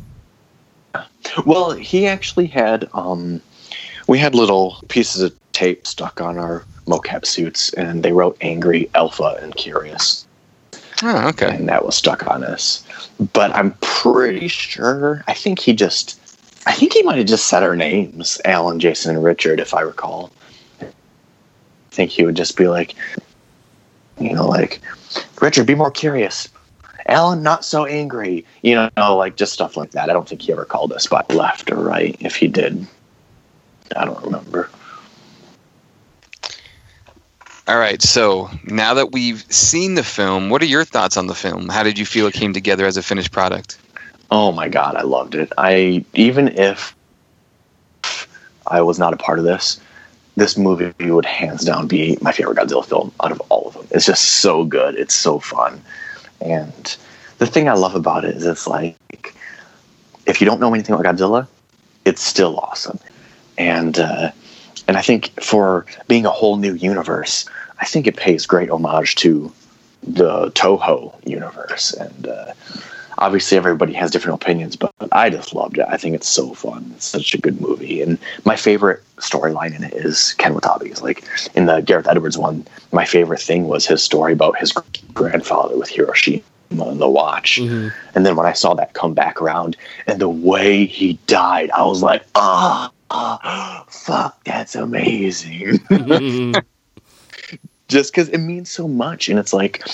Well, 1.47 1.73
he 1.73 2.07
actually 2.07 2.47
had 2.47 2.89
um 2.93 3.41
we 4.07 4.19
had 4.19 4.35
little 4.35 4.79
pieces 4.89 5.23
of 5.23 5.35
tape 5.53 5.87
stuck 5.87 6.21
on 6.21 6.39
our 6.39 6.65
mocap 6.87 7.25
suits 7.25 7.73
and 7.75 8.03
they 8.03 8.13
wrote 8.13 8.37
angry, 8.41 8.91
alpha, 8.95 9.39
and 9.41 9.55
curious. 9.57 10.27
Oh, 11.03 11.29
okay. 11.29 11.57
And 11.57 11.69
that 11.69 11.85
was 11.85 11.97
stuck 11.97 12.27
on 12.27 12.45
us. 12.45 12.85
But 13.33 13.55
I'm 13.55 13.73
pretty 13.81 14.49
sure 14.49 15.25
I 15.27 15.35
think 15.35 15.59
he 15.59 15.73
just 15.73 16.21
I 16.67 16.73
think 16.73 16.93
he 16.93 17.03
might 17.03 17.19
have 17.19 17.27
just 17.27 17.47
said 17.47 17.63
our 17.63 17.77
names, 17.77 18.41
Alan, 18.45 18.81
Jason, 18.81 19.15
and 19.15 19.25
Richard, 19.25 19.61
if 19.61 19.75
I 19.75 19.81
recall. 19.81 20.31
I 20.81 20.87
think 21.91 22.11
he 22.11 22.25
would 22.25 22.37
just 22.37 22.57
be 22.57 22.69
like 22.69 22.95
you 24.19 24.33
know, 24.33 24.47
like, 24.47 24.81
Richard, 25.41 25.67
be 25.67 25.75
more 25.75 25.91
curious. 25.91 26.49
Alan, 27.07 27.43
not 27.43 27.65
so 27.65 27.85
angry. 27.85 28.45
You 28.63 28.91
know, 28.97 29.17
like 29.17 29.37
just 29.37 29.53
stuff 29.53 29.77
like 29.77 29.93
that. 29.93 30.11
I 30.11 30.13
don't 30.13 30.29
think 30.29 30.43
he 30.43 30.53
ever 30.53 30.65
called 30.65 30.93
us 30.93 31.07
by 31.07 31.25
left 31.31 31.71
or 31.71 31.77
right. 31.77 32.17
If 32.21 32.37
he 32.37 32.49
did, 32.49 32.87
I 33.97 34.05
don't 34.05 34.23
remember. 34.25 34.71
All 37.67 37.79
right, 37.79 38.03
so 38.03 38.51
now 38.65 38.93
that 38.93 39.13
we've 39.13 39.43
seen 39.51 39.95
the 39.95 40.03
film, 40.03 40.51
what 40.51 40.61
are 40.61 40.67
your 40.67 40.85
thoughts 40.85 41.17
on 41.17 41.29
the 41.29 41.35
film? 41.35 41.71
How 41.71 41.83
did 41.83 41.99
you 41.99 42.05
feel 42.05 42.27
it 42.27 42.35
came 42.35 42.53
together 42.53 42.85
as 42.85 42.99
a 42.99 43.03
finished 43.03 43.33
product? 43.33 43.79
Oh 44.31 44.53
my 44.53 44.69
god, 44.69 44.97
I 44.97 45.03
loved 45.03 45.35
it. 45.35 45.51
I 45.57 46.05
even 46.13 46.49
if 46.49 46.95
I 48.67 48.83
was 48.83 48.99
not 48.99 49.15
a 49.15 49.17
part 49.17 49.39
of 49.39 49.47
this, 49.47 49.81
this 50.37 50.59
movie 50.59 50.93
would 51.01 51.25
hands 51.25 51.65
down 51.65 51.87
be 51.87 52.19
my 52.21 52.33
favorite 52.33 52.59
Godzilla 52.59 52.85
film 52.85 53.13
out 53.23 53.33
of 53.33 53.41
all 53.49 53.69
of 53.69 53.75
them. 53.75 53.87
It's 53.91 54.07
just 54.07 54.41
so 54.41 54.65
good. 54.65 54.97
It's 54.97 55.15
so 55.15 55.39
fun. 55.39 55.81
And 56.45 56.97
the 57.39 57.47
thing 57.47 57.69
I 57.69 57.75
love 57.75 57.95
about 57.95 58.25
it 58.25 58.37
is 58.37 58.47
it's 58.47 58.67
like 58.67 59.35
if 60.27 60.41
you 60.41 60.47
don't 60.47 60.61
know 60.61 60.73
anything 60.73 60.95
about 60.95 61.17
Godzilla, 61.17 61.47
it's 62.05 62.23
still 62.23 62.59
awesome. 62.59 62.99
And 63.59 63.99
uh, 63.99 64.31
and 64.87 64.97
I 64.97 65.03
think 65.03 65.29
for 65.41 65.87
being 66.09 66.27
a 66.27 66.31
whole 66.31 66.57
new 66.57 66.75
universe, 66.75 67.49
I 67.81 67.87
think 67.87 68.07
it 68.07 68.17
pays 68.17 68.47
great 68.47 68.71
homage 68.71 69.15
to 69.17 69.53
the 70.03 70.51
Toho 70.53 71.15
universe. 71.27 71.93
And 71.95 72.27
uh, 72.27 72.53
obviously, 73.19 73.57
everybody 73.57 73.93
has 73.95 74.11
different 74.11 74.43
opinions, 74.43 74.77
but 74.77 74.93
I 75.13 75.31
just 75.31 75.55
loved 75.55 75.79
it. 75.79 75.87
I 75.89 75.97
think 75.97 76.15
it's 76.15 76.29
so 76.29 76.55
fun. 76.55 76.93
It's 76.97 77.07
such 77.07 77.35
a 77.35 77.39
good 77.39 77.61
movie. 77.61 78.03
And 78.03 78.19
my 78.45 78.57
favorite 78.57 79.03
storyline 79.17 79.75
in 79.75 79.85
it 79.85 79.95
is 79.95 80.35
Ken 80.35 80.55
Watanabe's. 80.55 81.03
Like 81.03 81.25
in 81.55 81.67
the 81.67 81.81
Gareth 81.81 82.09
Edwards 82.09 82.39
one, 82.39 82.67
my 82.93 83.05
favorite 83.05 83.41
thing 83.41 83.69
was 83.69 83.87
his 83.87 84.03
story 84.03 84.33
about 84.33 84.59
his 84.59 84.73
grandfather 85.13 85.77
with 85.77 85.89
Hiroshima 85.89 86.43
and 86.71 87.01
the 87.01 87.09
watch. 87.09 87.59
Mm-hmm. 87.61 87.89
And 88.15 88.27
then 88.27 88.37
when 88.37 88.47
I 88.47 88.53
saw 88.53 88.75
that 88.75 88.95
come 88.95 89.15
back 89.15 89.41
around 89.41 89.77
and 90.07 90.21
the 90.21 90.29
way 90.29 90.87
he 90.87 91.15
died, 91.27 91.71
I 91.71 91.85
was 91.85 92.03
like, 92.03 92.25
ah, 92.35 92.91
oh, 93.11 93.85
fuck, 93.89 94.43
that's 94.45 94.75
amazing. 94.75 95.79
Just 97.89 98.13
because 98.13 98.29
it 98.31 98.39
means 98.39 98.71
so 98.71 98.89
much. 98.89 99.29
And 99.29 99.39
it's 99.39 99.53
like, 99.53 99.87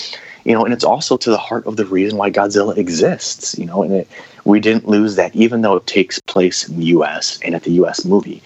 you 0.43 0.53
know, 0.53 0.63
and 0.63 0.73
it's 0.73 0.83
also 0.83 1.17
to 1.17 1.29
the 1.29 1.37
heart 1.37 1.65
of 1.65 1.77
the 1.77 1.85
reason 1.85 2.17
why 2.17 2.31
Godzilla 2.31 2.77
exists, 2.77 3.57
you 3.57 3.65
know, 3.65 3.83
and 3.83 3.93
it, 3.93 4.07
we 4.45 4.59
didn't 4.59 4.87
lose 4.87 5.15
that, 5.15 5.35
even 5.35 5.61
though 5.61 5.75
it 5.75 5.87
takes 5.87 6.19
place 6.21 6.67
in 6.67 6.79
the 6.79 6.85
US 6.85 7.39
and 7.43 7.55
at 7.55 7.63
the 7.63 7.71
US 7.83 8.05
movie. 8.05 8.41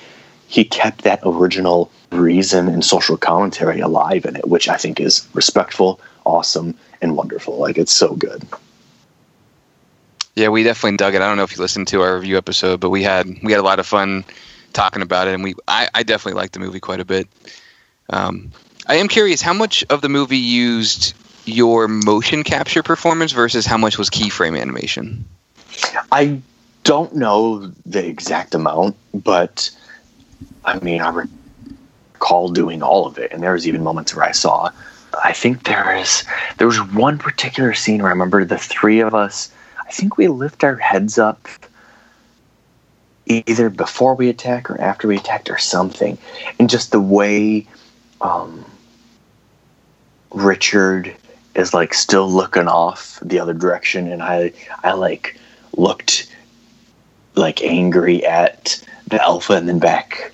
He 0.47 0.63
kept 0.63 1.01
that 1.03 1.19
original 1.23 1.91
reason 2.11 2.67
and 2.67 2.85
social 2.85 3.17
commentary 3.17 3.79
alive 3.79 4.25
in 4.25 4.35
it, 4.35 4.47
which 4.47 4.69
I 4.69 4.77
think 4.77 4.99
is 4.99 5.27
respectful, 5.33 5.99
awesome, 6.23 6.75
and 7.01 7.17
wonderful. 7.17 7.57
Like 7.57 7.77
it's 7.77 7.91
so 7.91 8.15
good. 8.15 8.43
Yeah, 10.35 10.49
we 10.49 10.63
definitely 10.63 10.97
dug 10.97 11.15
it. 11.15 11.21
I 11.21 11.27
don't 11.27 11.37
know 11.37 11.43
if 11.43 11.55
you 11.55 11.61
listened 11.61 11.87
to 11.89 12.01
our 12.01 12.15
review 12.15 12.37
episode, 12.37 12.79
but 12.79 12.89
we 12.89 13.01
had 13.03 13.27
we 13.41 13.51
had 13.51 13.59
a 13.59 13.63
lot 13.63 13.79
of 13.79 13.87
fun 13.87 14.25
talking 14.73 15.01
about 15.01 15.27
it, 15.27 15.33
and 15.33 15.43
we 15.43 15.55
I, 15.67 15.87
I 15.93 16.03
definitely 16.03 16.39
liked 16.39 16.53
the 16.53 16.59
movie 16.59 16.81
quite 16.81 16.99
a 16.99 17.05
bit. 17.05 17.27
Um, 18.09 18.51
I 18.87 18.95
am 18.95 19.07
curious 19.07 19.41
how 19.41 19.53
much 19.53 19.83
of 19.89 20.01
the 20.01 20.09
movie 20.09 20.37
used 20.37 21.13
your 21.45 21.87
motion 21.87 22.43
capture 22.43 22.83
performance 22.83 23.31
versus 23.31 23.65
how 23.65 23.77
much 23.77 23.97
was 23.97 24.09
keyframe 24.09 24.59
animation. 24.59 25.25
I 26.11 26.41
don't 26.83 27.15
know 27.15 27.71
the 27.85 28.05
exact 28.05 28.55
amount, 28.55 28.95
but 29.13 29.69
I 30.63 30.79
mean, 30.79 31.01
I 31.01 31.27
recall 32.15 32.49
doing 32.49 32.81
all 32.81 33.05
of 33.05 33.17
it, 33.17 33.31
and 33.31 33.41
there 33.41 33.53
was 33.53 33.67
even 33.67 33.83
moments 33.83 34.15
where 34.15 34.25
I 34.25 34.31
saw. 34.31 34.71
I 35.23 35.33
think 35.33 35.63
there 35.63 35.95
is 35.95 36.23
there 36.57 36.67
was 36.67 36.81
one 36.81 37.17
particular 37.17 37.73
scene 37.73 37.99
where 38.01 38.09
I 38.09 38.11
remember 38.11 38.43
the 38.43 38.57
three 38.57 38.99
of 38.99 39.15
us. 39.15 39.51
I 39.87 39.91
think 39.91 40.17
we 40.17 40.27
lift 40.27 40.63
our 40.63 40.75
heads 40.75 41.17
up 41.17 41.47
either 43.27 43.69
before 43.69 44.15
we 44.15 44.29
attack 44.29 44.69
or 44.69 44.79
after 44.79 45.07
we 45.07 45.17
attacked 45.17 45.49
or 45.49 45.57
something, 45.57 46.17
and 46.59 46.69
just 46.69 46.91
the 46.91 46.99
way 46.99 47.65
um, 48.21 48.65
Richard 50.31 51.15
is 51.55 51.73
like 51.73 51.93
still 51.93 52.29
looking 52.29 52.67
off 52.67 53.19
the 53.21 53.39
other 53.39 53.53
direction, 53.53 54.11
and 54.11 54.21
I 54.21 54.51
I 54.83 54.93
like 54.93 55.39
looked 55.75 56.31
like 57.35 57.63
angry 57.63 58.25
at 58.25 58.83
the 59.07 59.21
alpha 59.21 59.53
and 59.53 59.67
then 59.67 59.79
back 59.79 60.31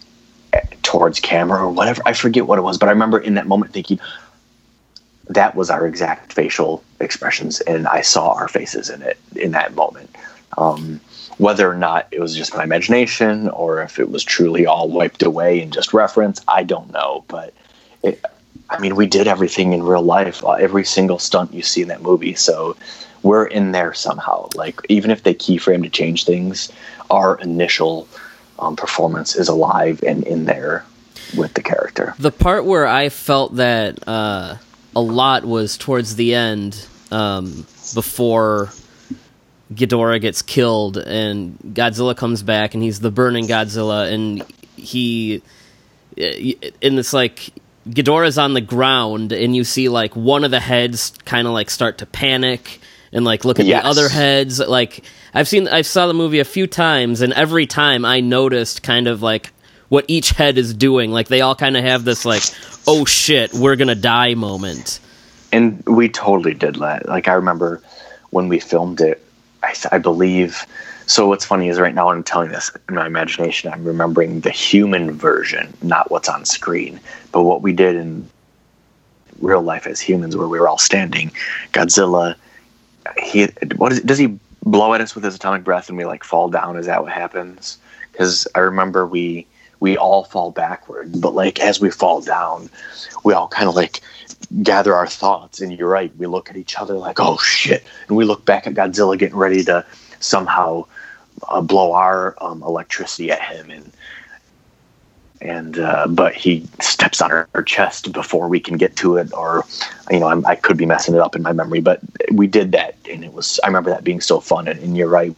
towards 0.84 1.20
camera 1.20 1.64
or 1.64 1.70
whatever. 1.70 2.02
I 2.06 2.14
forget 2.14 2.48
what 2.48 2.60
it 2.60 2.64
was, 2.64 2.78
but 2.78 2.90
I 2.90 2.92
remember 2.92 3.20
in 3.20 3.36
that 3.36 3.48
moment 3.48 3.74
thinking 3.74 4.00
that 5.30 5.56
was 5.56 5.70
our 5.70 5.88
exact 5.88 6.34
facial 6.34 6.84
expressions, 7.00 7.62
and 7.62 7.88
I 7.88 8.02
saw 8.02 8.34
our 8.34 8.48
faces 8.48 8.90
in 8.90 9.02
it 9.02 9.18
in 9.36 9.52
that 9.52 9.76
moment. 9.76 10.10
Um, 10.58 11.00
whether 11.38 11.70
or 11.70 11.76
not 11.76 12.08
it 12.12 12.20
was 12.20 12.36
just 12.36 12.54
my 12.54 12.64
imagination 12.64 13.50
or 13.50 13.82
if 13.82 13.98
it 14.00 14.12
was 14.12 14.24
truly 14.24 14.66
all 14.66 14.90
wiped 14.90 15.24
away 15.24 15.62
and 15.62 15.72
just 15.74 15.94
reference, 15.94 16.42
I 16.48 16.64
don't 16.64 16.92
know. 16.92 17.24
But 17.28 17.54
it, 18.04 18.24
I 18.72 18.80
mean, 18.80 18.96
we 18.96 19.06
did 19.06 19.28
everything 19.28 19.74
in 19.74 19.84
real 19.84 20.02
life, 20.02 20.44
uh, 20.44 20.52
every 20.52 20.86
single 20.86 21.20
stunt 21.20 21.54
you 21.54 21.62
see 21.62 21.82
in 21.82 21.90
that 21.90 22.02
movie. 22.02 22.36
So 22.36 22.76
we're 23.22 23.46
in 23.46 23.74
there 23.74 23.94
somehow. 23.94 24.50
Like 24.56 24.80
even 24.90 25.12
if 25.12 25.24
they 25.24 25.34
keyframe 25.34 25.84
to 25.84 25.90
change 25.90 26.26
things, 26.26 26.72
our 27.10 27.38
initial 27.40 28.08
um, 28.60 28.76
performance 28.76 29.36
is 29.36 29.50
alive 29.50 30.02
and 30.04 30.24
in 30.24 30.46
there 30.46 30.86
with 31.38 31.54
the 31.54 31.62
character. 31.62 32.16
The 32.18 32.32
part 32.32 32.66
where 32.66 32.88
I 32.88 33.10
felt 33.10 33.58
that 33.58 34.08
uh, 34.08 34.56
a 34.96 35.02
lot 35.02 35.46
was 35.46 35.78
towards 35.78 36.16
the 36.16 36.34
end, 36.34 36.88
um, 37.12 37.66
before 37.94 38.70
Ghidorah 39.74 40.22
gets 40.22 40.42
killed 40.42 40.98
and 40.98 41.58
Godzilla 41.60 42.16
comes 42.16 42.44
back 42.44 42.74
and 42.74 42.82
he's 42.82 43.00
the 43.00 43.12
burning 43.12 43.48
Godzilla 43.48 44.12
and 44.12 44.44
he 44.76 45.42
and 46.18 47.00
it's 47.00 47.14
like 47.14 47.54
Ghidorah's 47.90 48.38
on 48.38 48.54
the 48.54 48.62
ground 48.62 49.32
and 49.32 49.56
you 49.56 49.64
see 49.64 49.90
like 49.90 50.16
one 50.16 50.44
of 50.44 50.52
the 50.52 50.60
heads 50.60 51.14
kind 51.26 51.48
of 51.48 51.54
like 51.54 51.70
start 51.70 51.98
to 52.00 52.06
panic 52.06 52.80
and 53.12 53.26
like 53.26 53.44
look 53.46 53.60
at 53.60 53.66
Yes. 53.66 53.84
the 53.84 53.90
other 53.90 54.10
heads 54.10 54.60
like 54.60 55.04
I've 55.34 55.48
seen 55.48 55.68
I 55.68 55.82
saw 55.82 56.08
the 56.08 56.14
movie 56.14 56.40
a 56.40 56.46
few 56.46 56.68
times 56.68 57.22
and 57.22 57.34
every 57.34 57.66
time 57.66 58.06
I 58.06 58.20
noticed 58.20 58.84
kind 58.84 59.08
of 59.08 59.22
like 59.22 59.52
what 59.90 60.06
each 60.08 60.30
head 60.30 60.58
is 60.58 60.74
doing 60.74 61.12
like 61.12 61.28
they 61.28 61.42
all 61.42 61.56
kind 61.56 61.76
of 61.76 61.84
have 61.84 62.04
this 62.06 62.24
like 62.24 62.44
oh 62.88 63.04
shit 63.06 63.52
we're 63.54 63.76
going 63.76 63.88
to 63.88 63.96
die 63.96 64.36
moment 64.36 65.00
and 65.52 65.84
we 65.86 66.08
totally 66.08 66.54
did 66.54 66.76
that. 66.76 67.08
Like 67.10 67.28
I 67.28 67.34
remember 67.34 67.82
when 68.30 68.48
we 68.48 68.60
filmed 68.62 69.02
it, 69.02 69.22
I, 69.62 69.74
I 69.92 69.98
believe. 69.98 70.66
So 71.08 71.28
what's 71.28 71.46
funny 71.46 71.70
is 71.70 71.80
right 71.80 71.94
now 71.94 72.08
when 72.08 72.18
I'm 72.18 72.24
telling 72.24 72.50
this 72.50 72.72
in 72.88 72.96
my 72.96 73.06
imagination, 73.06 73.72
I'm 73.72 73.84
remembering 73.84 74.42
the 74.42 74.52
human 74.52 75.12
version, 75.12 75.74
not 75.82 76.10
what's 76.12 76.30
on 76.30 76.46
screen, 76.46 77.00
but 77.32 77.44
what 77.44 77.62
we 77.62 77.74
did 77.74 77.96
in 77.96 78.30
real 79.40 79.62
life 79.62 79.88
as 79.88 80.00
humans, 80.00 80.38
where 80.38 80.48
we 80.48 80.60
were 80.60 80.70
all 80.70 80.78
standing. 80.78 81.32
Godzilla, 81.74 82.36
he 83.22 83.48
what 83.76 83.92
is 83.92 84.02
does 84.02 84.18
he 84.18 84.38
blow 84.64 84.94
at 84.94 85.02
us 85.02 85.16
with 85.16 85.24
his 85.24 85.36
atomic 85.36 85.64
breath 85.64 85.90
and 85.90 85.98
we 85.98 86.06
like 86.06 86.24
fall 86.24 86.50
down? 86.50 86.78
Is 86.78 86.86
that 86.86 87.04
what 87.04 87.12
happens? 87.12 87.78
Because 88.12 88.48
I 88.56 88.60
remember 88.60 89.06
we 89.08 89.48
we 89.80 89.98
all 89.98 90.24
fall 90.24 90.52
backward, 90.52 91.20
but 91.20 91.34
like 91.34 91.60
as 91.60 91.82
we 91.82 91.90
fall 91.90 92.22
down, 92.22 92.70
we 93.24 93.34
all 93.34 93.48
kind 93.48 93.68
of 93.68 93.76
like 93.76 94.02
gather 94.62 94.94
our 94.94 95.08
thoughts. 95.08 95.60
And 95.60 95.74
you're 95.74 95.90
right, 95.90 96.16
we 96.18 96.28
look 96.28 96.50
at 96.50 96.58
each 96.58 96.78
other 96.78 96.94
like, 96.94 97.20
oh 97.20 97.38
shit, 97.38 97.84
and 98.08 98.16
we 98.16 98.26
look 98.26 98.46
back 98.46 98.68
at 98.68 98.76
Godzilla 98.76 99.18
getting 99.18 99.38
ready 99.38 99.64
to 99.64 99.86
somehow 100.22 100.86
uh, 101.48 101.62
blow 101.62 101.94
our 101.94 102.36
um, 102.42 102.64
electricity 102.64 103.32
at 103.32 103.42
him, 103.42 103.70
and 103.70 103.92
and 105.42 105.80
uh, 105.80 106.08
but 106.08 106.36
he 106.36 106.68
steps 106.80 107.22
on 107.22 107.32
our, 107.32 107.48
our 107.56 107.64
chest 107.64 108.12
before 108.12 108.48
we 108.48 108.60
can 108.60 108.78
get 108.78 108.96
to 108.98 109.18
it, 109.18 109.34
or 109.34 109.66
you 110.10 110.20
know, 110.20 110.28
I'm, 110.28 110.46
I 110.46 110.56
could 110.56 110.78
be 110.78 110.86
messing 110.86 111.16
it 111.16 111.20
up 111.20 111.36
in 111.36 111.42
my 111.42 111.52
memory, 111.52 111.82
but 111.82 112.00
we 112.32 112.48
did 112.48 112.72
that, 112.74 112.96
and 113.10 113.24
it 113.24 113.34
was 113.34 113.60
I 113.64 113.68
remember 113.68 113.90
that 113.90 114.04
being 114.04 114.22
so 114.22 114.40
fun. 114.40 114.68
And, 114.68 114.80
and 114.80 114.96
you're 114.96 115.10
right, 115.10 115.36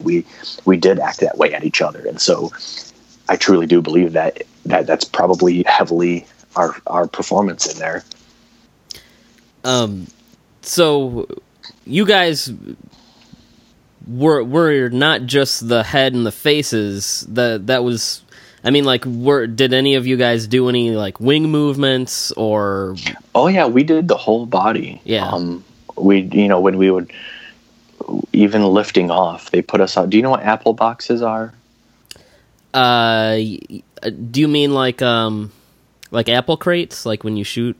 we 0.00 0.24
we 0.64 0.76
did 0.76 0.98
act 0.98 1.20
that 1.20 1.38
way 1.38 1.52
at 1.54 1.64
each 1.64 1.82
other, 1.82 2.06
and 2.06 2.20
so 2.20 2.52
I 3.28 3.36
truly 3.36 3.66
do 3.66 3.82
believe 3.82 4.12
that 4.12 4.42
that 4.66 4.86
that's 4.86 5.04
probably 5.04 5.64
heavily 5.66 6.26
our 6.56 6.74
our 6.86 7.06
performance 7.06 7.70
in 7.70 7.78
there. 7.78 8.04
Um, 9.64 10.06
so 10.62 11.26
you 11.86 12.06
guys 12.06 12.52
were 14.06 14.42
were 14.44 14.88
not 14.88 15.26
just 15.26 15.68
the 15.68 15.82
head 15.82 16.14
and 16.14 16.26
the 16.26 16.32
faces. 16.32 17.26
That 17.28 17.66
that 17.68 17.84
was, 17.84 18.22
I 18.62 18.70
mean, 18.70 18.84
like, 18.84 19.04
were 19.04 19.46
did 19.46 19.72
any 19.72 19.94
of 19.94 20.06
you 20.06 20.16
guys 20.16 20.46
do 20.46 20.68
any 20.68 20.90
like 20.92 21.20
wing 21.20 21.50
movements 21.50 22.32
or? 22.32 22.96
Oh 23.34 23.46
yeah, 23.48 23.66
we 23.66 23.82
did 23.82 24.08
the 24.08 24.16
whole 24.16 24.46
body. 24.46 25.00
Yeah. 25.04 25.28
Um, 25.28 25.64
we 25.96 26.20
you 26.20 26.48
know 26.48 26.60
when 26.60 26.76
we 26.78 26.90
would 26.90 27.12
even 28.32 28.62
lifting 28.64 29.10
off, 29.10 29.50
they 29.50 29.62
put 29.62 29.80
us 29.80 29.96
on. 29.96 30.10
Do 30.10 30.16
you 30.16 30.22
know 30.22 30.30
what 30.30 30.42
apple 30.42 30.74
boxes 30.74 31.22
are? 31.22 31.54
Uh, 32.74 33.36
do 33.36 34.40
you 34.40 34.48
mean 34.48 34.74
like 34.74 35.00
um, 35.00 35.52
like 36.10 36.28
apple 36.28 36.56
crates, 36.56 37.06
like 37.06 37.22
when 37.24 37.36
you 37.36 37.44
shoot? 37.44 37.76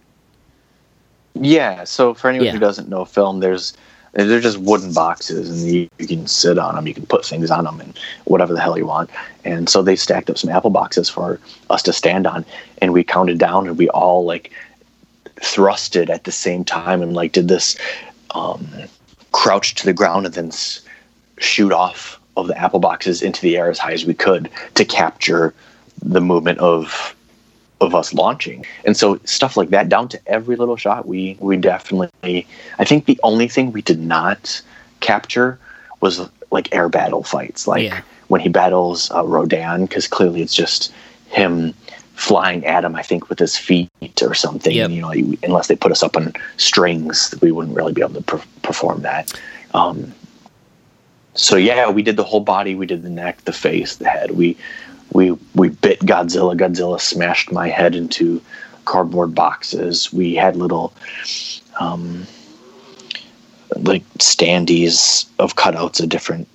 Yeah. 1.35 1.85
So 1.85 2.14
for 2.14 2.29
anyone 2.29 2.47
Yeah. 2.47 2.53
who 2.53 2.59
doesn't 2.61 2.89
know 2.89 3.05
film, 3.05 3.41
there's 3.41 3.75
they're 4.15 4.41
just 4.41 4.59
wooden 4.59 4.93
boxes, 4.93 5.51
and 5.51 5.71
you, 5.71 5.89
you 5.99 6.07
can 6.07 6.27
sit 6.27 6.59
on 6.59 6.77
them. 6.77 6.87
You 6.87 6.95
can 6.95 7.07
put 7.07 7.25
things 7.25 7.51
on 7.51 7.65
them, 7.65 7.81
and 7.81 7.99
whatever 8.25 8.53
the 8.53 8.61
hell 8.61 8.79
you 8.79 8.87
want. 8.87 9.11
And 9.45 9.69
so 9.69 9.83
they 9.83 9.97
stacked 9.97 10.31
up 10.31 10.39
some 10.39 10.51
apple 10.51 10.71
boxes 10.71 11.09
for 11.09 11.41
us 11.71 11.83
to 11.83 11.93
stand 11.93 12.27
on, 12.27 12.45
and 12.79 12.93
we 12.93 13.05
counted 13.05 13.39
down, 13.39 13.67
and 13.67 13.77
we 13.77 13.89
all 13.91 14.25
like 14.25 14.53
thrusted 15.37 16.11
at 16.11 16.25
the 16.25 16.33
same 16.33 16.65
time, 16.65 17.03
and 17.03 17.15
like 17.15 17.33
did 17.33 17.49
this 17.49 17.77
um, 18.35 18.67
crouch 19.33 19.75
to 19.77 19.85
the 19.85 19.93
ground, 19.93 20.27
and 20.27 20.35
then 20.35 20.49
s- 20.49 20.81
shoot 21.39 21.73
off 21.73 22.21
of 22.37 22.47
the 22.47 22.57
apple 22.59 22.81
boxes 22.81 23.23
into 23.23 23.41
the 23.43 23.57
air 23.57 23.71
as 23.71 23.79
high 23.79 23.93
as 23.93 24.05
we 24.05 24.15
could 24.15 24.51
to 24.75 24.85
capture 24.85 25.55
the 26.03 26.21
movement 26.21 26.59
of 26.59 27.14
of 27.85 27.95
us 27.95 28.12
launching. 28.12 28.66
And 28.85 28.97
so 28.97 29.18
stuff 29.24 29.57
like 29.57 29.68
that 29.70 29.89
down 29.89 30.09
to 30.09 30.20
every 30.26 30.57
little 30.57 30.76
shot 30.76 31.07
we 31.07 31.37
we 31.41 31.57
definitely 31.57 32.47
I 32.78 32.85
think 32.85 33.05
the 33.07 33.20
only 33.22 33.47
thing 33.49 33.70
we 33.72 33.82
did 33.82 34.01
not 34.01 34.61
capture 35.01 35.59
was 36.01 36.28
like 36.51 36.74
air 36.74 36.89
battle 36.89 37.22
fights 37.22 37.66
like 37.68 37.85
Yeah. 37.85 38.01
when 38.28 38.41
he 38.41 38.49
battles 38.49 39.11
uh, 39.12 39.24
Rodan 39.24 39.87
cuz 39.89 40.09
clearly 40.09 40.43
it's 40.43 40.55
just 40.55 40.93
him 41.28 41.74
flying 42.14 42.64
at 42.64 42.85
him 42.85 42.95
I 42.97 43.03
think 43.03 43.28
with 43.28 43.39
his 43.39 43.57
feet 43.57 43.91
or 44.22 44.35
something 44.35 44.72
Yep. 44.74 44.91
you 44.91 45.01
know 45.01 45.12
unless 45.43 45.66
they 45.68 45.76
put 45.76 45.93
us 45.93 46.03
up 46.03 46.16
on 46.16 46.32
strings 46.57 47.35
we 47.43 47.51
wouldn't 47.53 47.76
really 47.76 47.93
be 47.93 48.03
able 48.03 48.14
to 48.14 48.22
per- 48.22 48.43
perform 48.62 49.03
that 49.03 49.32
um 49.74 50.12
so 51.37 51.57
yeah, 51.57 51.91
we 51.91 52.03
did 52.03 52.16
the 52.16 52.22
whole 52.22 52.39
body. 52.39 52.76
We 52.76 52.87
did 52.87 53.03
the 53.03 53.11
neck, 53.11 53.45
the 53.45 53.53
face, 53.53 53.97
the 53.97 54.09
head. 54.09 54.30
We 54.30 54.57
we 55.15 55.31
we 55.55 55.71
bit 55.71 56.01
Godzilla. 56.01 56.57
Godzilla 56.57 57.01
smashed 57.01 57.51
my 57.51 57.69
head 57.69 57.95
into 57.95 58.43
cardboard 58.85 59.35
boxes. 59.35 60.12
We 60.12 60.35
had 60.35 60.57
little 60.57 60.93
um, 61.81 62.27
like 63.77 64.07
standees 64.19 65.27
of 65.39 65.57
cutouts 65.57 66.03
of 66.03 66.11
different 66.11 66.49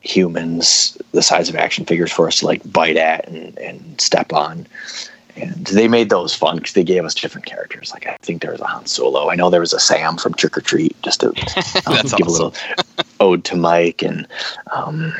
humans 0.00 0.96
the 1.12 1.22
size 1.22 1.48
of 1.48 1.56
action 1.56 1.84
figures 1.84 2.12
for 2.12 2.28
us 2.28 2.38
to 2.38 2.46
like 2.46 2.60
bite 2.70 2.96
at 2.96 3.28
and, 3.28 3.58
and 3.58 4.00
step 4.00 4.32
on. 4.32 4.66
And 5.36 5.66
they 5.66 5.86
made 5.86 6.08
those 6.08 6.34
fun 6.34 6.56
because 6.56 6.72
they 6.72 6.84
gave 6.84 7.04
us 7.04 7.14
different 7.14 7.46
characters. 7.46 7.92
Like 7.92 8.06
I 8.06 8.16
think 8.22 8.40
there 8.40 8.52
was 8.52 8.60
a 8.60 8.66
Han 8.66 8.86
Solo. 8.86 9.30
I 9.30 9.34
know 9.34 9.50
there 9.50 9.60
was 9.60 9.74
a 9.74 9.80
Sam 9.80 10.16
from 10.16 10.34
Trick 10.34 10.56
'r 10.56 10.62
Treat, 10.62 11.00
just 11.02 11.20
to 11.20 11.28
um, 11.86 11.94
give 11.94 12.06
awesome. 12.06 12.22
a 12.26 12.30
little 12.30 12.54
ode 13.20 13.44
to 13.44 13.56
Mike. 13.56 14.02
And 14.02 14.26
um, 14.72 15.14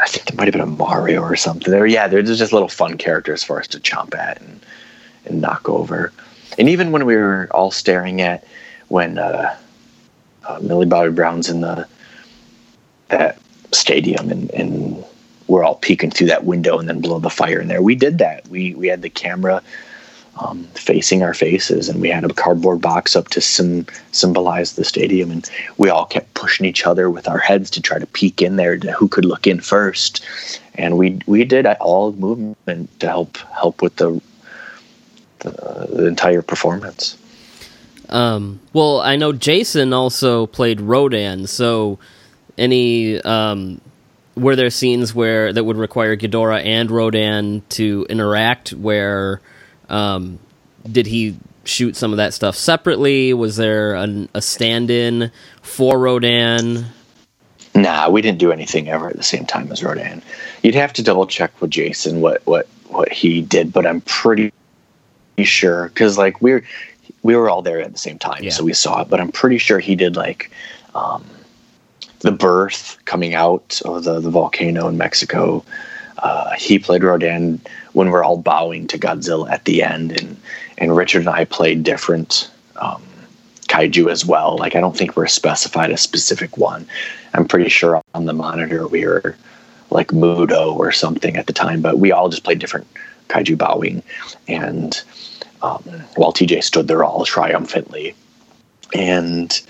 I 0.00 0.06
think 0.06 0.26
there 0.26 0.36
might 0.36 0.46
have 0.46 0.52
been 0.52 0.60
a 0.60 0.66
Mario 0.66 1.20
or 1.20 1.36
something. 1.36 1.70
There, 1.70 1.86
yeah, 1.86 2.08
there's 2.08 2.38
just 2.38 2.52
little 2.52 2.68
fun 2.68 2.98
characters 2.98 3.42
for 3.42 3.58
us 3.58 3.66
to 3.68 3.80
chomp 3.80 4.14
at 4.14 4.40
and 4.40 4.60
and 5.24 5.40
knock 5.40 5.68
over. 5.68 6.12
And 6.58 6.68
even 6.68 6.92
when 6.92 7.04
we 7.04 7.16
were 7.16 7.48
all 7.50 7.70
staring 7.70 8.20
at 8.20 8.46
when 8.88 9.18
uh, 9.18 9.56
uh, 10.48 10.58
Millie 10.60 10.86
Bobby 10.86 11.10
Brown's 11.10 11.48
in 11.48 11.60
the 11.60 11.86
that 13.08 13.38
stadium 13.72 14.30
and, 14.30 14.50
and 14.52 15.04
we're 15.48 15.64
all 15.64 15.76
peeking 15.76 16.10
through 16.10 16.28
that 16.28 16.44
window 16.44 16.78
and 16.78 16.88
then 16.88 17.00
blow 17.00 17.18
the 17.18 17.30
fire 17.30 17.60
in 17.60 17.68
there. 17.68 17.82
We 17.82 17.94
did 17.94 18.18
that. 18.18 18.46
We 18.48 18.74
we 18.74 18.88
had 18.88 19.02
the 19.02 19.10
camera 19.10 19.62
um, 20.38 20.64
facing 20.74 21.22
our 21.22 21.34
faces 21.34 21.88
and 21.88 22.00
we 22.00 22.08
had 22.08 22.24
a 22.24 22.32
cardboard 22.34 22.80
box 22.80 23.16
up 23.16 23.28
to 23.28 23.40
sim- 23.40 23.86
symbolize 24.12 24.74
the 24.74 24.84
stadium 24.84 25.30
and 25.30 25.50
we 25.78 25.88
all 25.88 26.04
kept 26.04 26.32
pushing 26.34 26.66
each 26.66 26.86
other 26.86 27.10
with 27.10 27.28
our 27.28 27.38
heads 27.38 27.70
to 27.70 27.80
try 27.80 27.98
to 27.98 28.06
peek 28.06 28.42
in 28.42 28.56
there 28.56 28.76
to 28.76 28.92
who 28.92 29.08
could 29.08 29.24
look 29.24 29.46
in 29.46 29.60
first 29.60 30.24
and 30.74 30.98
we 30.98 31.18
we 31.26 31.44
did 31.44 31.66
all 31.66 32.12
movement 32.12 33.00
to 33.00 33.06
help 33.06 33.36
help 33.36 33.82
with 33.82 33.96
the 33.96 34.20
the, 35.40 36.06
entire 36.06 36.42
performance. 36.42 37.16
Um, 38.08 38.60
well, 38.72 39.00
I 39.00 39.16
know 39.16 39.32
Jason 39.32 39.92
also 39.92 40.46
played 40.46 40.80
Rodan, 40.80 41.46
so 41.46 41.98
any 42.56 43.20
um, 43.22 43.80
were 44.36 44.56
there 44.56 44.70
scenes 44.70 45.14
where 45.14 45.52
that 45.52 45.64
would 45.64 45.76
require 45.76 46.16
Ghidorah 46.16 46.64
and 46.64 46.90
Rodan 46.90 47.62
to 47.70 48.06
interact? 48.08 48.70
Where 48.70 49.40
um, 49.88 50.38
did 50.90 51.06
he 51.06 51.36
shoot 51.64 51.96
some 51.96 52.12
of 52.12 52.16
that 52.18 52.32
stuff 52.34 52.56
separately? 52.56 53.32
Was 53.34 53.56
there 53.56 53.94
an, 53.94 54.28
a 54.34 54.42
stand-in 54.42 55.30
for 55.62 55.98
Rodan? 55.98 56.86
Nah, 57.74 58.08
we 58.08 58.22
didn't 58.22 58.38
do 58.38 58.52
anything 58.52 58.88
ever 58.88 59.08
at 59.08 59.16
the 59.16 59.22
same 59.22 59.44
time 59.44 59.70
as 59.70 59.82
Rodan. 59.82 60.22
You'd 60.62 60.74
have 60.74 60.92
to 60.94 61.02
double 61.02 61.26
check 61.26 61.60
with 61.60 61.70
Jason 61.70 62.20
what 62.20 62.40
what 62.46 62.66
what 62.88 63.12
he 63.12 63.42
did, 63.42 63.72
but 63.72 63.86
I'm 63.86 64.00
pretty 64.02 64.52
sure 65.42 65.88
because 65.88 66.16
like 66.16 66.40
we're 66.40 66.64
we 67.22 67.36
were 67.36 67.50
all 67.50 67.60
there 67.62 67.80
at 67.82 67.92
the 67.92 67.98
same 67.98 68.18
time, 68.18 68.42
Yeah. 68.44 68.50
so 68.50 68.64
we 68.64 68.72
saw 68.72 69.02
it. 69.02 69.08
But 69.08 69.20
I'm 69.20 69.30
pretty 69.32 69.58
sure 69.58 69.78
he 69.78 69.94
did 69.96 70.16
like 70.16 70.50
um, 70.94 71.24
the 72.20 72.32
birth 72.32 72.96
coming 73.04 73.34
out 73.34 73.80
of 73.84 74.04
the 74.04 74.20
the 74.20 74.30
volcano 74.30 74.88
in 74.88 74.96
Mexico. 74.96 75.62
Uh, 76.18 76.52
he 76.56 76.78
played 76.78 77.04
Rodan 77.04 77.60
when 77.92 78.10
we're 78.10 78.24
all 78.24 78.38
bowing 78.38 78.86
to 78.88 78.98
Godzilla 78.98 79.50
at 79.50 79.64
the 79.64 79.82
end, 79.82 80.12
and 80.12 80.36
and 80.78 80.96
Richard 80.96 81.20
and 81.20 81.28
I 81.28 81.44
played 81.44 81.82
different 81.82 82.50
um, 82.76 83.02
kaiju 83.68 84.10
as 84.10 84.24
well. 84.24 84.56
Like 84.56 84.74
I 84.76 84.80
don't 84.80 84.96
think 84.96 85.16
we're 85.16 85.26
specified 85.26 85.90
a 85.90 85.96
specific 85.96 86.56
one. 86.56 86.86
I'm 87.34 87.46
pretty 87.46 87.68
sure 87.68 88.00
on 88.14 88.26
the 88.26 88.32
monitor 88.32 88.86
we 88.86 89.04
were 89.04 89.36
like 89.90 90.08
Muto 90.08 90.74
or 90.74 90.92
something 90.92 91.36
at 91.36 91.46
the 91.46 91.52
time, 91.52 91.80
but 91.80 91.98
we 91.98 92.12
all 92.12 92.28
just 92.28 92.44
played 92.44 92.58
different 92.58 92.86
kaiju 93.28 93.58
bowing. 93.58 94.02
And 94.48 95.00
um, 95.62 95.82
while 96.16 96.32
TJ 96.32 96.62
stood 96.62 96.88
there 96.88 97.04
all 97.04 97.24
triumphantly, 97.24 98.14
and 98.94 99.60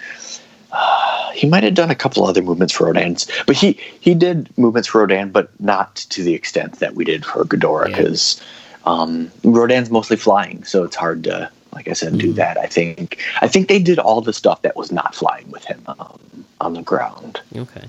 uh, 0.77 1.31
he 1.33 1.49
might 1.49 1.65
have 1.65 1.75
done 1.75 1.91
a 1.91 1.95
couple 1.95 2.25
other 2.27 2.43
movements 2.43 2.73
for 2.73 2.87
Rodan's, 2.87 3.27
but 3.47 3.57
he 3.57 3.73
he 4.01 4.15
did 4.15 4.57
movements 4.59 4.89
for 4.89 5.01
Rodan, 5.01 5.31
but 5.31 5.49
not 5.61 5.97
to 6.11 6.23
the 6.23 6.35
extent 6.35 6.79
that 6.81 6.95
we 6.95 7.05
did 7.05 7.25
for 7.25 7.45
Ghidorah 7.45 7.89
Yeah. 7.89 7.97
because 7.97 8.41
um, 8.85 9.31
Rodan's 9.45 9.91
mostly 9.91 10.17
flying, 10.17 10.63
so 10.65 10.85
it's 10.85 10.97
hard 10.97 11.25
to, 11.25 11.51
like 11.73 11.89
I 11.89 11.93
said, 11.93 12.19
do 12.19 12.33
that. 12.35 12.57
I 12.59 12.67
think 12.67 13.19
I 13.41 13.49
think 13.49 13.69
they 13.69 13.81
did 13.81 13.99
all 13.99 14.21
the 14.21 14.33
stuff 14.33 14.63
that 14.63 14.77
was 14.77 14.93
not 14.93 15.15
flying 15.15 15.51
with 15.51 15.65
him 15.65 15.83
um, 15.89 16.19
on 16.61 16.75
the 16.75 16.83
ground. 16.83 17.41
Okay. 17.55 17.85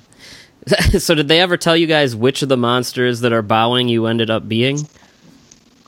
so 1.00 1.16
did 1.16 1.28
they 1.28 1.40
ever 1.40 1.56
tell 1.56 1.78
you 1.78 1.88
guys 1.88 2.16
which 2.16 2.42
of 2.42 2.50
the 2.50 2.58
monsters 2.58 3.22
that 3.22 3.32
are 3.32 3.42
bowing 3.42 3.88
you 3.88 4.06
ended 4.08 4.30
up 4.30 4.48
being? 4.48 4.88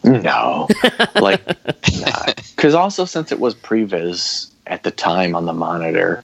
No, 0.04 0.68
like, 1.16 1.46
because 2.56 2.74
also 2.74 3.04
since 3.04 3.34
it 3.34 3.40
was 3.40 3.54
previs 3.56 4.50
at 4.68 4.84
the 4.84 4.92
time 4.92 5.36
on 5.36 5.46
the 5.46 5.54
monitor, 5.54 6.24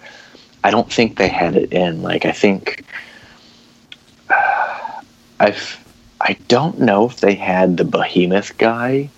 I 0.65 0.71
don't 0.71 0.91
think 0.91 1.19
they 1.19 1.27
had 1.27 1.55
it 1.55 1.71
in. 1.71 2.01
Like, 2.01 2.25
I 2.25 2.31
think 2.31 2.83
I've 5.39 5.79
I 6.19 6.37
don't 6.47 6.79
know 6.79 7.05
if 7.05 7.19
they 7.19 7.35
had 7.35 7.77
the 7.77 7.83
behemoth 7.83 8.57
guy. 8.57 9.09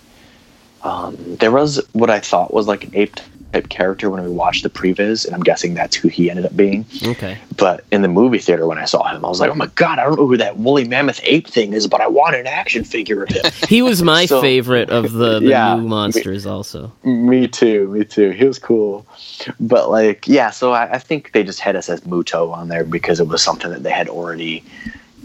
Um, 0.82 1.16
there 1.36 1.50
was 1.50 1.80
what 1.94 2.10
I 2.10 2.20
thought 2.20 2.52
was 2.52 2.66
like 2.66 2.84
an 2.84 2.90
ape 2.92 3.18
type 3.52 3.68
character 3.70 4.10
when 4.10 4.22
we 4.22 4.30
watched 4.30 4.62
the 4.62 4.68
previs, 4.70 5.24
and 5.24 5.34
I'm 5.34 5.42
guessing 5.42 5.74
that's 5.74 5.96
who 5.96 6.08
he 6.08 6.28
ended 6.30 6.44
up 6.44 6.54
being. 6.56 6.84
Okay. 7.04 7.38
But 7.56 7.84
in 7.90 8.02
the 8.02 8.08
movie 8.08 8.38
theater, 8.38 8.66
when 8.66 8.78
I 8.78 8.84
saw 8.84 9.08
him, 9.08 9.24
I 9.24 9.28
was 9.28 9.40
like, 9.40 9.50
"Oh 9.50 9.54
my 9.54 9.66
god, 9.74 9.98
I 9.98 10.04
don't 10.04 10.16
know 10.18 10.26
who 10.26 10.36
that 10.36 10.58
woolly 10.58 10.86
mammoth 10.86 11.20
ape 11.22 11.48
thing 11.48 11.72
is, 11.72 11.86
but 11.86 12.00
I 12.00 12.06
want 12.08 12.36
an 12.36 12.46
action 12.46 12.84
figure 12.84 13.22
of 13.22 13.30
him." 13.30 13.44
He 13.68 13.82
was 13.82 14.02
my 14.02 14.26
So- 14.32 14.40
favorite 14.40 14.90
of 14.90 15.12
the, 15.12 15.40
the 15.40 15.48
Yeah. 15.48 15.76
new 15.76 15.88
monsters 15.88 16.46
also. 16.46 16.92
Me 17.04 17.48
too, 17.48 17.88
me 17.88 18.04
too. 18.04 18.30
He 18.30 18.44
was 18.44 18.58
cool. 18.58 19.06
But 19.60 19.90
like, 19.90 20.26
yeah, 20.28 20.50
so 20.50 20.72
I, 20.72 20.92
I 20.92 20.98
think 20.98 21.32
they 21.32 21.42
just 21.42 21.60
had 21.60 21.76
us 21.76 21.88
as 21.88 22.00
Muto 22.02 22.52
on 22.52 22.68
there 22.68 22.84
because 22.84 23.20
it 23.20 23.28
was 23.28 23.42
something 23.42 23.70
that 23.70 23.82
they 23.82 23.90
had 23.92 24.08
already 24.08 24.62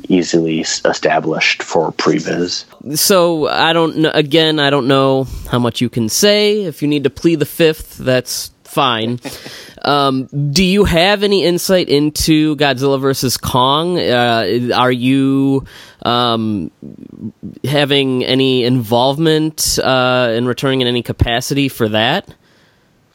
easily 0.10 0.62
established 0.62 1.64
for 1.64 1.91
previs. 1.91 2.66
So 2.97 3.47
I 3.47 3.74
don't 3.74 3.97
know. 3.97 4.12
Again, 4.14 4.60
I 4.60 4.70
don't 4.70 4.88
know 4.88 5.26
how 5.49 5.60
much 5.60 5.82
you 5.82 5.89
can 5.89 6.10
say. 6.10 6.64
If 6.64 6.82
you 6.82 6.88
need 6.88 7.04
to 7.06 7.10
plead 7.10 7.39
the 7.39 7.45
fifth, 7.45 7.97
that's 7.97 8.51
fine. 8.64 9.20
um, 9.84 10.26
do 10.51 10.64
you 10.64 10.84
have 10.84 11.24
any 11.24 11.43
insight 11.43 11.89
into 11.89 12.56
Godzilla 12.56 12.99
versus 12.99 13.38
Kong? 13.38 13.99
Uh, 13.99 14.70
are 14.76 14.91
you 14.91 15.66
um, 16.04 16.72
having 17.64 18.26
any 18.26 18.64
involvement 18.64 19.80
uh, 19.80 20.34
in 20.36 20.45
returning 20.45 20.82
in 20.82 20.88
any 20.88 21.04
capacity 21.04 21.70
for 21.70 21.89
that? 21.89 22.34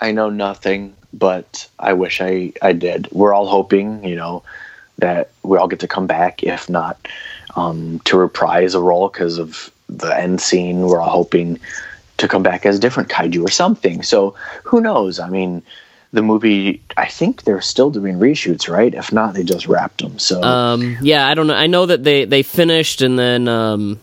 I 0.00 0.12
know 0.12 0.30
nothing, 0.30 0.96
but 1.12 1.68
I 1.78 1.94
wish 1.94 2.20
I, 2.20 2.52
I 2.62 2.72
did. 2.72 3.08
We're 3.10 3.34
all 3.34 3.48
hoping, 3.48 4.04
you 4.04 4.16
know, 4.16 4.44
that 4.98 5.30
we 5.42 5.56
all 5.58 5.68
get 5.68 5.80
to 5.80 5.88
come 5.88 6.06
back, 6.06 6.42
if 6.42 6.68
not 6.68 6.98
um, 7.56 8.00
to 8.04 8.16
reprise 8.16 8.74
a 8.74 8.80
role 8.80 9.08
because 9.08 9.38
of 9.38 9.70
the 9.88 10.16
end 10.18 10.40
scene. 10.40 10.82
We're 10.82 11.00
all 11.00 11.10
hoping 11.10 11.58
to 12.18 12.28
come 12.28 12.42
back 12.42 12.66
as 12.66 12.76
a 12.76 12.80
different 12.80 13.08
kaiju 13.08 13.44
or 13.44 13.50
something. 13.50 14.02
So 14.02 14.34
who 14.64 14.80
knows? 14.80 15.20
I 15.20 15.28
mean, 15.30 15.62
the 16.12 16.22
movie, 16.22 16.82
I 16.96 17.06
think 17.06 17.44
they're 17.44 17.60
still 17.60 17.90
doing 17.90 18.18
reshoots, 18.18 18.68
right? 18.68 18.92
If 18.92 19.12
not, 19.12 19.34
they 19.34 19.44
just 19.44 19.66
wrapped 19.68 19.98
them. 20.00 20.18
So 20.18 20.42
Um, 20.42 20.96
yeah, 21.00 21.26
I 21.28 21.34
don't 21.34 21.46
know. 21.46 21.54
I 21.54 21.66
know 21.68 21.86
that 21.86 22.02
they 22.02 22.24
they 22.24 22.42
finished 22.42 23.02
and 23.02 23.18
then 23.18 23.46
um, 23.46 24.00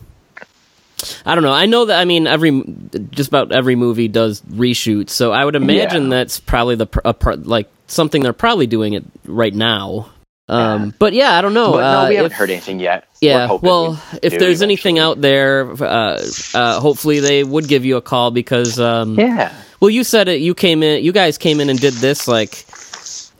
I 1.25 1.35
don't 1.35 1.43
know. 1.43 1.51
I 1.51 1.65
know 1.65 1.85
that. 1.85 1.99
I 1.99 2.05
mean, 2.05 2.25
every 2.25 2.63
just 3.11 3.27
about 3.29 3.51
every 3.51 3.75
movie 3.75 4.07
does 4.07 4.41
reshoots, 4.41 5.09
so 5.09 5.31
I 5.31 5.43
would 5.43 5.55
imagine 5.55 6.03
Yeah. 6.03 6.09
that's 6.09 6.39
probably 6.39 6.75
the 6.75 6.87
a 7.03 7.13
like 7.37 7.69
something 7.87 8.23
they're 8.23 8.33
probably 8.33 8.67
doing 8.67 8.93
it 8.93 9.03
right 9.25 9.53
now. 9.53 10.09
Um, 10.47 10.85
Yeah. 10.85 10.91
but 10.99 11.13
yeah, 11.13 11.37
I 11.37 11.41
don't 11.41 11.53
know. 11.55 11.71
but 11.71 11.77
no, 11.91 11.99
uh, 12.05 12.09
we 12.09 12.15
haven't 12.15 12.31
if- 12.31 12.37
heard 12.37 12.49
anything 12.51 12.79
yet. 12.79 13.07
Yeah. 13.21 13.51
Well, 13.61 13.99
we 14.13 14.19
if 14.21 14.37
there's 14.37 14.61
anything 14.61 14.99
out 14.99 15.19
there, 15.19 15.71
uh, 15.83 16.21
uh, 16.53 16.79
hopefully 16.79 17.19
they 17.19 17.43
would 17.43 17.67
give 17.67 17.83
you 17.85 17.97
a 17.97 18.01
call 18.01 18.29
because, 18.31 18.79
um, 18.79 19.17
Yeah. 19.19 19.51
well, 19.79 19.89
you 19.89 20.03
said 20.03 20.27
it. 20.27 20.41
You 20.41 20.53
came 20.53 20.83
in. 20.83 21.03
You 21.03 21.11
guys 21.11 21.37
came 21.39 21.59
in 21.59 21.69
and 21.69 21.79
did 21.79 21.93
this 21.95 22.27
like 22.27 22.65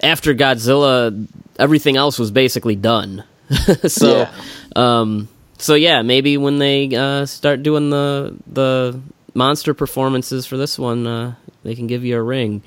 after 0.01 0.33
Godzilla. 0.33 1.27
Everything 1.59 1.95
else 1.97 2.17
was 2.17 2.31
basically 2.31 2.75
done. 2.75 3.23
so, 3.87 4.17
Yeah. 4.17 4.29
um, 4.75 5.27
so 5.59 5.75
yeah, 5.75 6.01
maybe 6.01 6.37
when 6.37 6.57
they 6.57 6.93
uh, 6.95 7.27
start 7.27 7.61
doing 7.61 7.91
the 7.91 8.33
the 8.51 8.99
monster 9.35 9.73
performances 9.75 10.47
for 10.47 10.57
this 10.57 10.79
one, 10.79 11.05
uh, 11.05 11.35
they 11.63 11.75
can 11.75 11.85
give 11.85 12.03
you 12.03 12.17
a 12.17 12.21
ring. 12.21 12.63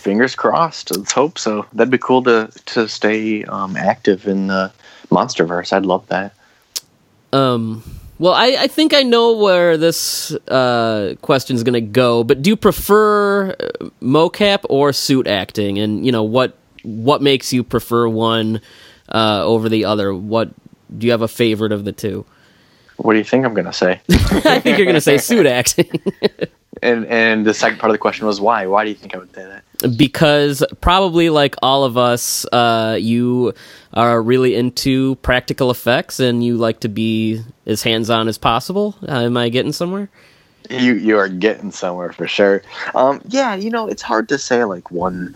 Fingers 0.00 0.34
crossed. 0.34 0.96
Let's 0.96 1.12
hope 1.12 1.38
so. 1.38 1.66
That'd 1.72 1.90
be 1.90 1.98
cool 1.98 2.22
to 2.24 2.50
to 2.66 2.88
stay 2.88 3.44
um, 3.44 3.76
active 3.76 4.26
in 4.26 4.48
the 4.48 4.72
MonsterVerse. 5.10 5.72
I'd 5.72 5.86
love 5.86 6.06
that. 6.08 6.34
Um, 7.32 7.82
well, 8.18 8.34
I, 8.34 8.56
I 8.58 8.66
think 8.66 8.92
I 8.92 9.02
know 9.02 9.32
where 9.32 9.76
this 9.76 10.32
uh, 10.48 11.14
question 11.22 11.56
is 11.56 11.62
going 11.62 11.74
to 11.74 11.80
go, 11.80 12.24
but 12.24 12.42
do 12.42 12.50
you 12.50 12.56
prefer 12.56 13.50
uh, 13.50 13.54
mocap 14.02 14.64
or 14.68 14.92
suit 14.92 15.26
acting? 15.26 15.78
And 15.78 16.04
you 16.04 16.12
know 16.12 16.22
what 16.22 16.56
what 16.82 17.22
makes 17.22 17.52
you 17.52 17.62
prefer 17.62 18.08
one 18.08 18.60
uh, 19.08 19.44
over 19.44 19.68
the 19.68 19.84
other? 19.84 20.14
What 20.14 20.50
do 20.96 21.06
you 21.06 21.12
have 21.12 21.22
a 21.22 21.28
favorite 21.28 21.72
of 21.72 21.84
the 21.84 21.92
two? 21.92 22.24
What 22.96 23.14
do 23.14 23.18
you 23.18 23.24
think 23.24 23.46
I'm 23.46 23.54
gonna 23.54 23.72
say? 23.72 24.00
I 24.10 24.60
think 24.60 24.76
you're 24.76 24.86
going 24.86 24.94
to 24.94 25.00
say 25.00 25.16
suit 25.30 25.46
acting 25.46 25.90
and 26.82 27.06
and 27.06 27.46
the 27.46 27.54
second 27.54 27.78
part 27.78 27.90
of 27.90 27.94
the 27.94 27.98
question 27.98 28.26
was 28.26 28.40
why? 28.40 28.66
Why 28.66 28.84
do 28.84 28.90
you 28.90 28.96
think 28.96 29.14
I 29.14 29.18
would 29.18 29.34
say 29.34 29.44
that? 29.44 29.64
because 29.96 30.62
probably 30.80 31.30
like 31.30 31.56
all 31.62 31.84
of 31.84 31.96
us, 31.96 32.44
uh, 32.52 32.98
you 33.00 33.54
are 33.94 34.20
really 34.22 34.54
into 34.54 35.14
practical 35.16 35.70
effects 35.70 36.20
and 36.20 36.44
you 36.44 36.56
like 36.56 36.80
to 36.80 36.88
be 36.88 37.42
as 37.66 37.82
hands 37.82 38.10
on 38.10 38.28
as 38.28 38.38
possible. 38.38 38.94
Uh, 39.08 39.22
am 39.22 39.36
I 39.36 39.48
getting 39.48 39.72
somewhere? 39.72 40.10
You 40.68 40.94
you 40.94 41.18
are 41.18 41.28
getting 41.28 41.70
somewhere 41.72 42.12
for 42.12 42.28
sure. 42.28 42.62
Um, 42.94 43.20
yeah, 43.28 43.54
you 43.54 43.70
know 43.70 43.88
it's 43.88 44.02
hard 44.02 44.28
to 44.28 44.38
say 44.38 44.64
like 44.64 44.90
one 44.90 45.34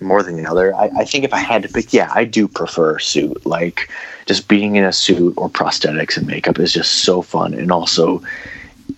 more 0.00 0.22
than 0.22 0.36
the 0.36 0.50
other. 0.50 0.74
I, 0.74 0.90
I 0.98 1.04
think 1.04 1.24
if 1.24 1.32
I 1.32 1.38
had 1.38 1.62
to 1.62 1.68
pick, 1.68 1.92
yeah, 1.92 2.10
I 2.12 2.24
do 2.24 2.48
prefer 2.48 2.98
suit. 2.98 3.44
Like 3.46 3.90
just 4.26 4.48
being 4.48 4.76
in 4.76 4.84
a 4.84 4.92
suit 4.92 5.34
or 5.36 5.48
prosthetics 5.48 6.16
and 6.16 6.26
makeup 6.26 6.58
is 6.58 6.72
just 6.72 7.04
so 7.04 7.22
fun, 7.22 7.54
and 7.54 7.70
also 7.70 8.22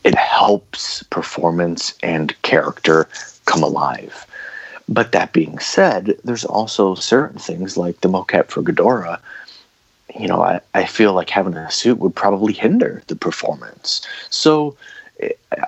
it 0.04 0.14
helps 0.14 1.02
performance 1.04 1.94
and 2.02 2.40
character 2.42 3.08
come 3.46 3.62
alive. 3.62 4.26
But 4.88 5.12
that 5.12 5.32
being 5.32 5.58
said, 5.58 6.16
there's 6.24 6.44
also 6.44 6.94
certain 6.94 7.38
things 7.38 7.76
like 7.76 8.00
the 8.02 8.08
mocap 8.08 8.48
for 8.48 8.62
Ghidorah. 8.62 9.18
You 10.18 10.28
know, 10.28 10.42
I, 10.42 10.60
I 10.74 10.84
feel 10.84 11.14
like 11.14 11.30
having 11.30 11.54
a 11.54 11.70
suit 11.70 11.98
would 11.98 12.14
probably 12.14 12.52
hinder 12.52 13.02
the 13.06 13.16
performance. 13.16 14.06
So 14.28 14.76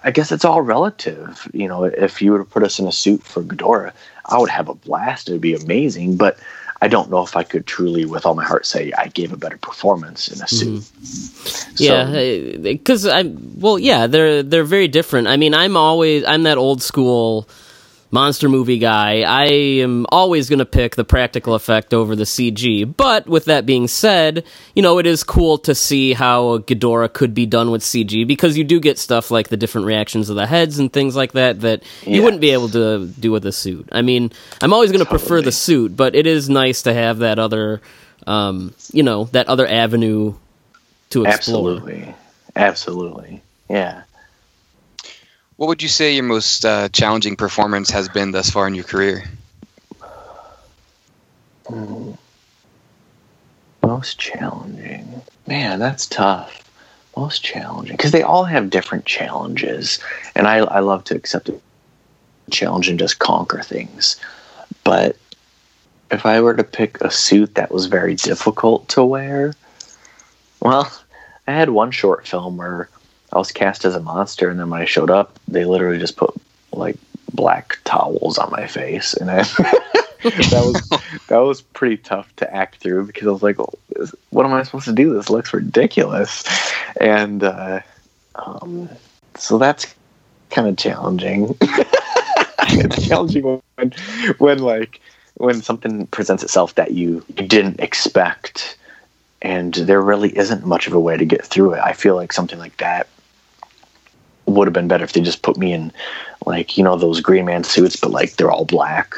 I 0.04 0.10
guess 0.10 0.32
it's 0.32 0.44
all 0.44 0.60
relative. 0.60 1.48
You 1.54 1.68
know, 1.68 1.84
if 1.84 2.20
you 2.20 2.32
were 2.32 2.38
to 2.38 2.44
put 2.44 2.62
us 2.62 2.78
in 2.78 2.86
a 2.86 2.92
suit 2.92 3.22
for 3.22 3.42
Ghidorah, 3.42 3.92
I 4.26 4.38
would 4.38 4.50
have 4.50 4.68
a 4.68 4.74
blast. 4.74 5.28
It'd 5.28 5.40
be 5.40 5.54
amazing. 5.54 6.16
But 6.16 6.38
I 6.86 6.88
don't 6.88 7.10
know 7.10 7.24
if 7.24 7.34
I 7.34 7.42
could 7.42 7.66
truly, 7.66 8.04
with 8.04 8.24
all 8.24 8.36
my 8.36 8.44
heart, 8.44 8.64
say 8.64 8.92
I 8.96 9.08
gave 9.08 9.32
a 9.32 9.36
better 9.36 9.58
performance 9.58 10.28
in 10.28 10.40
a 10.40 10.46
suit. 10.46 10.82
Mm-hmm. 10.82 11.74
So- 11.74 11.84
yeah, 11.84 12.58
because 12.58 13.08
I 13.08 13.24
well, 13.56 13.76
yeah, 13.76 14.06
they're 14.06 14.44
they're 14.44 14.62
very 14.62 14.86
different. 14.86 15.26
I 15.26 15.36
mean, 15.36 15.52
I'm 15.52 15.76
always 15.76 16.22
I'm 16.22 16.44
that 16.44 16.58
old 16.58 16.82
school 16.82 17.48
monster 18.16 18.48
movie 18.48 18.78
guy. 18.78 19.20
I 19.20 19.44
am 19.82 20.06
always 20.08 20.48
going 20.48 20.60
to 20.60 20.64
pick 20.64 20.96
the 20.96 21.04
practical 21.04 21.54
effect 21.54 21.92
over 21.92 22.16
the 22.16 22.24
CG. 22.24 22.96
But 22.96 23.26
with 23.26 23.44
that 23.44 23.66
being 23.66 23.88
said, 23.88 24.42
you 24.74 24.80
know, 24.80 24.98
it 24.98 25.04
is 25.04 25.22
cool 25.22 25.58
to 25.58 25.74
see 25.74 26.14
how 26.14 26.48
a 26.54 26.62
Ghidorah 26.62 27.12
could 27.12 27.34
be 27.34 27.44
done 27.44 27.70
with 27.70 27.82
CG 27.82 28.26
because 28.26 28.56
you 28.56 28.64
do 28.64 28.80
get 28.80 28.98
stuff 28.98 29.30
like 29.30 29.48
the 29.48 29.58
different 29.58 29.86
reactions 29.86 30.30
of 30.30 30.36
the 30.36 30.46
heads 30.46 30.78
and 30.78 30.90
things 30.90 31.14
like 31.14 31.32
that 31.32 31.60
that 31.60 31.82
you 32.06 32.22
wouldn't 32.22 32.40
be 32.40 32.52
able 32.52 32.70
to 32.70 33.06
do 33.06 33.30
with 33.30 33.44
a 33.44 33.52
suit. 33.52 33.86
I 33.92 34.00
mean, 34.00 34.32
I'm 34.62 34.72
always 34.72 34.90
going 34.90 35.04
to 35.04 35.10
prefer 35.10 35.42
the 35.42 35.52
suit, 35.52 35.94
but 35.94 36.14
it 36.14 36.26
is 36.26 36.48
nice 36.48 36.82
to 36.82 36.94
have 36.94 37.18
that 37.18 37.38
other, 37.38 37.82
um, 38.26 38.72
you 38.92 39.02
know, 39.02 39.24
that 39.32 39.46
other 39.48 39.66
avenue 39.66 40.32
to 41.10 41.26
explore. 41.26 41.70
absolutely, 41.70 42.14
absolutely, 42.56 43.42
yeah. 43.68 44.04
What 45.56 45.68
would 45.68 45.82
you 45.82 45.88
say 45.88 46.14
your 46.14 46.24
most 46.24 46.64
uh, 46.66 46.90
challenging 46.90 47.36
performance 47.36 47.90
has 47.90 48.08
been 48.10 48.30
thus 48.30 48.50
far 48.50 48.68
in 48.68 48.74
your 48.74 48.84
career? 48.84 49.24
Most 53.82 54.18
challenging, 54.18 55.22
man, 55.46 55.78
that's 55.78 56.06
tough. 56.06 56.62
Most 57.16 57.42
challenging 57.42 57.96
because 57.96 58.12
they 58.12 58.22
all 58.22 58.44
have 58.44 58.68
different 58.68 59.06
challenges, 59.06 59.98
and 60.34 60.46
I 60.46 60.58
I 60.58 60.80
love 60.80 61.04
to 61.04 61.16
accept 61.16 61.48
a 61.48 61.58
challenge 62.50 62.88
and 62.88 62.98
just 62.98 63.18
conquer 63.18 63.62
things. 63.62 64.16
But 64.84 65.16
if 66.10 66.26
I 66.26 66.42
were 66.42 66.54
to 66.54 66.64
pick 66.64 67.00
a 67.00 67.10
suit 67.10 67.54
that 67.54 67.72
was 67.72 67.86
very 67.86 68.14
difficult 68.14 68.88
to 68.90 69.02
wear, 69.02 69.54
well, 70.60 70.92
I 71.48 71.52
had 71.52 71.70
one 71.70 71.90
short 71.90 72.28
film 72.28 72.58
where 72.58 72.90
I 73.32 73.38
was 73.38 73.52
cast 73.52 73.84
as 73.84 73.94
a 73.94 74.00
monster, 74.00 74.48
and 74.48 74.58
then 74.58 74.70
when 74.70 74.80
I 74.80 74.84
showed 74.84 75.10
up, 75.10 75.38
they 75.48 75.64
literally 75.64 75.98
just 75.98 76.16
put 76.16 76.34
like 76.72 76.96
black 77.32 77.78
towels 77.84 78.38
on 78.38 78.50
my 78.50 78.66
face, 78.66 79.14
and 79.14 79.30
I, 79.30 79.42
that 80.22 80.62
was 80.64 80.88
that 81.28 81.38
was 81.38 81.62
pretty 81.62 81.96
tough 81.96 82.34
to 82.36 82.54
act 82.54 82.76
through 82.76 83.06
because 83.06 83.26
I 83.26 83.30
was 83.30 83.42
like, 83.42 83.58
"Oh, 83.58 83.72
is- 83.96 84.14
"What 84.30 84.46
am 84.46 84.54
I 84.54 84.62
supposed 84.62 84.86
to 84.86 84.92
do? 84.92 85.14
This 85.14 85.30
looks 85.30 85.52
ridiculous," 85.52 86.44
and 87.00 87.42
uh, 87.42 87.80
um, 88.36 88.88
so 89.36 89.58
that's 89.58 89.92
kind 90.50 90.68
of 90.68 90.76
challenging. 90.76 91.56
it's 91.60 93.06
challenging 93.06 93.60
when, 93.76 93.92
when 94.38 94.58
like 94.60 95.00
when 95.34 95.60
something 95.60 96.06
presents 96.06 96.42
itself 96.42 96.74
that 96.76 96.92
you 96.92 97.22
didn't 97.34 97.80
expect 97.80 98.76
and 99.42 99.74
there 99.74 100.00
really 100.00 100.36
isn't 100.36 100.64
much 100.64 100.86
of 100.86 100.94
a 100.94 101.00
way 101.00 101.16
to 101.16 101.24
get 101.26 101.44
through 101.44 101.74
it. 101.74 101.80
I 101.80 101.92
feel 101.92 102.14
like 102.16 102.32
something 102.32 102.58
like 102.58 102.76
that 102.78 103.06
would 104.56 104.66
have 104.66 104.72
been 104.72 104.88
better 104.88 105.04
if 105.04 105.12
they 105.12 105.20
just 105.20 105.42
put 105.42 105.56
me 105.56 105.72
in 105.72 105.92
like, 106.44 106.76
you 106.76 106.84
know, 106.84 106.96
those 106.96 107.20
green 107.20 107.44
man 107.44 107.64
suits, 107.64 107.96
but 107.96 108.10
like 108.10 108.36
they're 108.36 108.50
all 108.50 108.64
black. 108.64 109.14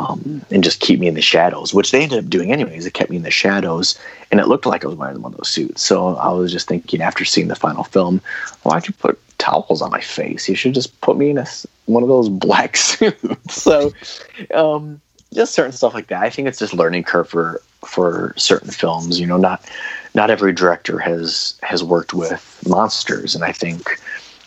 Um, 0.00 0.44
and 0.50 0.64
just 0.64 0.80
keep 0.80 0.98
me 0.98 1.06
in 1.06 1.14
the 1.14 1.22
shadows, 1.22 1.72
which 1.72 1.92
they 1.92 2.02
ended 2.02 2.18
up 2.18 2.28
doing 2.28 2.52
anyways. 2.52 2.84
It 2.84 2.94
kept 2.94 3.10
me 3.10 3.16
in 3.16 3.22
the 3.22 3.30
shadows, 3.30 3.96
and 4.32 4.40
it 4.40 4.48
looked 4.48 4.66
like 4.66 4.84
I 4.84 4.88
was 4.88 4.96
wearing 4.96 5.22
one 5.22 5.32
of 5.32 5.38
those 5.38 5.48
suits. 5.48 5.82
So 5.82 6.16
I 6.16 6.32
was 6.32 6.50
just 6.50 6.66
thinking, 6.66 7.00
after 7.00 7.24
seeing 7.24 7.46
the 7.46 7.54
final 7.54 7.84
film, 7.84 8.20
why'd 8.64 8.88
you 8.88 8.94
put 8.94 9.20
towels 9.38 9.82
on 9.82 9.92
my 9.92 10.00
face? 10.00 10.48
You 10.48 10.56
should 10.56 10.74
just 10.74 11.00
put 11.00 11.16
me 11.16 11.30
in 11.30 11.38
a 11.38 11.46
one 11.86 12.02
of 12.02 12.08
those 12.08 12.28
black 12.28 12.76
suits. 12.76 13.62
so, 13.62 13.92
um, 14.52 15.00
just 15.32 15.54
certain 15.54 15.72
stuff 15.72 15.94
like 15.94 16.08
that. 16.08 16.22
I 16.22 16.30
think 16.30 16.48
it's 16.48 16.58
just 16.58 16.74
learning 16.74 17.04
curve 17.04 17.28
for 17.28 17.60
for 17.84 18.34
certain 18.36 18.70
films. 18.70 19.20
You 19.20 19.26
know, 19.26 19.36
not 19.36 19.68
not 20.14 20.30
every 20.30 20.52
director 20.52 20.98
has 20.98 21.58
has 21.62 21.82
worked 21.82 22.14
with 22.14 22.62
monsters, 22.66 23.34
and 23.34 23.44
I 23.44 23.52
think 23.52 24.00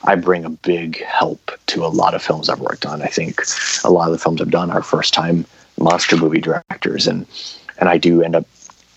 I 0.03 0.15
bring 0.15 0.45
a 0.45 0.49
big 0.49 1.03
help 1.03 1.51
to 1.67 1.85
a 1.85 1.87
lot 1.87 2.13
of 2.13 2.21
films 2.21 2.49
I've 2.49 2.59
worked 2.59 2.85
on. 2.85 3.01
I 3.01 3.07
think 3.07 3.41
a 3.83 3.89
lot 3.89 4.07
of 4.07 4.13
the 4.13 4.19
films 4.19 4.41
I've 4.41 4.51
done 4.51 4.71
are 4.71 4.81
first 4.81 5.13
time 5.13 5.45
monster 5.79 6.17
movie 6.17 6.41
directors, 6.41 7.07
and 7.07 7.25
and 7.79 7.89
I 7.89 7.97
do 7.97 8.21
end 8.21 8.35
up 8.35 8.45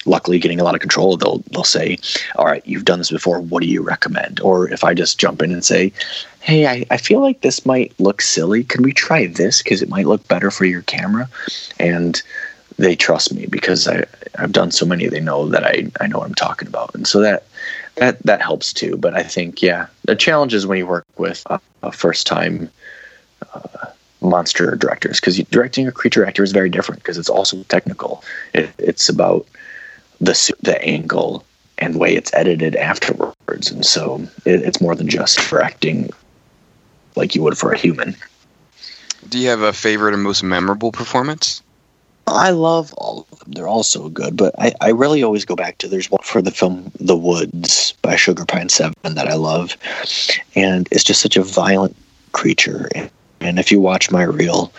luckily 0.07 0.39
getting 0.39 0.61
a 0.61 0.65
lot 0.65 0.75
of 0.75 0.81
control. 0.81 1.17
They'll 1.17 1.43
they'll 1.51 1.65
say, 1.65 1.99
"All 2.37 2.47
right, 2.47 2.63
you've 2.67 2.85
done 2.85 2.99
this 2.99 3.11
before. 3.11 3.41
What 3.41 3.63
do 3.63 3.69
you 3.69 3.83
recommend?" 3.83 4.41
Or 4.41 4.69
if 4.69 4.85
I 4.85 4.95
just 4.95 5.19
jump 5.19 5.43
in 5.43 5.53
and 5.53 5.65
say, 5.65 5.93
"Hey, 6.41 6.67
I, 6.67 6.87
I 6.91 6.97
feel 6.97 7.21
like 7.21 7.41
this 7.41 7.67
might 7.67 7.93
look 7.99 8.21
silly. 8.23 8.65
Can 8.65 8.83
we 8.83 8.93
try 8.93 9.27
this 9.27 9.63
because 9.63 9.83
it 9.83 9.89
might 9.89 10.07
look 10.07 10.27
better 10.29 10.51
for 10.51 10.65
your 10.65 10.83
camera?" 10.83 11.29
And 11.79 12.21
they 12.79 12.97
trust 12.97 13.35
me 13.35 13.47
because 13.47 13.89
I 13.89 14.05
I've 14.39 14.53
done 14.53 14.71
so 14.71 14.87
many. 14.87 15.09
They 15.09 15.21
know 15.21 15.49
that 15.49 15.65
I 15.65 15.91
I 16.01 16.07
know 16.07 16.19
what 16.19 16.29
I'm 16.29 16.35
talking 16.35 16.69
about, 16.69 16.95
and 16.95 17.07
so 17.07 17.21
that 17.21 17.45
that 18.01 18.21
that 18.23 18.41
helps 18.41 18.73
too. 18.73 18.97
But 18.97 19.15
I 19.15 19.23
think 19.23 19.63
yeah, 19.63 19.87
the 20.05 20.17
challenge 20.17 20.55
is 20.55 20.67
when 20.67 20.79
you 20.79 20.87
work 20.87 21.07
with 21.19 21.43
a, 21.47 21.61
a 21.83 21.93
first 21.93 22.27
time 22.27 22.71
uh, 23.55 23.89
monster 24.23 24.75
directors 24.75 25.21
because 25.21 25.39
directing 25.51 25.87
a 25.87 25.93
creature 25.93 26.25
actor 26.25 26.43
is 26.43 26.53
very 26.53 26.71
different 26.71 27.03
because 27.03 27.19
it's 27.19 27.29
also 27.29 27.63
technical. 27.65 28.25
It, 28.55 28.71
it's 28.79 29.09
about 29.09 29.47
the 30.19 30.55
the 30.63 30.83
angle 30.83 31.45
and 31.77 31.97
way 31.97 32.15
it's 32.17 32.33
edited 32.33 32.75
afterwards, 32.75 33.71
and 33.71 33.85
so 33.85 34.27
it, 34.47 34.63
it's 34.63 34.81
more 34.81 34.95
than 34.95 35.09
just 35.09 35.39
for 35.39 35.63
acting 35.63 36.11
like 37.17 37.35
you 37.35 37.43
would 37.43 37.59
for 37.59 37.73
a 37.73 37.79
human. 37.79 38.17
Do 39.29 39.39
you 39.39 39.51
have 39.51 39.61
a 39.61 39.75
favorite 39.75 40.15
or 40.15 40.17
most 40.17 40.43
memorable 40.43 40.91
performance? 40.91 41.63
I 42.27 42.51
love 42.51 42.93
all 42.95 43.27
of 43.33 43.39
them. 43.41 43.53
They're 43.53 43.68
all 43.68 43.83
so 43.83 44.09
good, 44.09 44.37
but 44.37 44.55
I, 44.59 44.73
I 44.81 44.91
really 44.91 45.23
always 45.23 45.45
go 45.45 45.57
back 45.57 45.79
to 45.79 45.89
there's 45.89 46.11
one 46.11 46.23
for 46.23 46.41
the 46.41 46.51
film 46.51 46.93
The 47.01 47.16
Woods 47.16 47.95
by 48.03 48.16
Sugar 48.16 48.45
Pine 48.45 48.68
Seven 48.68 48.95
that 49.03 49.29
I 49.29 49.35
love, 49.35 49.77
and 50.55 50.89
it's 50.91 51.05
just 51.05 51.21
such 51.21 51.37
a 51.37 51.43
violent 51.43 51.97
creature. 52.33 52.89
And, 52.95 53.59
if 53.59 53.73
you 53.73 53.81
watch 53.81 54.11
my 54.11 54.23
reel, 54.23 54.73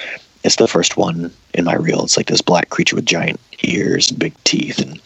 it's 0.44 0.56
the 0.56 0.68
first 0.68 0.96
one 0.96 1.32
in 1.54 1.66
my 1.66 1.76
reel. 1.76 2.04
It's 2.04 2.16
like 2.16 2.28
this 2.28 2.42
black 2.42 2.70
creature 2.70 2.96
with 2.96 3.06
giant 3.06 3.40
ears 3.64 4.10
and 4.10 4.20
big 4.20 4.34
teeth, 4.44 4.80
and 4.80 5.02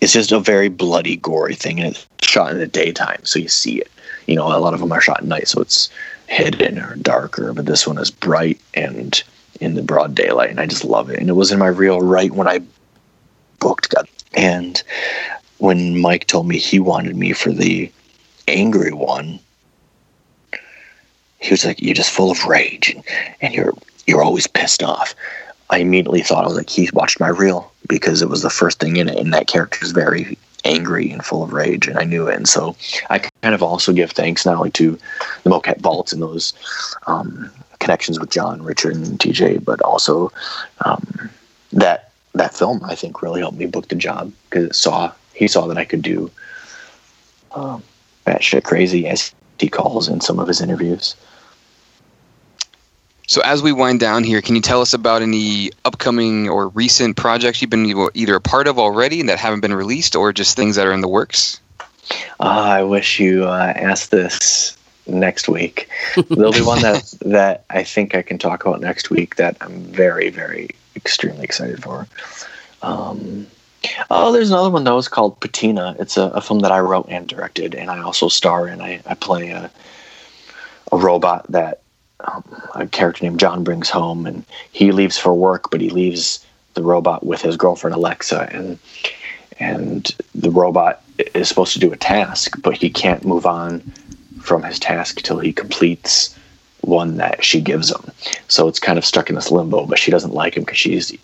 it's 0.00 0.12
just 0.12 0.32
a 0.32 0.40
very 0.40 0.68
bloody, 0.68 1.16
gory 1.16 1.54
thing. 1.54 1.80
And 1.80 1.94
it's 1.94 2.06
shot 2.22 2.52
in 2.52 2.58
the 2.58 2.66
daytime, 2.66 3.20
so 3.24 3.38
you 3.38 3.48
see 3.48 3.80
it. 3.80 3.90
You 4.26 4.36
know, 4.36 4.46
a 4.46 4.58
lot 4.58 4.74
of 4.74 4.80
them 4.80 4.92
are 4.92 5.00
shot 5.00 5.18
at 5.18 5.24
night, 5.24 5.48
so 5.48 5.60
it's 5.60 5.90
hidden 6.26 6.78
or 6.78 6.96
darker. 6.96 7.52
But 7.52 7.66
this 7.66 7.86
one 7.86 7.98
is 7.98 8.10
bright 8.10 8.60
and 8.74 9.22
in 9.60 9.74
the 9.74 9.82
broad 9.82 10.14
daylight, 10.14 10.50
and 10.50 10.60
I 10.60 10.66
just 10.66 10.84
love 10.84 11.10
it. 11.10 11.18
And 11.18 11.28
it 11.28 11.34
was 11.34 11.52
in 11.52 11.58
my 11.58 11.68
reel 11.68 12.00
right 12.00 12.32
when 12.32 12.48
I 12.48 12.60
booked 13.58 13.90
God. 13.90 14.08
And 14.34 14.82
when 15.58 16.00
Mike 16.00 16.26
told 16.26 16.48
me 16.48 16.58
he 16.58 16.80
wanted 16.80 17.16
me 17.16 17.32
for 17.32 17.50
the 17.50 17.90
angry 18.48 18.92
one, 18.92 19.38
he 21.38 21.50
was 21.50 21.64
like, 21.64 21.80
"You're 21.80 21.94
just 21.94 22.10
full 22.10 22.30
of 22.30 22.44
rage, 22.44 22.90
and, 22.90 23.04
and 23.40 23.54
you're 23.54 23.74
you're 24.06 24.22
always 24.22 24.46
pissed 24.46 24.82
off." 24.82 25.14
I 25.70 25.78
immediately 25.78 26.22
thought 26.22 26.44
I 26.44 26.48
was 26.48 26.56
like, 26.56 26.68
he 26.68 26.90
watched 26.92 27.18
my 27.18 27.28
reel 27.28 27.72
because 27.88 28.20
it 28.20 28.28
was 28.28 28.42
the 28.42 28.50
first 28.50 28.78
thing 28.78 28.96
in 28.96 29.08
it, 29.08 29.18
and 29.18 29.32
that 29.32 29.46
character 29.46 29.78
is 29.82 29.92
very 29.92 30.36
angry 30.64 31.10
and 31.10 31.24
full 31.24 31.42
of 31.42 31.52
rage, 31.52 31.88
and 31.88 31.98
I 31.98 32.04
knew 32.04 32.28
it. 32.28 32.36
And 32.36 32.48
so 32.48 32.76
I 33.08 33.18
kind 33.18 33.54
of 33.54 33.62
also 33.62 33.92
give 33.92 34.10
thanks 34.10 34.44
not 34.44 34.56
only 34.56 34.70
to 34.72 34.98
the 35.42 35.50
Mocap 35.50 35.80
Vaults 35.80 36.12
and 36.12 36.22
those 36.22 36.52
um, 37.06 37.50
connections 37.82 38.18
with 38.18 38.30
John, 38.30 38.62
Richard, 38.62 38.94
and 38.94 39.18
TJ, 39.18 39.64
but 39.64 39.82
also 39.82 40.32
um, 40.84 41.30
that 41.72 42.12
that 42.34 42.54
film 42.54 42.80
I 42.84 42.94
think 42.94 43.20
really 43.20 43.40
helped 43.40 43.58
me 43.58 43.66
book 43.66 43.88
the 43.88 43.96
job 43.96 44.32
because 44.48 44.68
it 44.68 44.74
saw 44.74 45.12
he 45.34 45.48
saw 45.48 45.66
that 45.66 45.76
I 45.76 45.84
could 45.84 46.02
do 46.02 46.30
um, 47.50 47.82
that 48.24 48.42
shit 48.42 48.64
crazy 48.64 49.06
as 49.08 49.34
he 49.58 49.68
calls 49.68 50.08
in 50.08 50.20
some 50.20 50.38
of 50.38 50.48
his 50.48 50.60
interviews. 50.60 51.16
So 53.26 53.40
as 53.42 53.62
we 53.62 53.72
wind 53.72 54.00
down 54.00 54.24
here, 54.24 54.42
can 54.42 54.56
you 54.56 54.62
tell 54.62 54.80
us 54.80 54.94
about 54.94 55.22
any 55.22 55.70
upcoming 55.84 56.48
or 56.48 56.68
recent 56.68 57.16
projects 57.16 57.62
you've 57.62 57.70
been 57.70 57.86
either 58.14 58.34
a 58.34 58.40
part 58.40 58.66
of 58.66 58.78
already 58.78 59.20
and 59.20 59.28
that 59.28 59.38
haven't 59.38 59.60
been 59.60 59.74
released, 59.74 60.16
or 60.16 60.32
just 60.32 60.56
things 60.56 60.76
that 60.76 60.86
are 60.86 60.92
in 60.92 61.00
the 61.00 61.08
works? 61.08 61.60
Uh, 62.40 62.78
I 62.78 62.82
wish 62.82 63.20
you 63.20 63.44
uh, 63.44 63.72
asked 63.74 64.10
this 64.10 64.76
next 65.06 65.48
week. 65.48 65.88
There'll 66.28 66.52
be 66.52 66.62
one 66.62 66.82
that 66.82 67.14
that 67.22 67.64
I 67.70 67.82
think 67.84 68.14
I 68.14 68.22
can 68.22 68.38
talk 68.38 68.64
about 68.64 68.80
next 68.80 69.10
week 69.10 69.36
that 69.36 69.56
I'm 69.60 69.82
very, 69.82 70.30
very 70.30 70.70
extremely 70.96 71.44
excited 71.44 71.82
for. 71.82 72.06
Um, 72.82 73.46
oh, 74.10 74.32
there's 74.32 74.50
another 74.50 74.70
one 74.70 74.84
that 74.84 74.94
was 74.94 75.08
called 75.08 75.38
Patina. 75.40 75.96
It's 75.98 76.16
a, 76.16 76.22
a, 76.22 76.40
film 76.40 76.60
that 76.60 76.72
I 76.72 76.80
wrote 76.80 77.06
and 77.08 77.28
directed, 77.28 77.74
and 77.74 77.90
I 77.90 78.02
also 78.02 78.28
star 78.28 78.66
in. 78.66 78.80
I, 78.80 79.00
I 79.06 79.14
play 79.14 79.50
a 79.50 79.70
a 80.90 80.96
robot 80.96 81.46
that 81.50 81.80
um, 82.20 82.44
a 82.74 82.86
character 82.86 83.24
named 83.24 83.40
John 83.40 83.64
brings 83.64 83.88
home, 83.88 84.26
and 84.26 84.44
he 84.72 84.92
leaves 84.92 85.18
for 85.18 85.34
work, 85.34 85.70
but 85.70 85.80
he 85.80 85.90
leaves 85.90 86.44
the 86.74 86.82
robot 86.82 87.24
with 87.24 87.42
his 87.42 87.56
girlfriend 87.56 87.94
Alexa, 87.94 88.48
and 88.52 88.78
and 89.58 90.10
the 90.34 90.50
robot 90.50 91.02
is 91.34 91.48
supposed 91.48 91.72
to 91.74 91.78
do 91.78 91.92
a 91.92 91.96
task, 91.96 92.60
but 92.62 92.76
he 92.76 92.90
can't 92.90 93.24
move 93.24 93.46
on 93.46 93.92
from 94.42 94.62
his 94.62 94.78
task 94.78 95.22
till 95.22 95.38
he 95.38 95.52
completes 95.52 96.36
one 96.82 97.16
that 97.16 97.44
she 97.44 97.60
gives 97.60 97.90
him. 97.90 98.10
So 98.48 98.68
it's 98.68 98.80
kind 98.80 98.98
of 98.98 99.04
stuck 99.04 99.28
in 99.28 99.36
this 99.36 99.50
limbo, 99.50 99.86
but 99.86 99.98
she 99.98 100.10
doesn't 100.10 100.34
like 100.34 100.56
him 100.56 100.64
because 100.64 100.78
she's 100.78 101.16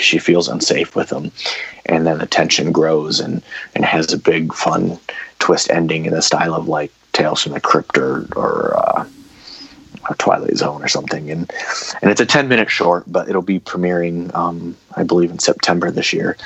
she 0.00 0.18
feels 0.18 0.48
unsafe 0.48 0.96
with 0.96 1.10
him, 1.10 1.30
and 1.84 2.06
then 2.06 2.18
the 2.18 2.26
tension 2.26 2.72
grows 2.72 3.20
and 3.20 3.42
and 3.74 3.84
has 3.84 4.12
a 4.12 4.18
big 4.18 4.52
fun 4.52 4.98
twist 5.38 5.70
ending 5.70 6.06
in 6.06 6.12
the 6.12 6.22
style 6.22 6.54
of 6.54 6.66
like 6.66 6.92
Tales 7.12 7.42
from 7.42 7.52
the 7.52 7.60
Crypt 7.60 7.96
or, 7.96 8.26
or 8.36 8.76
uh, 8.76 9.06
Twilight 10.18 10.56
Zone 10.56 10.82
or 10.82 10.88
something, 10.88 11.30
and 11.30 11.50
and 12.02 12.10
it's 12.10 12.20
a 12.20 12.26
ten 12.26 12.48
minute 12.48 12.70
short, 12.70 13.04
but 13.06 13.28
it'll 13.28 13.42
be 13.42 13.60
premiering, 13.60 14.34
um, 14.34 14.76
I 14.96 15.02
believe, 15.02 15.30
in 15.30 15.38
September 15.38 15.90
this 15.90 16.12
year, 16.12 16.36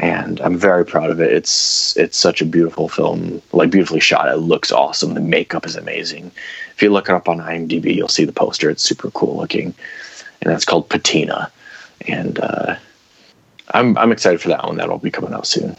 and 0.00 0.40
I'm 0.40 0.56
very 0.56 0.86
proud 0.86 1.10
of 1.10 1.20
it. 1.20 1.30
It's 1.30 1.94
it's 1.96 2.16
such 2.16 2.40
a 2.40 2.46
beautiful 2.46 2.88
film, 2.88 3.42
like 3.52 3.70
beautifully 3.70 4.00
shot. 4.00 4.32
It 4.32 4.38
looks 4.38 4.72
awesome. 4.72 5.12
The 5.12 5.20
makeup 5.20 5.66
is 5.66 5.76
amazing. 5.76 6.32
If 6.74 6.82
you 6.82 6.90
look 6.90 7.10
it 7.10 7.14
up 7.14 7.28
on 7.28 7.38
IMDb, 7.38 7.94
you'll 7.94 8.08
see 8.08 8.24
the 8.24 8.32
poster. 8.32 8.70
It's 8.70 8.82
super 8.82 9.10
cool 9.10 9.36
looking, 9.36 9.74
and 10.40 10.52
that's 10.52 10.64
called 10.64 10.88
Patina, 10.88 11.52
and 12.08 12.38
uh, 12.40 12.76
I'm 13.74 13.98
I'm 13.98 14.10
excited 14.10 14.40
for 14.40 14.48
that 14.48 14.64
one. 14.64 14.78
That'll 14.78 14.98
be 14.98 15.10
coming 15.10 15.34
out 15.34 15.46
soon. 15.46 15.76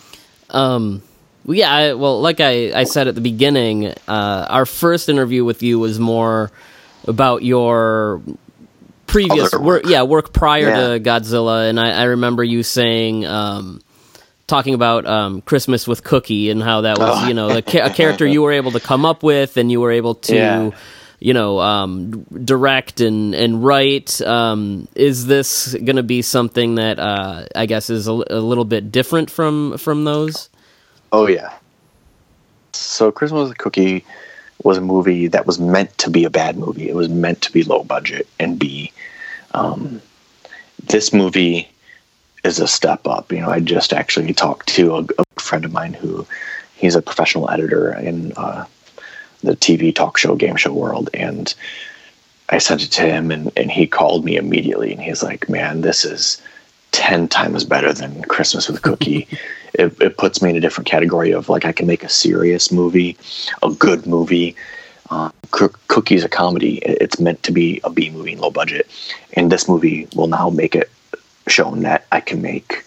Um. 0.52 1.02
Yeah, 1.44 1.74
I, 1.74 1.94
well, 1.96 2.22
like 2.22 2.40
I, 2.40 2.72
I 2.72 2.84
said 2.84 3.08
at 3.08 3.16
the 3.16 3.22
beginning, 3.22 3.88
uh, 3.88 4.46
our 4.48 4.68
first 4.68 5.10
interview 5.10 5.44
with 5.44 5.64
you 5.64 5.80
was 5.80 6.00
more 6.00 6.52
about 7.08 7.42
your 7.42 8.22
previous 9.08 9.52
work. 9.52 9.62
work. 9.64 9.86
yeah 9.88 10.04
work 10.04 10.34
prior 10.34 10.68
yeah. 10.68 10.76
to 10.76 11.00
Godzilla, 11.00 11.68
and 11.68 11.80
I, 11.80 12.02
I 12.02 12.04
remember 12.04 12.44
you 12.44 12.62
saying. 12.62 13.26
Um, 13.26 13.82
talking 14.52 14.74
about 14.74 15.06
um, 15.06 15.42
Christmas 15.42 15.88
with 15.88 16.04
Cookie 16.04 16.50
and 16.50 16.62
how 16.62 16.82
that 16.82 17.00
was, 17.00 17.24
oh. 17.24 17.28
you 17.30 17.34
know, 17.34 17.50
a, 17.50 17.62
ca- 17.62 17.86
a, 17.86 17.90
character 17.90 18.28
you 18.28 18.42
were 18.42 18.52
able 18.52 18.72
to 18.72 18.82
come 18.82 19.06
up 19.06 19.24
with, 19.24 19.56
and 19.56 19.72
you 19.72 19.80
were 19.80 19.92
able 19.92 20.16
to, 20.16 20.36
yeah. 20.36 20.72
you 21.20 21.34
know, 21.34 21.60
um, 21.62 22.26
direct 22.44 23.00
and 23.00 23.34
and 23.34 23.64
write. 23.64 24.22
Um, 24.22 24.90
is 24.94 25.26
this 25.26 25.74
going 25.74 25.96
to 25.96 26.04
be 26.04 26.22
something 26.22 26.76
that 26.76 27.00
uh, 27.00 27.46
I 27.56 27.66
guess 27.66 27.90
is 27.90 28.10
a, 28.10 28.12
a, 28.12 28.42
little 28.42 28.66
bit 28.66 28.92
different 28.92 29.32
from 29.32 29.78
from 29.78 30.04
those? 30.04 30.50
Oh 31.14 31.28
yeah. 31.28 31.54
So 32.74 33.10
Christmas 33.10 33.48
with 33.48 33.58
Cookie 33.58 34.04
was 34.64 34.78
a 34.78 34.82
movie 34.82 35.28
that 35.28 35.48
was 35.48 35.60
meant 35.60 35.98
to 36.00 36.10
be 36.10 36.26
a 36.26 36.30
bad 36.30 36.58
movie. 36.58 36.90
It 36.90 36.96
was 36.96 37.08
meant 37.08 37.42
to 37.44 37.54
be 37.54 37.64
low 37.64 37.86
budget 37.86 38.28
and 38.38 38.60
be. 38.60 38.92
Um, 39.54 40.02
this 40.84 41.14
movie 41.14 41.70
is 42.44 42.60
a 42.60 42.68
step 42.68 43.08
up. 43.08 43.32
You 43.32 43.42
know, 43.42 43.50
I 43.50 43.60
just 43.60 43.94
actually 43.94 44.34
talked 44.34 44.68
to 44.70 44.96
a, 44.96 45.06
a 45.18 45.40
friend 45.40 45.66
of 45.66 45.72
mine 45.72 45.94
who 45.94 46.26
he's 46.76 46.96
a 46.96 47.02
professional 47.02 47.50
editor 47.50 47.94
in 47.94 48.34
uh, 48.36 48.66
the 49.44 49.56
TV 49.56 49.94
talk 49.94 50.18
show 50.18 50.36
game 50.36 50.56
show 50.56 50.74
world, 50.74 51.10
and 51.14 51.54
I 52.50 52.58
sent 52.58 52.84
it 52.84 52.92
to 52.92 53.04
him, 53.04 53.32
and, 53.32 53.52
and 53.56 53.72
he 53.72 53.88
called 53.88 54.26
me 54.26 54.38
immediately, 54.38 54.92
and 54.92 55.02
he's 55.02 55.24
like, 55.24 55.50
"Man, 55.50 55.82
this 55.82 56.04
is 56.06 56.42
ten 56.92 57.28
times 57.28 57.64
better 57.64 57.94
than 57.94 58.24
Christmas 58.24 58.68
with 58.68 58.82
Cookie." 58.82 59.28
it, 59.74 60.00
it 60.02 60.18
puts 60.18 60.42
me 60.42 60.50
in 60.50 60.56
a 60.56 60.60
different 60.60 60.88
category 60.88 61.32
of 61.32 61.50
like 61.50 61.66
I 61.66 61.72
can 61.72 61.88
make 61.88 62.04
a 62.04 62.10
serious 62.10 62.72
movie, 62.72 63.18
a 63.64 63.72
good 63.72 64.06
movie. 64.06 64.56
Uh, 65.10 65.30
Cookie's 65.52 66.24
a 66.24 66.30
comedy. 66.30 66.78
It's 66.78 67.20
meant 67.20 67.44
to 67.44 67.52
be 67.52 67.82
a 67.84 67.90
B 67.90 68.10
movie, 68.10 68.38
low 68.38 68.50
budget, 68.50 68.88
and 69.34 69.52
this 69.52 69.68
movie 69.68 70.08
will 70.16 70.28
now 70.28 70.50
make 70.50 70.74
it 70.74 70.90
shown 71.48 71.82
that 71.84 72.06
I 72.12 72.20
can 72.20 72.42
make 72.42 72.86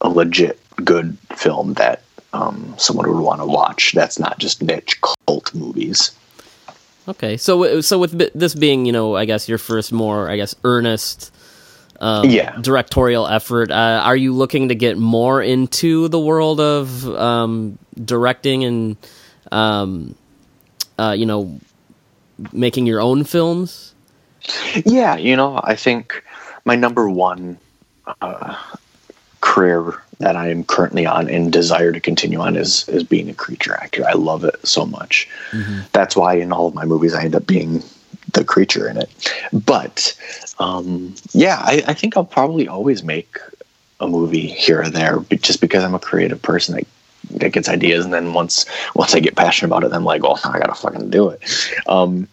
a 0.00 0.08
legit 0.08 0.60
good 0.84 1.16
film 1.36 1.74
that 1.74 2.02
um, 2.32 2.74
someone 2.78 3.08
would 3.08 3.20
want 3.20 3.40
to 3.40 3.46
watch. 3.46 3.92
That's 3.92 4.18
not 4.18 4.38
just 4.38 4.62
niche 4.62 5.00
cult 5.00 5.54
movies. 5.54 6.12
Okay, 7.08 7.38
so 7.38 7.80
so 7.80 7.98
with 7.98 8.18
this 8.34 8.54
being, 8.54 8.84
you 8.84 8.92
know, 8.92 9.16
I 9.16 9.24
guess 9.24 9.48
your 9.48 9.58
first 9.58 9.92
more, 9.92 10.28
I 10.28 10.36
guess, 10.36 10.54
earnest 10.62 11.32
um, 12.00 12.28
yeah. 12.28 12.56
directorial 12.60 13.26
effort. 13.26 13.70
Uh, 13.70 14.02
are 14.04 14.16
you 14.16 14.34
looking 14.34 14.68
to 14.68 14.74
get 14.74 14.98
more 14.98 15.42
into 15.42 16.08
the 16.08 16.18
world 16.18 16.60
of 16.60 17.08
um, 17.16 17.78
directing 18.02 18.64
and, 18.64 18.96
um, 19.50 20.14
uh, 20.98 21.14
you 21.16 21.26
know, 21.26 21.58
making 22.52 22.86
your 22.86 23.00
own 23.00 23.24
films? 23.24 23.94
Yeah, 24.84 25.16
you 25.16 25.36
know, 25.36 25.60
I 25.62 25.74
think 25.74 26.24
my 26.68 26.76
number 26.76 27.08
one 27.08 27.56
uh, 28.20 28.54
career 29.40 29.94
that 30.18 30.36
I 30.36 30.50
am 30.50 30.64
currently 30.64 31.06
on 31.06 31.30
and 31.30 31.50
desire 31.50 31.92
to 31.92 32.00
continue 32.00 32.40
on 32.40 32.56
is 32.56 32.86
is 32.90 33.02
being 33.02 33.30
a 33.30 33.34
creature 33.34 33.74
actor. 33.74 34.04
I 34.06 34.12
love 34.12 34.44
it 34.44 34.56
so 34.66 34.84
much. 34.84 35.28
Mm-hmm. 35.50 35.80
That's 35.92 36.14
why 36.14 36.34
in 36.34 36.52
all 36.52 36.66
of 36.66 36.74
my 36.74 36.84
movies 36.84 37.14
I 37.14 37.24
end 37.24 37.34
up 37.34 37.46
being 37.46 37.82
the 38.34 38.44
creature 38.44 38.86
in 38.86 38.98
it. 38.98 39.10
But 39.50 40.14
um, 40.58 41.14
yeah, 41.32 41.58
I, 41.62 41.82
I, 41.86 41.94
think 41.94 42.16
I'll 42.16 42.26
probably 42.26 42.68
always 42.68 43.02
make 43.02 43.38
a 44.00 44.06
movie 44.06 44.48
here 44.48 44.82
or 44.82 44.90
there, 44.90 45.20
just 45.40 45.62
because 45.62 45.82
I'm 45.82 45.94
a 45.94 45.98
creative 45.98 46.42
person 46.42 46.74
that, 46.74 46.86
that 47.40 47.52
gets 47.52 47.68
ideas, 47.70 48.04
and 48.04 48.12
then 48.12 48.34
once 48.34 48.66
once 48.94 49.14
I 49.14 49.20
get 49.20 49.36
passionate 49.36 49.68
about 49.68 49.84
it, 49.84 49.94
I'm 49.94 50.04
like, 50.04 50.22
well, 50.22 50.38
I 50.44 50.58
gotta 50.58 50.74
fucking 50.74 51.08
do 51.08 51.30
it. 51.30 51.40
Um, 51.86 52.28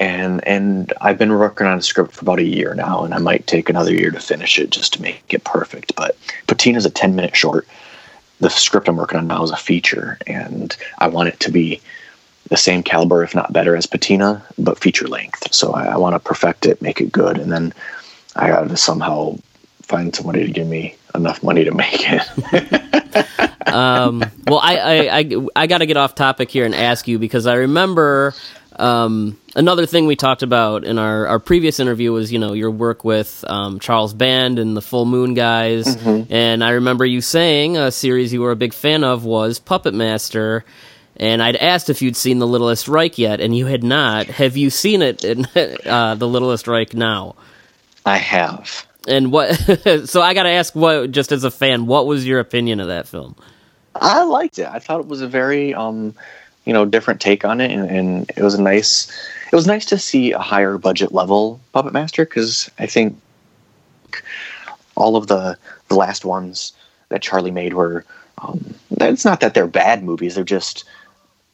and 0.00 0.46
and 0.46 0.92
I've 1.00 1.18
been 1.18 1.32
working 1.32 1.66
on 1.66 1.78
a 1.78 1.82
script 1.82 2.12
for 2.12 2.24
about 2.24 2.38
a 2.38 2.44
year 2.44 2.74
now, 2.74 3.04
and 3.04 3.14
I 3.14 3.18
might 3.18 3.46
take 3.46 3.68
another 3.68 3.92
year 3.92 4.10
to 4.10 4.20
finish 4.20 4.58
it 4.58 4.70
just 4.70 4.92
to 4.94 5.02
make 5.02 5.22
it 5.32 5.44
perfect. 5.44 5.94
But 5.96 6.16
Patina's 6.46 6.86
a 6.86 6.90
ten 6.90 7.14
minute 7.14 7.36
short. 7.36 7.66
The 8.40 8.50
script 8.50 8.88
I'm 8.88 8.96
working 8.96 9.18
on 9.18 9.26
now 9.26 9.42
is 9.42 9.50
a 9.50 9.56
feature, 9.56 10.18
and 10.26 10.76
I 10.98 11.08
want 11.08 11.28
it 11.28 11.40
to 11.40 11.50
be 11.50 11.80
the 12.48 12.56
same 12.56 12.82
caliber, 12.82 13.22
if 13.22 13.34
not 13.34 13.52
better, 13.52 13.76
as 13.76 13.86
patina, 13.86 14.44
but 14.58 14.78
feature 14.78 15.08
length. 15.08 15.52
So 15.52 15.72
I, 15.72 15.86
I 15.86 15.96
want 15.96 16.14
to 16.14 16.20
perfect 16.20 16.64
it, 16.64 16.80
make 16.80 17.00
it 17.00 17.12
good, 17.12 17.38
and 17.38 17.52
then 17.52 17.74
I 18.36 18.48
got 18.48 18.68
to 18.68 18.76
somehow 18.76 19.36
find 19.82 20.14
somebody 20.14 20.46
to 20.46 20.52
give 20.52 20.66
me 20.68 20.94
enough 21.14 21.42
money 21.42 21.64
to 21.64 21.72
make 21.72 22.00
it. 22.00 23.68
um, 23.68 24.24
well, 24.46 24.60
I 24.62 24.76
I, 24.76 25.18
I, 25.18 25.46
I 25.56 25.66
got 25.66 25.78
to 25.78 25.86
get 25.86 25.96
off 25.96 26.14
topic 26.14 26.50
here 26.50 26.64
and 26.64 26.74
ask 26.74 27.08
you 27.08 27.18
because 27.18 27.46
I 27.46 27.54
remember 27.54 28.34
um, 28.78 29.38
another 29.54 29.86
thing 29.86 30.06
we 30.06 30.16
talked 30.16 30.42
about 30.42 30.84
in 30.84 30.98
our, 30.98 31.26
our 31.26 31.38
previous 31.38 31.80
interview 31.80 32.12
was 32.12 32.32
you 32.32 32.38
know 32.38 32.52
your 32.52 32.70
work 32.70 33.04
with 33.04 33.44
um, 33.48 33.80
Charles 33.80 34.14
Band 34.14 34.58
and 34.58 34.76
the 34.76 34.82
Full 34.82 35.04
Moon 35.04 35.34
guys, 35.34 35.96
mm-hmm. 35.96 36.32
and 36.32 36.62
I 36.62 36.70
remember 36.70 37.04
you 37.04 37.20
saying 37.20 37.76
a 37.76 37.90
series 37.90 38.32
you 38.32 38.40
were 38.40 38.52
a 38.52 38.56
big 38.56 38.72
fan 38.72 39.04
of 39.04 39.24
was 39.24 39.58
Puppet 39.58 39.94
Master. 39.94 40.64
And 41.20 41.42
I'd 41.42 41.56
asked 41.56 41.90
if 41.90 42.00
you'd 42.00 42.14
seen 42.14 42.38
The 42.38 42.46
Littlest 42.46 42.86
Reich 42.86 43.18
yet, 43.18 43.40
and 43.40 43.56
you 43.56 43.66
had 43.66 43.82
not. 43.82 44.26
Have 44.26 44.56
you 44.56 44.70
seen 44.70 45.02
it 45.02 45.24
in 45.24 45.46
uh, 45.84 46.14
The 46.14 46.28
Littlest 46.28 46.68
Reich 46.68 46.94
now? 46.94 47.34
I 48.06 48.18
have. 48.18 48.86
And 49.08 49.32
what? 49.32 49.54
so 50.08 50.22
I 50.22 50.34
got 50.34 50.44
to 50.44 50.50
ask, 50.50 50.76
what? 50.76 51.10
Just 51.10 51.32
as 51.32 51.42
a 51.42 51.50
fan, 51.50 51.86
what 51.86 52.06
was 52.06 52.26
your 52.26 52.38
opinion 52.38 52.78
of 52.78 52.86
that 52.86 53.08
film? 53.08 53.34
I 53.94 54.22
liked 54.22 54.58
it. 54.58 54.68
I 54.68 54.78
thought 54.78 55.00
it 55.00 55.06
was 55.08 55.20
a 55.20 55.28
very, 55.28 55.74
um, 55.74 56.14
you 56.68 56.74
know, 56.74 56.84
different 56.84 57.22
take 57.22 57.46
on 57.46 57.62
it, 57.62 57.70
and, 57.70 57.88
and 57.90 58.30
it 58.36 58.42
was 58.42 58.52
a 58.52 58.60
nice. 58.60 59.10
It 59.50 59.56
was 59.56 59.66
nice 59.66 59.86
to 59.86 59.98
see 59.98 60.32
a 60.32 60.38
higher 60.38 60.76
budget 60.76 61.12
level 61.12 61.58
Puppet 61.72 61.94
Master 61.94 62.26
because 62.26 62.70
I 62.78 62.84
think 62.84 63.18
all 64.94 65.16
of 65.16 65.28
the 65.28 65.56
the 65.88 65.94
last 65.94 66.26
ones 66.26 66.74
that 67.08 67.22
Charlie 67.22 67.50
made 67.50 67.72
were. 67.72 68.04
Um, 68.42 68.74
it's 69.00 69.24
not 69.24 69.40
that 69.40 69.54
they're 69.54 69.66
bad 69.66 70.04
movies; 70.04 70.34
they're 70.34 70.44
just 70.44 70.84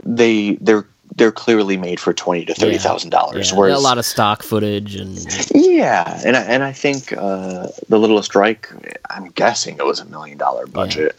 they 0.04 0.54
they're 0.56 0.84
they're 1.14 1.30
clearly 1.30 1.76
made 1.76 2.00
for 2.00 2.12
twenty 2.12 2.44
to 2.46 2.52
thirty 2.52 2.78
thousand 2.78 3.12
yeah. 3.12 3.18
dollars. 3.20 3.52
Yeah. 3.52 3.58
Whereas 3.58 3.78
a 3.78 3.82
lot 3.82 3.98
of 3.98 4.04
stock 4.04 4.42
footage 4.42 4.96
and 4.96 5.16
yeah, 5.54 6.20
and 6.24 6.36
I, 6.36 6.42
and 6.42 6.64
I 6.64 6.72
think 6.72 7.12
uh, 7.12 7.68
the 7.88 8.00
Littlest 8.00 8.34
Reich, 8.34 8.68
I'm 9.10 9.28
guessing 9.30 9.76
it 9.78 9.86
was 9.86 10.00
a 10.00 10.06
million 10.06 10.38
dollar 10.38 10.66
budget, 10.66 11.16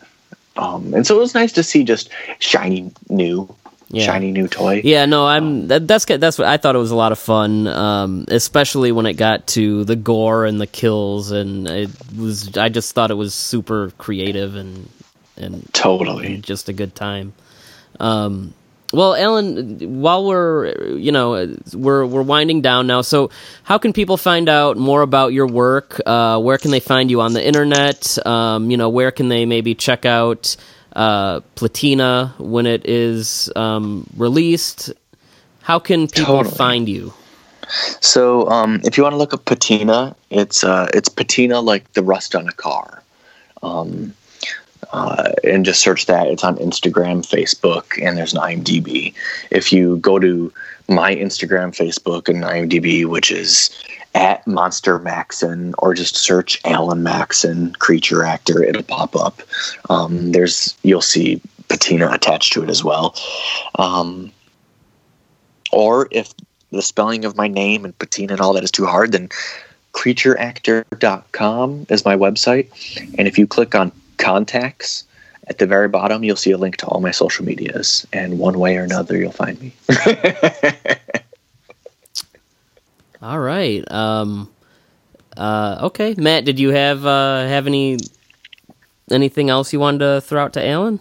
yeah. 0.57 0.63
um, 0.63 0.93
and 0.93 1.07
so 1.07 1.15
it 1.15 1.19
was 1.21 1.33
nice 1.33 1.53
to 1.53 1.63
see 1.63 1.85
just 1.85 2.09
shiny 2.39 2.91
new. 3.07 3.47
Shiny 4.01 4.31
new 4.31 4.47
toy. 4.47 4.81
Yeah, 4.83 5.05
no, 5.05 5.25
I'm. 5.25 5.67
That, 5.67 5.87
that's 5.87 6.05
that's 6.05 6.37
what 6.37 6.47
I 6.47 6.57
thought. 6.57 6.75
It 6.75 6.79
was 6.79 6.91
a 6.91 6.95
lot 6.95 7.11
of 7.11 7.19
fun, 7.19 7.67
um, 7.67 8.25
especially 8.27 8.91
when 8.91 9.05
it 9.05 9.13
got 9.13 9.47
to 9.47 9.83
the 9.85 9.95
gore 9.95 10.45
and 10.45 10.59
the 10.59 10.67
kills, 10.67 11.31
and 11.31 11.67
it 11.67 11.89
was. 12.17 12.57
I 12.57 12.69
just 12.69 12.93
thought 12.93 13.11
it 13.11 13.15
was 13.15 13.33
super 13.33 13.91
creative 13.97 14.55
and 14.55 14.89
and 15.37 15.67
totally 15.73 16.35
and 16.35 16.43
just 16.43 16.69
a 16.69 16.73
good 16.73 16.95
time. 16.95 17.33
Um, 17.99 18.53
well, 18.93 19.15
Alan, 19.15 20.01
while 20.01 20.25
we're 20.25 20.95
you 20.95 21.11
know 21.11 21.55
we're 21.73 22.05
we're 22.05 22.21
winding 22.21 22.61
down 22.61 22.87
now, 22.87 23.01
so 23.01 23.29
how 23.63 23.77
can 23.77 23.93
people 23.93 24.17
find 24.17 24.47
out 24.47 24.77
more 24.77 25.01
about 25.01 25.33
your 25.33 25.47
work? 25.47 25.99
Uh, 26.05 26.39
where 26.39 26.57
can 26.57 26.71
they 26.71 26.79
find 26.79 27.09
you 27.09 27.21
on 27.21 27.33
the 27.33 27.45
internet? 27.45 28.17
Um, 28.25 28.71
you 28.71 28.77
know, 28.77 28.89
where 28.89 29.11
can 29.11 29.27
they 29.27 29.45
maybe 29.45 29.75
check 29.75 30.05
out 30.05 30.55
uh, 30.95 31.41
Patina 31.55 32.33
when 32.37 32.65
it 32.65 32.87
is 32.87 33.51
um, 33.55 34.07
released? 34.15 34.91
How 35.61 35.79
can 35.79 36.07
people 36.07 36.37
totally. 36.37 36.55
find 36.55 36.89
you? 36.89 37.13
So, 37.99 38.47
um, 38.49 38.81
if 38.83 38.97
you 38.97 39.03
want 39.03 39.13
to 39.13 39.17
look 39.17 39.33
up 39.33 39.45
patina, 39.45 40.15
it's 40.29 40.63
uh, 40.63 40.87
it's 40.93 41.09
patina 41.09 41.59
like 41.61 41.91
the 41.93 42.03
rust 42.03 42.35
on 42.35 42.47
a 42.47 42.51
car. 42.51 43.01
Um, 43.63 44.13
uh, 44.91 45.31
and 45.43 45.65
just 45.65 45.81
search 45.81 46.05
that. 46.05 46.27
It's 46.27 46.43
on 46.43 46.57
Instagram, 46.57 47.25
Facebook, 47.25 48.01
and 48.01 48.17
there's 48.17 48.33
an 48.33 48.41
IMDb. 48.41 49.13
If 49.51 49.71
you 49.71 49.97
go 49.97 50.19
to 50.19 50.51
my 50.87 51.15
Instagram, 51.15 51.75
Facebook, 51.75 52.29
and 52.29 52.43
IMDb, 52.43 53.05
which 53.05 53.31
is 53.31 53.69
at 54.13 54.45
Monster 54.47 54.99
Maxson, 54.99 55.73
or 55.79 55.93
just 55.93 56.15
search 56.15 56.61
Alan 56.65 57.03
Maxson, 57.03 57.73
creature 57.73 58.23
actor, 58.23 58.63
it'll 58.63 58.83
pop 58.83 59.15
up. 59.15 59.41
Um, 59.89 60.31
there's 60.31 60.75
you'll 60.83 61.01
see 61.01 61.41
patina 61.67 62.11
attached 62.11 62.53
to 62.53 62.63
it 62.63 62.69
as 62.69 62.83
well. 62.83 63.15
Um, 63.79 64.31
or 65.71 66.07
if 66.11 66.33
the 66.71 66.81
spelling 66.81 67.25
of 67.25 67.35
my 67.35 67.47
name 67.47 67.85
and 67.85 67.97
patina 67.99 68.33
and 68.33 68.41
all 68.41 68.53
that 68.53 68.63
is 68.63 68.71
too 68.71 68.85
hard, 68.85 69.11
then 69.11 69.29
creatureactor.com 69.93 71.87
is 71.89 72.05
my 72.05 72.15
website. 72.15 72.69
And 73.17 73.27
if 73.27 73.37
you 73.37 73.47
click 73.47 73.75
on 73.75 73.91
contacts, 74.17 75.03
at 75.47 75.59
the 75.59 75.67
very 75.67 75.87
bottom, 75.87 76.23
you'll 76.23 76.35
see 76.35 76.51
a 76.51 76.57
link 76.57 76.77
to 76.77 76.87
all 76.87 76.99
my 77.01 77.11
social 77.11 77.45
medias, 77.45 78.07
and 78.11 78.39
one 78.39 78.59
way 78.59 78.77
or 78.77 78.83
another, 78.83 79.17
you'll 79.17 79.31
find 79.31 79.61
me. 79.61 79.73
all 83.21 83.39
right. 83.39 83.89
Um, 83.91 84.49
uh, 85.37 85.79
okay, 85.83 86.15
Matt, 86.17 86.45
did 86.45 86.59
you 86.59 86.69
have 86.69 87.05
uh, 87.05 87.47
have 87.47 87.67
any 87.67 87.97
anything 89.11 89.49
else 89.49 89.71
you 89.71 89.79
wanted 89.79 89.99
to 89.99 90.21
throw 90.21 90.43
out 90.43 90.53
to 90.53 90.65
Alan? 90.65 90.99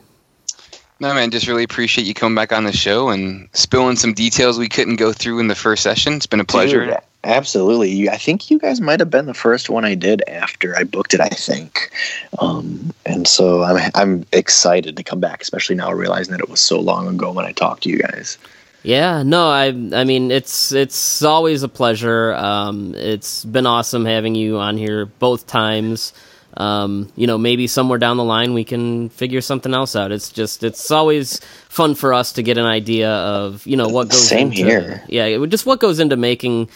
No, 1.01 1.12
man, 1.12 1.31
just 1.31 1.49
really 1.49 1.65
appreciate 1.65 2.07
you 2.07 2.15
coming 2.15 2.37
back 2.37 2.53
on 2.53 2.65
the 2.65 2.73
show 2.73 3.09
and 3.09 3.49
spilling 3.53 3.97
some 3.97 4.15
details 4.15 4.59
we 4.59 4.69
couldn't 4.69 4.97
go 4.97 5.12
through 5.12 5.41
in 5.41 5.49
the 5.49 5.55
first 5.55 5.83
session. 5.83 6.15
It's 6.15 6.27
been 6.27 6.41
a 6.41 6.45
pleasure. 6.45 6.87
Dude, 6.87 6.99
absolutely. 7.25 8.09
I 8.09 8.16
think 8.16 8.51
you 8.51 8.59
guys 8.59 8.81
might 8.81 9.01
have 9.01 9.11
been 9.11 9.27
the 9.27 9.35
first 9.35 9.70
one 9.70 9.85
I 9.85 9.95
did 9.95 10.22
after 10.29 10.77
I 10.77 10.85
booked 10.85 11.14
it, 11.14 11.20
I 11.20 11.29
think. 11.29 11.91
Um, 12.39 12.93
and 13.07 13.27
so 13.27 13.62
I'm, 13.62 13.91
I'm 13.95 14.27
excited 14.33 14.97
to 14.97 15.03
come 15.03 15.20
back, 15.20 15.43
especially 15.43 15.77
now 15.77 15.93
realizing 15.93 16.33
that 16.33 16.41
it 16.41 16.49
was 16.49 16.61
so 16.61 16.81
long 16.81 17.09
ago 17.09 17.33
when 17.33 17.45
I 17.45 17.53
talked 17.53 17.85
to 17.85 17.89
you 17.89 17.99
guys. 17.99 18.39
Yeah, 18.83 19.22
no, 19.22 19.49
I 19.49 19.68
I 19.68 20.05
mean 20.05 20.31
it's 20.31 20.70
it's 20.70 21.22
always 21.22 21.62
a 21.62 21.70
pleasure. 21.70 22.35
Um, 22.35 22.95
it's 22.95 23.43
been 23.43 23.64
awesome 23.64 24.05
having 24.05 24.35
you 24.35 24.59
on 24.59 24.77
here 24.77 25.07
both 25.07 25.47
times 25.47 26.12
um, 26.57 27.11
you 27.16 27.27
know, 27.27 27.37
maybe 27.37 27.66
somewhere 27.66 27.99
down 27.99 28.16
the 28.16 28.25
line 28.25 28.55
we 28.55 28.64
can 28.64 29.09
figure 29.09 29.41
something 29.41 29.75
else 29.75 29.97
out. 29.97 30.12
It's 30.12 30.31
just 30.31 30.62
it's 30.62 30.91
always 30.91 31.41
fun 31.68 31.95
for 31.95 32.14
us 32.14 32.33
to 32.35 32.43
get 32.43 32.59
an 32.59 32.64
idea 32.64 33.11
of 33.11 33.66
you 33.66 33.77
know 33.77 33.89
what 33.89 34.09
goes 34.09 34.29
same 34.29 34.49
into, 34.49 34.64
here. 34.64 35.05
Yeah, 35.09 35.45
just 35.47 35.66
what 35.66 35.81
goes 35.81 35.99
into 35.99 36.16
making 36.16 36.68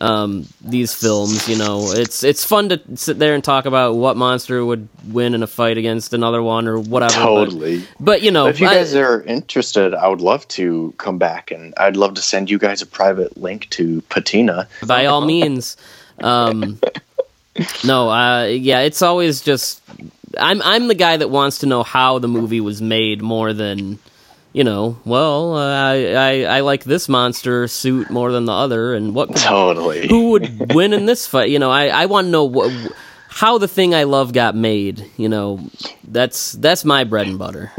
um, 0.00 0.46
these 0.60 0.94
films. 0.94 1.48
You 1.48 1.56
know, 1.56 1.92
it's 1.92 2.22
it's 2.22 2.44
fun 2.44 2.68
to 2.70 2.80
sit 2.94 3.18
there 3.18 3.34
and 3.34 3.42
talk 3.42 3.66
about 3.66 3.96
what 3.96 4.16
monster 4.16 4.64
would 4.64 4.88
win 5.08 5.34
in 5.34 5.42
a 5.42 5.46
fight 5.46 5.78
against 5.78 6.12
another 6.12 6.42
one 6.42 6.68
or 6.68 6.78
whatever. 6.78 7.14
Totally. 7.14 7.78
But, 7.78 8.04
but 8.04 8.22
you 8.22 8.30
know, 8.30 8.46
if 8.46 8.60
you 8.60 8.66
guys 8.66 8.94
I, 8.94 9.00
are 9.00 9.22
interested, 9.22 9.94
I 9.94 10.08
would 10.08 10.20
love 10.20 10.46
to 10.48 10.94
come 10.98 11.18
back 11.18 11.50
and 11.50 11.74
I'd 11.76 11.96
love 11.96 12.14
to 12.14 12.22
send 12.22 12.50
you 12.50 12.58
guys 12.58 12.82
a 12.82 12.86
private 12.86 13.36
link 13.36 13.68
to 13.70 14.00
Patina. 14.02 14.68
By 14.86 15.06
all 15.06 15.24
means. 15.24 15.76
Um, 16.22 16.80
no, 17.84 18.10
uh, 18.10 18.44
yeah, 18.44 18.80
it's 18.80 19.02
always 19.02 19.40
just 19.42 19.82
I'm 20.38 20.62
I'm 20.62 20.88
the 20.88 20.94
guy 20.94 21.16
that 21.16 21.28
wants 21.28 21.58
to 21.58 21.66
know 21.66 21.82
how 21.82 22.18
the 22.18 22.28
movie 22.28 22.60
was 22.60 22.82
made 22.82 23.22
more 23.22 23.52
than 23.52 23.98
you 24.56 24.64
know. 24.64 24.96
Well, 25.04 25.54
uh, 25.54 25.92
I, 25.92 26.12
I, 26.14 26.56
I 26.56 26.60
like 26.60 26.82
this 26.84 27.10
monster 27.10 27.68
suit 27.68 28.08
more 28.08 28.32
than 28.32 28.46
the 28.46 28.52
other, 28.52 28.94
and 28.94 29.14
what 29.14 29.28
could, 29.28 29.36
totally 29.36 30.08
who 30.08 30.30
would 30.30 30.72
win 30.74 30.94
in 30.94 31.04
this 31.04 31.26
fight? 31.26 31.50
You 31.50 31.58
know, 31.58 31.70
I 31.70 31.88
I 31.88 32.06
want 32.06 32.24
to 32.24 32.30
know 32.30 32.44
what 32.44 32.72
how 33.28 33.58
the 33.58 33.68
thing 33.68 33.94
I 33.94 34.04
love 34.04 34.32
got 34.32 34.56
made. 34.56 35.04
You 35.18 35.28
know, 35.28 35.60
that's 36.08 36.52
that's 36.52 36.86
my 36.86 37.04
bread 37.04 37.26
and 37.26 37.38
butter. 37.38 37.70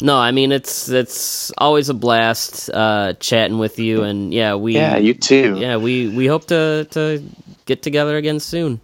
No, 0.00 0.16
I 0.16 0.30
mean 0.30 0.52
it's 0.52 0.88
it's 0.88 1.50
always 1.58 1.88
a 1.88 1.94
blast 1.94 2.70
uh, 2.70 3.14
chatting 3.14 3.58
with 3.58 3.80
you, 3.80 4.04
and 4.04 4.32
yeah, 4.32 4.54
we 4.54 4.74
yeah 4.74 4.96
you 4.96 5.12
too. 5.12 5.56
Yeah, 5.58 5.76
we 5.76 6.06
we 6.06 6.26
hope 6.28 6.46
to 6.46 6.86
to 6.92 7.20
get 7.66 7.82
together 7.82 8.16
again 8.16 8.38
soon. 8.38 8.80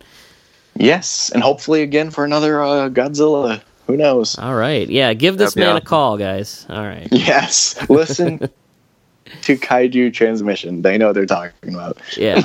Yes, 0.75 1.31
and 1.33 1.41
hopefully 1.41 1.83
again 1.83 2.11
for 2.11 2.25
another 2.25 2.61
uh, 2.61 2.89
Godzilla. 2.89 3.63
Who 3.89 3.97
knows? 3.97 4.39
All 4.39 4.55
right. 4.55 4.89
Yeah, 4.89 5.15
give 5.15 5.39
this 5.39 5.57
man 5.57 5.77
a 5.77 5.81
call, 5.81 6.19
guys. 6.19 6.67
All 6.69 6.85
right. 6.85 7.09
Yes. 7.19 7.89
Listen 7.89 8.39
to 9.43 9.57
Kaiju 9.57 10.13
Transmission. 10.13 10.83
They 10.83 10.99
know 10.99 11.07
what 11.07 11.15
they're 11.15 11.27
talking 11.27 11.75
about. 11.75 11.99
Yeah. 12.17 12.37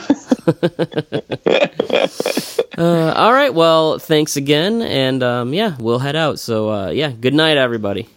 uh, 2.77 3.13
all 3.15 3.33
right. 3.33 3.53
Well, 3.53 3.99
thanks 3.99 4.37
again. 4.37 4.81
And 4.81 5.21
um, 5.21 5.53
yeah, 5.53 5.75
we'll 5.79 5.99
head 5.99 6.15
out. 6.15 6.39
So 6.39 6.71
uh, 6.71 6.89
yeah, 6.89 7.11
good 7.11 7.33
night, 7.33 7.57
everybody. 7.57 8.07